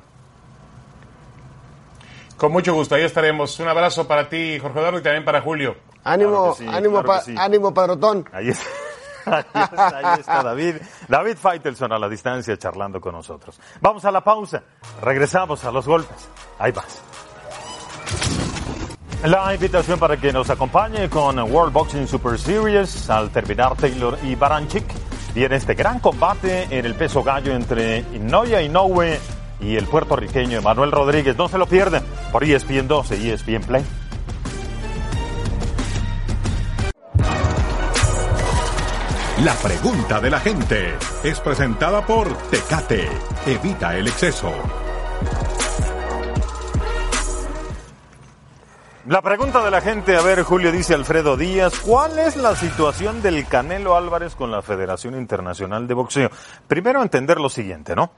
Con 2.37 2.51
mucho 2.53 2.73
gusto, 2.73 2.95
ahí 2.95 3.03
estaremos. 3.03 3.59
Un 3.59 3.67
abrazo 3.67 4.07
para 4.07 4.29
ti, 4.29 4.57
Jorge 4.59 4.79
Eduardo, 4.79 4.99
y 4.99 5.03
también 5.03 5.25
para 5.25 5.41
Julio. 5.41 5.75
Ánimo, 6.05 6.31
Claro 6.31 6.55
sí, 6.55 6.65
ánimo, 6.67 6.93
claro 7.03 7.07
pa- 7.07 7.21
sí. 7.21 7.35
ánimo, 7.37 7.73
padrotón. 7.73 8.25
Ahí 8.31 8.49
está. 8.49 8.63
Ahí 9.25 10.19
está, 10.19 10.43
David. 10.43 10.75
David 11.07 11.37
Feitelson 11.37 11.91
a 11.91 11.99
la 11.99 12.09
distancia 12.09 12.57
charlando 12.57 12.99
con 12.99 13.13
nosotros. 13.13 13.59
Vamos 13.81 14.05
a 14.05 14.11
la 14.11 14.23
pausa. 14.23 14.63
Regresamos 15.01 15.63
a 15.65 15.71
los 15.71 15.87
golpes. 15.87 16.29
Ahí 16.57 16.71
vas. 16.71 17.03
La 19.25 19.53
invitación 19.53 19.99
para 19.99 20.15
que 20.15 20.31
nos 20.31 20.49
acompañe 20.49 21.09
con 21.09 21.37
World 21.39 21.73
Boxing 21.73 22.07
Super 22.07 22.39
Series 22.39 23.09
al 23.09 23.29
terminar 23.31 23.75
Taylor 23.75 24.17
y 24.23 24.35
Baranchik. 24.35 24.85
Viene 25.35 25.57
este 25.57 25.73
gran 25.73 25.99
combate 25.99 26.67
en 26.69 26.85
el 26.85 26.95
peso 26.95 27.21
gallo 27.21 27.53
entre 27.53 27.99
Inoya 28.13 28.61
Inoue 28.61 29.19
y 29.59 29.75
el 29.75 29.87
puertorriqueño 29.87 30.59
Emanuel 30.59 30.91
Rodríguez. 30.91 31.37
No 31.37 31.49
se 31.49 31.57
lo 31.57 31.65
pierdan 31.65 32.03
por 32.31 32.45
ESPN 32.45 32.87
12 32.87 33.17
y 33.17 33.29
ESPN 33.31 33.61
Play. 33.61 33.85
La 39.43 39.53
pregunta 39.53 40.19
de 40.19 40.29
la 40.29 40.41
gente 40.41 40.97
es 41.23 41.39
presentada 41.39 42.05
por 42.05 42.27
Tecate. 42.49 43.07
Evita 43.45 43.95
el 43.95 44.07
exceso. 44.07 44.51
La 49.07 49.21
pregunta 49.21 49.63
de 49.63 49.71
la 49.71 49.79
gente, 49.79 50.17
a 50.17 50.21
ver, 50.21 50.43
Julio 50.43 50.73
dice 50.73 50.93
Alfredo 50.93 51.37
Díaz, 51.37 51.79
¿cuál 51.79 52.19
es 52.19 52.35
la 52.35 52.53
situación 52.53 53.21
del 53.21 53.47
Canelo 53.47 53.95
Álvarez 53.95 54.35
con 54.35 54.51
la 54.51 54.61
Federación 54.61 55.15
Internacional 55.15 55.87
de 55.87 55.93
Boxeo? 55.93 56.29
Primero 56.67 57.01
entender 57.01 57.39
lo 57.39 57.47
siguiente, 57.47 57.95
¿no? 57.95 58.11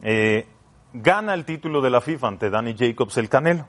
Eh, 0.00 0.46
gana 0.92 1.34
el 1.34 1.44
título 1.44 1.80
de 1.80 1.90
la 1.90 2.00
FIFA 2.00 2.28
ante 2.28 2.50
Danny 2.50 2.76
Jacobs 2.78 3.16
el 3.16 3.28
Canelo. 3.28 3.66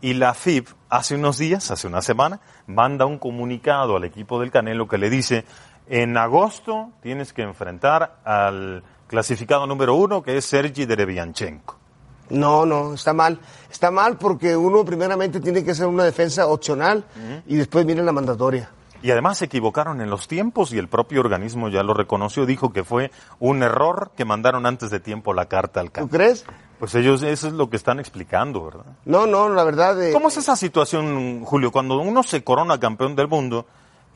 Y 0.00 0.14
la 0.14 0.32
FIB 0.32 0.64
hace 0.88 1.16
unos 1.16 1.38
días, 1.38 1.70
hace 1.70 1.88
una 1.88 2.00
semana, 2.00 2.40
manda 2.66 3.04
un 3.04 3.18
comunicado 3.18 3.96
al 3.96 4.04
equipo 4.04 4.40
del 4.40 4.50
Canelo 4.50 4.86
que 4.86 4.96
le 4.96 5.10
dice, 5.10 5.44
en 5.88 6.16
agosto 6.16 6.90
tienes 7.02 7.32
que 7.32 7.42
enfrentar 7.42 8.20
al 8.24 8.82
clasificado 9.06 9.66
número 9.66 9.94
uno, 9.94 10.22
que 10.22 10.36
es 10.36 10.44
Sergi 10.44 10.84
Derevianchenko. 10.86 11.76
No, 12.30 12.66
no, 12.66 12.92
está 12.94 13.14
mal. 13.14 13.38
Está 13.70 13.90
mal 13.90 14.18
porque 14.18 14.54
uno 14.56 14.84
primeramente 14.84 15.40
tiene 15.40 15.64
que 15.64 15.70
hacer 15.70 15.86
una 15.86 16.04
defensa 16.04 16.46
opcional 16.46 17.04
y 17.46 17.56
después 17.56 17.86
viene 17.86 18.02
la 18.02 18.12
mandatoria. 18.12 18.70
Y 19.00 19.12
además 19.12 19.38
se 19.38 19.44
equivocaron 19.44 20.00
en 20.00 20.10
los 20.10 20.26
tiempos 20.26 20.72
y 20.72 20.78
el 20.78 20.88
propio 20.88 21.20
organismo 21.20 21.68
ya 21.68 21.82
lo 21.84 21.94
reconoció, 21.94 22.44
dijo 22.46 22.72
que 22.72 22.82
fue 22.84 23.12
un 23.38 23.62
error 23.62 24.10
que 24.16 24.24
mandaron 24.24 24.66
antes 24.66 24.90
de 24.90 24.98
tiempo 25.00 25.32
la 25.32 25.46
carta 25.46 25.80
al 25.80 25.86
¿Tú 25.86 25.92
campo. 25.92 26.16
crees? 26.16 26.44
Pues 26.80 26.94
ellos 26.96 27.22
eso 27.22 27.46
es 27.46 27.52
lo 27.54 27.70
que 27.70 27.76
están 27.76 28.00
explicando, 28.00 28.64
¿verdad? 28.64 28.84
No, 29.04 29.26
no, 29.26 29.48
la 29.48 29.62
verdad. 29.64 30.02
eh, 30.02 30.12
¿Cómo 30.12 30.28
es 30.28 30.36
esa 30.36 30.56
situación, 30.56 31.44
Julio? 31.44 31.70
Cuando 31.70 31.98
uno 31.98 32.22
se 32.24 32.42
corona 32.44 32.78
campeón 32.80 33.14
del 33.16 33.28
mundo, 33.28 33.66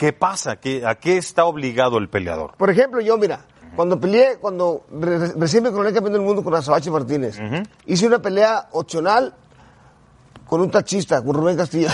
¿qué 0.03 0.13
pasa? 0.13 0.57
¿Qué, 0.57 0.85
¿A 0.85 0.97
qué 0.97 1.17
está 1.17 1.45
obligado 1.45 1.97
el 1.99 2.09
peleador? 2.09 2.57
Por 2.57 2.69
ejemplo, 2.71 3.01
yo, 3.01 3.17
mira, 3.17 3.45
cuando 3.77 4.01
peleé, 4.01 4.39
cuando 4.41 4.85
re- 4.91 5.29
recién 5.37 5.63
me 5.63 5.71
coroné 5.71 5.93
campeón 5.93 6.15
del 6.15 6.23
mundo 6.23 6.43
con 6.43 6.53
Azabache 6.57 6.91
Martínez, 6.91 7.39
hice 7.87 8.09
una 8.09 8.21
pelea 8.21 8.69
opcional 8.73 9.33
con 10.45 10.61
un 10.61 10.73
taxista, 10.73 11.23
con 11.23 11.37
Rubén 11.37 11.57
Castillo. 11.57 11.87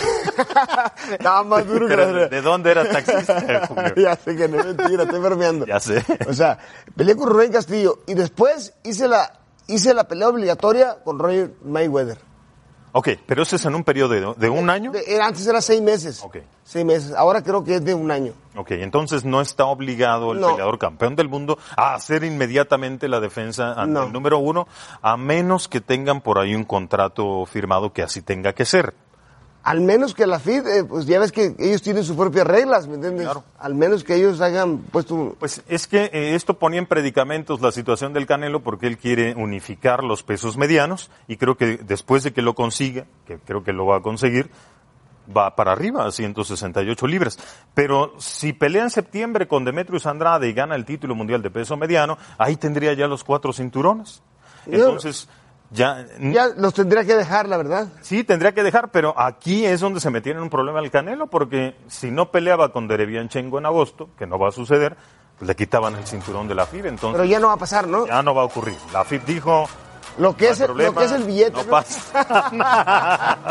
Estaba 1.12 1.42
más 1.44 1.66
duro 1.66 1.86
que 1.86 1.96
la 1.98 2.06
¿De 2.28 2.40
dónde 2.40 2.70
eras 2.70 2.88
taxista, 2.88 3.66
Julio? 3.68 3.92
ya 3.96 4.16
sé 4.16 4.34
que 4.34 4.48
no 4.48 4.58
es 4.58 4.74
mentira, 4.74 5.02
estoy 5.02 5.20
bromeando. 5.20 5.66
Ya 5.66 5.78
sé. 5.78 6.02
O 6.26 6.32
sea, 6.32 6.58
peleé 6.96 7.14
con 7.14 7.28
Rubén 7.28 7.52
Castillo 7.52 7.98
y 8.06 8.14
después 8.14 8.72
hice 8.84 9.06
la, 9.06 9.38
hice 9.66 9.92
la 9.92 10.08
pelea 10.08 10.30
obligatoria 10.30 10.96
con 11.04 11.18
Roger 11.18 11.52
Mayweather. 11.62 12.16
Ok, 12.92 13.10
pero 13.26 13.42
eso 13.42 13.56
es 13.56 13.64
en 13.66 13.74
un 13.74 13.84
periodo 13.84 14.14
de, 14.14 14.34
de 14.36 14.48
un 14.48 14.70
año. 14.70 14.92
De- 14.92 15.04
era- 15.06 15.26
antes 15.26 15.46
era 15.46 15.60
seis 15.60 15.80
meses. 15.82 16.22
Ok. 16.22 16.38
Seis 16.64 16.84
meses. 16.84 17.12
Ahora 17.14 17.42
creo 17.42 17.62
que 17.64 17.76
es 17.76 17.84
de 17.84 17.94
un 17.94 18.10
año. 18.10 18.32
Ok, 18.56 18.72
entonces 18.72 19.24
no 19.24 19.40
está 19.40 19.64
obligado 19.66 20.32
el 20.32 20.40
No. 20.40 20.48
peleador 20.50 20.78
campeón 20.78 21.14
del 21.16 21.28
mundo 21.28 21.58
a 21.76 21.94
hacer 21.94 22.24
inmediatamente 22.24 23.08
la 23.08 23.20
defensa 23.20 23.72
ante 23.72 23.92
No. 23.94 24.04
el 24.04 24.12
número 24.12 24.38
uno, 24.38 24.66
a 25.02 25.16
menos 25.16 25.68
que 25.68 25.80
tengan 25.80 26.20
por 26.20 26.38
ahí 26.38 26.54
un 26.54 26.64
contrato 26.64 27.44
firmado 27.46 27.92
que 27.92 28.02
así 28.02 28.22
tenga 28.22 28.52
que 28.52 28.64
ser. 28.64 28.94
Al 29.62 29.80
menos 29.80 30.14
que 30.14 30.26
la 30.26 30.38
FID, 30.38 30.66
eh, 30.66 30.84
pues 30.84 31.04
ya 31.06 31.18
ves 31.18 31.30
que 31.30 31.54
ellos 31.58 31.82
tienen 31.82 32.02
sus 32.04 32.16
propias 32.16 32.46
reglas, 32.46 32.86
¿me 32.86 32.94
entiendes? 32.94 33.24
Claro. 33.24 33.44
Al 33.58 33.74
menos 33.74 34.02
que 34.02 34.14
ellos 34.14 34.40
hayan 34.40 34.78
puesto. 34.78 35.36
Pues 35.38 35.62
es 35.68 35.86
que 35.86 36.04
eh, 36.04 36.34
esto 36.34 36.58
ponía 36.58 36.78
en 36.78 36.86
predicamentos 36.86 37.60
la 37.60 37.70
situación 37.70 38.12
del 38.12 38.26
Canelo 38.26 38.60
porque 38.62 38.86
él 38.86 38.96
quiere 38.96 39.34
unificar 39.34 40.04
los 40.04 40.22
pesos 40.22 40.56
medianos 40.56 41.10
y 41.26 41.36
creo 41.36 41.56
que 41.56 41.76
después 41.78 42.22
de 42.22 42.32
que 42.32 42.40
lo 42.40 42.54
consiga, 42.54 43.06
que 43.26 43.38
creo 43.38 43.62
que 43.62 43.72
lo 43.72 43.84
va 43.84 43.98
a 43.98 44.00
conseguir, 44.00 44.50
va 45.36 45.54
para 45.54 45.72
arriba 45.72 46.06
a 46.06 46.12
168 46.12 47.06
libras. 47.06 47.38
Pero 47.74 48.14
si 48.18 48.52
pelea 48.52 48.84
en 48.84 48.90
septiembre 48.90 49.46
con 49.46 49.64
Demetrius 49.64 50.06
Andrade 50.06 50.48
y 50.48 50.52
gana 50.52 50.74
el 50.74 50.84
título 50.84 51.14
mundial 51.14 51.42
de 51.42 51.50
peso 51.50 51.76
mediano, 51.76 52.18
ahí 52.38 52.56
tendría 52.56 52.92
ya 52.94 53.06
los 53.06 53.24
cuatro 53.24 53.52
cinturones. 53.52 54.22
Entonces, 54.66 55.28
ya... 55.70 56.06
Ya 56.18 56.48
los 56.56 56.74
tendría 56.74 57.04
que 57.04 57.14
dejar, 57.14 57.48
la 57.48 57.56
verdad. 57.56 57.88
Sí, 58.00 58.24
tendría 58.24 58.52
que 58.52 58.62
dejar, 58.62 58.90
pero 58.90 59.14
aquí 59.18 59.64
es 59.64 59.80
donde 59.80 60.00
se 60.00 60.10
metía 60.10 60.32
en 60.32 60.40
un 60.40 60.50
problema 60.50 60.80
el 60.80 60.90
Canelo, 60.90 61.26
porque 61.26 61.76
si 61.88 62.10
no 62.10 62.30
peleaba 62.30 62.72
con 62.72 62.88
Derevianchenko 62.88 63.58
en 63.58 63.66
agosto, 63.66 64.10
que 64.18 64.26
no 64.26 64.38
va 64.38 64.48
a 64.48 64.52
suceder, 64.52 64.96
le 65.40 65.54
quitaban 65.54 65.94
el 65.94 66.06
cinturón 66.06 66.48
de 66.48 66.54
la 66.54 66.66
FIB, 66.66 66.86
entonces... 66.86 67.20
Pero 67.20 67.24
ya 67.24 67.38
no 67.38 67.48
va 67.48 67.54
a 67.54 67.58
pasar, 67.58 67.86
¿no? 67.86 68.06
Ya 68.06 68.22
no 68.22 68.34
va 68.34 68.42
a 68.42 68.44
ocurrir. 68.46 68.76
La 68.92 69.04
FIB 69.04 69.24
dijo, 69.24 69.68
Lo 70.18 70.36
que, 70.36 70.46
No 70.46 70.52
es, 70.52 70.60
el- 70.60 70.76
lo 70.76 70.94
que 70.94 71.04
es 71.04 71.12
el 71.12 71.22
billete. 71.24 71.52
no 71.52 71.62
¿no? 71.64 71.70
pasa. 71.70 73.46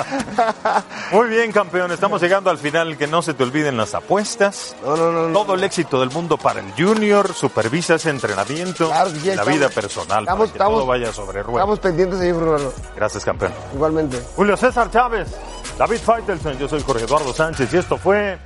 Muy 1.14 1.30
bien, 1.30 1.52
campeón. 1.52 1.92
Estamos 1.92 2.22
llegando 2.22 2.50
al 2.50 2.58
final. 2.58 2.98
Que 2.98 3.08
no 3.08 3.22
se 3.22 3.34
te 3.34 3.44
olviden 3.44 3.78
las 3.78 3.96
apuestas. 3.96 4.76
No, 4.84 4.96
no, 4.98 5.12
no. 5.12 5.34
Todo 5.40 5.54
el 5.54 5.64
éxito 5.64 6.00
del 6.00 6.12
mundo 6.12 6.38
para 6.38 6.60
el 6.60 6.72
Junior. 6.78 7.34
Supervisa 7.34 7.96
ese 7.96 8.10
entrenamiento. 8.10 8.88
Claro 8.90 9.10
la 9.12 9.18
estamos- 9.32 9.54
vida 9.54 9.70
personal. 9.70 10.24
estamos- 10.24 10.26
para 10.28 10.52
que 10.52 10.58
estamos- 10.58 10.80
todo 10.80 10.86
vaya 10.86 11.14
sobre 11.14 11.42
ruedas. 11.44 11.60
Estamos 11.62 11.80
pendientes 11.80 12.20
ahí, 12.20 12.34
Fernando. 12.34 12.74
Gracias, 12.96 13.24
campeón. 13.26 13.54
Igualmente. 13.74 14.22
Julio 14.36 14.58
César 14.58 14.92
Chávez. 14.92 15.30
David 15.78 16.00
Faitelson. 16.04 16.58
Yo 16.58 16.68
soy 16.68 16.82
Jorge 16.84 17.06
Eduardo 17.06 17.34
Sánchez. 17.34 17.74
Y 17.74 17.78
esto 17.78 17.98
fue. 17.98 18.38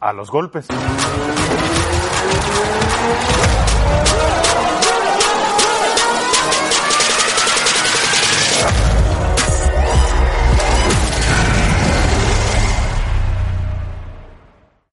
A 0.00 0.12
los 0.12 0.30
golpes. 0.30 0.66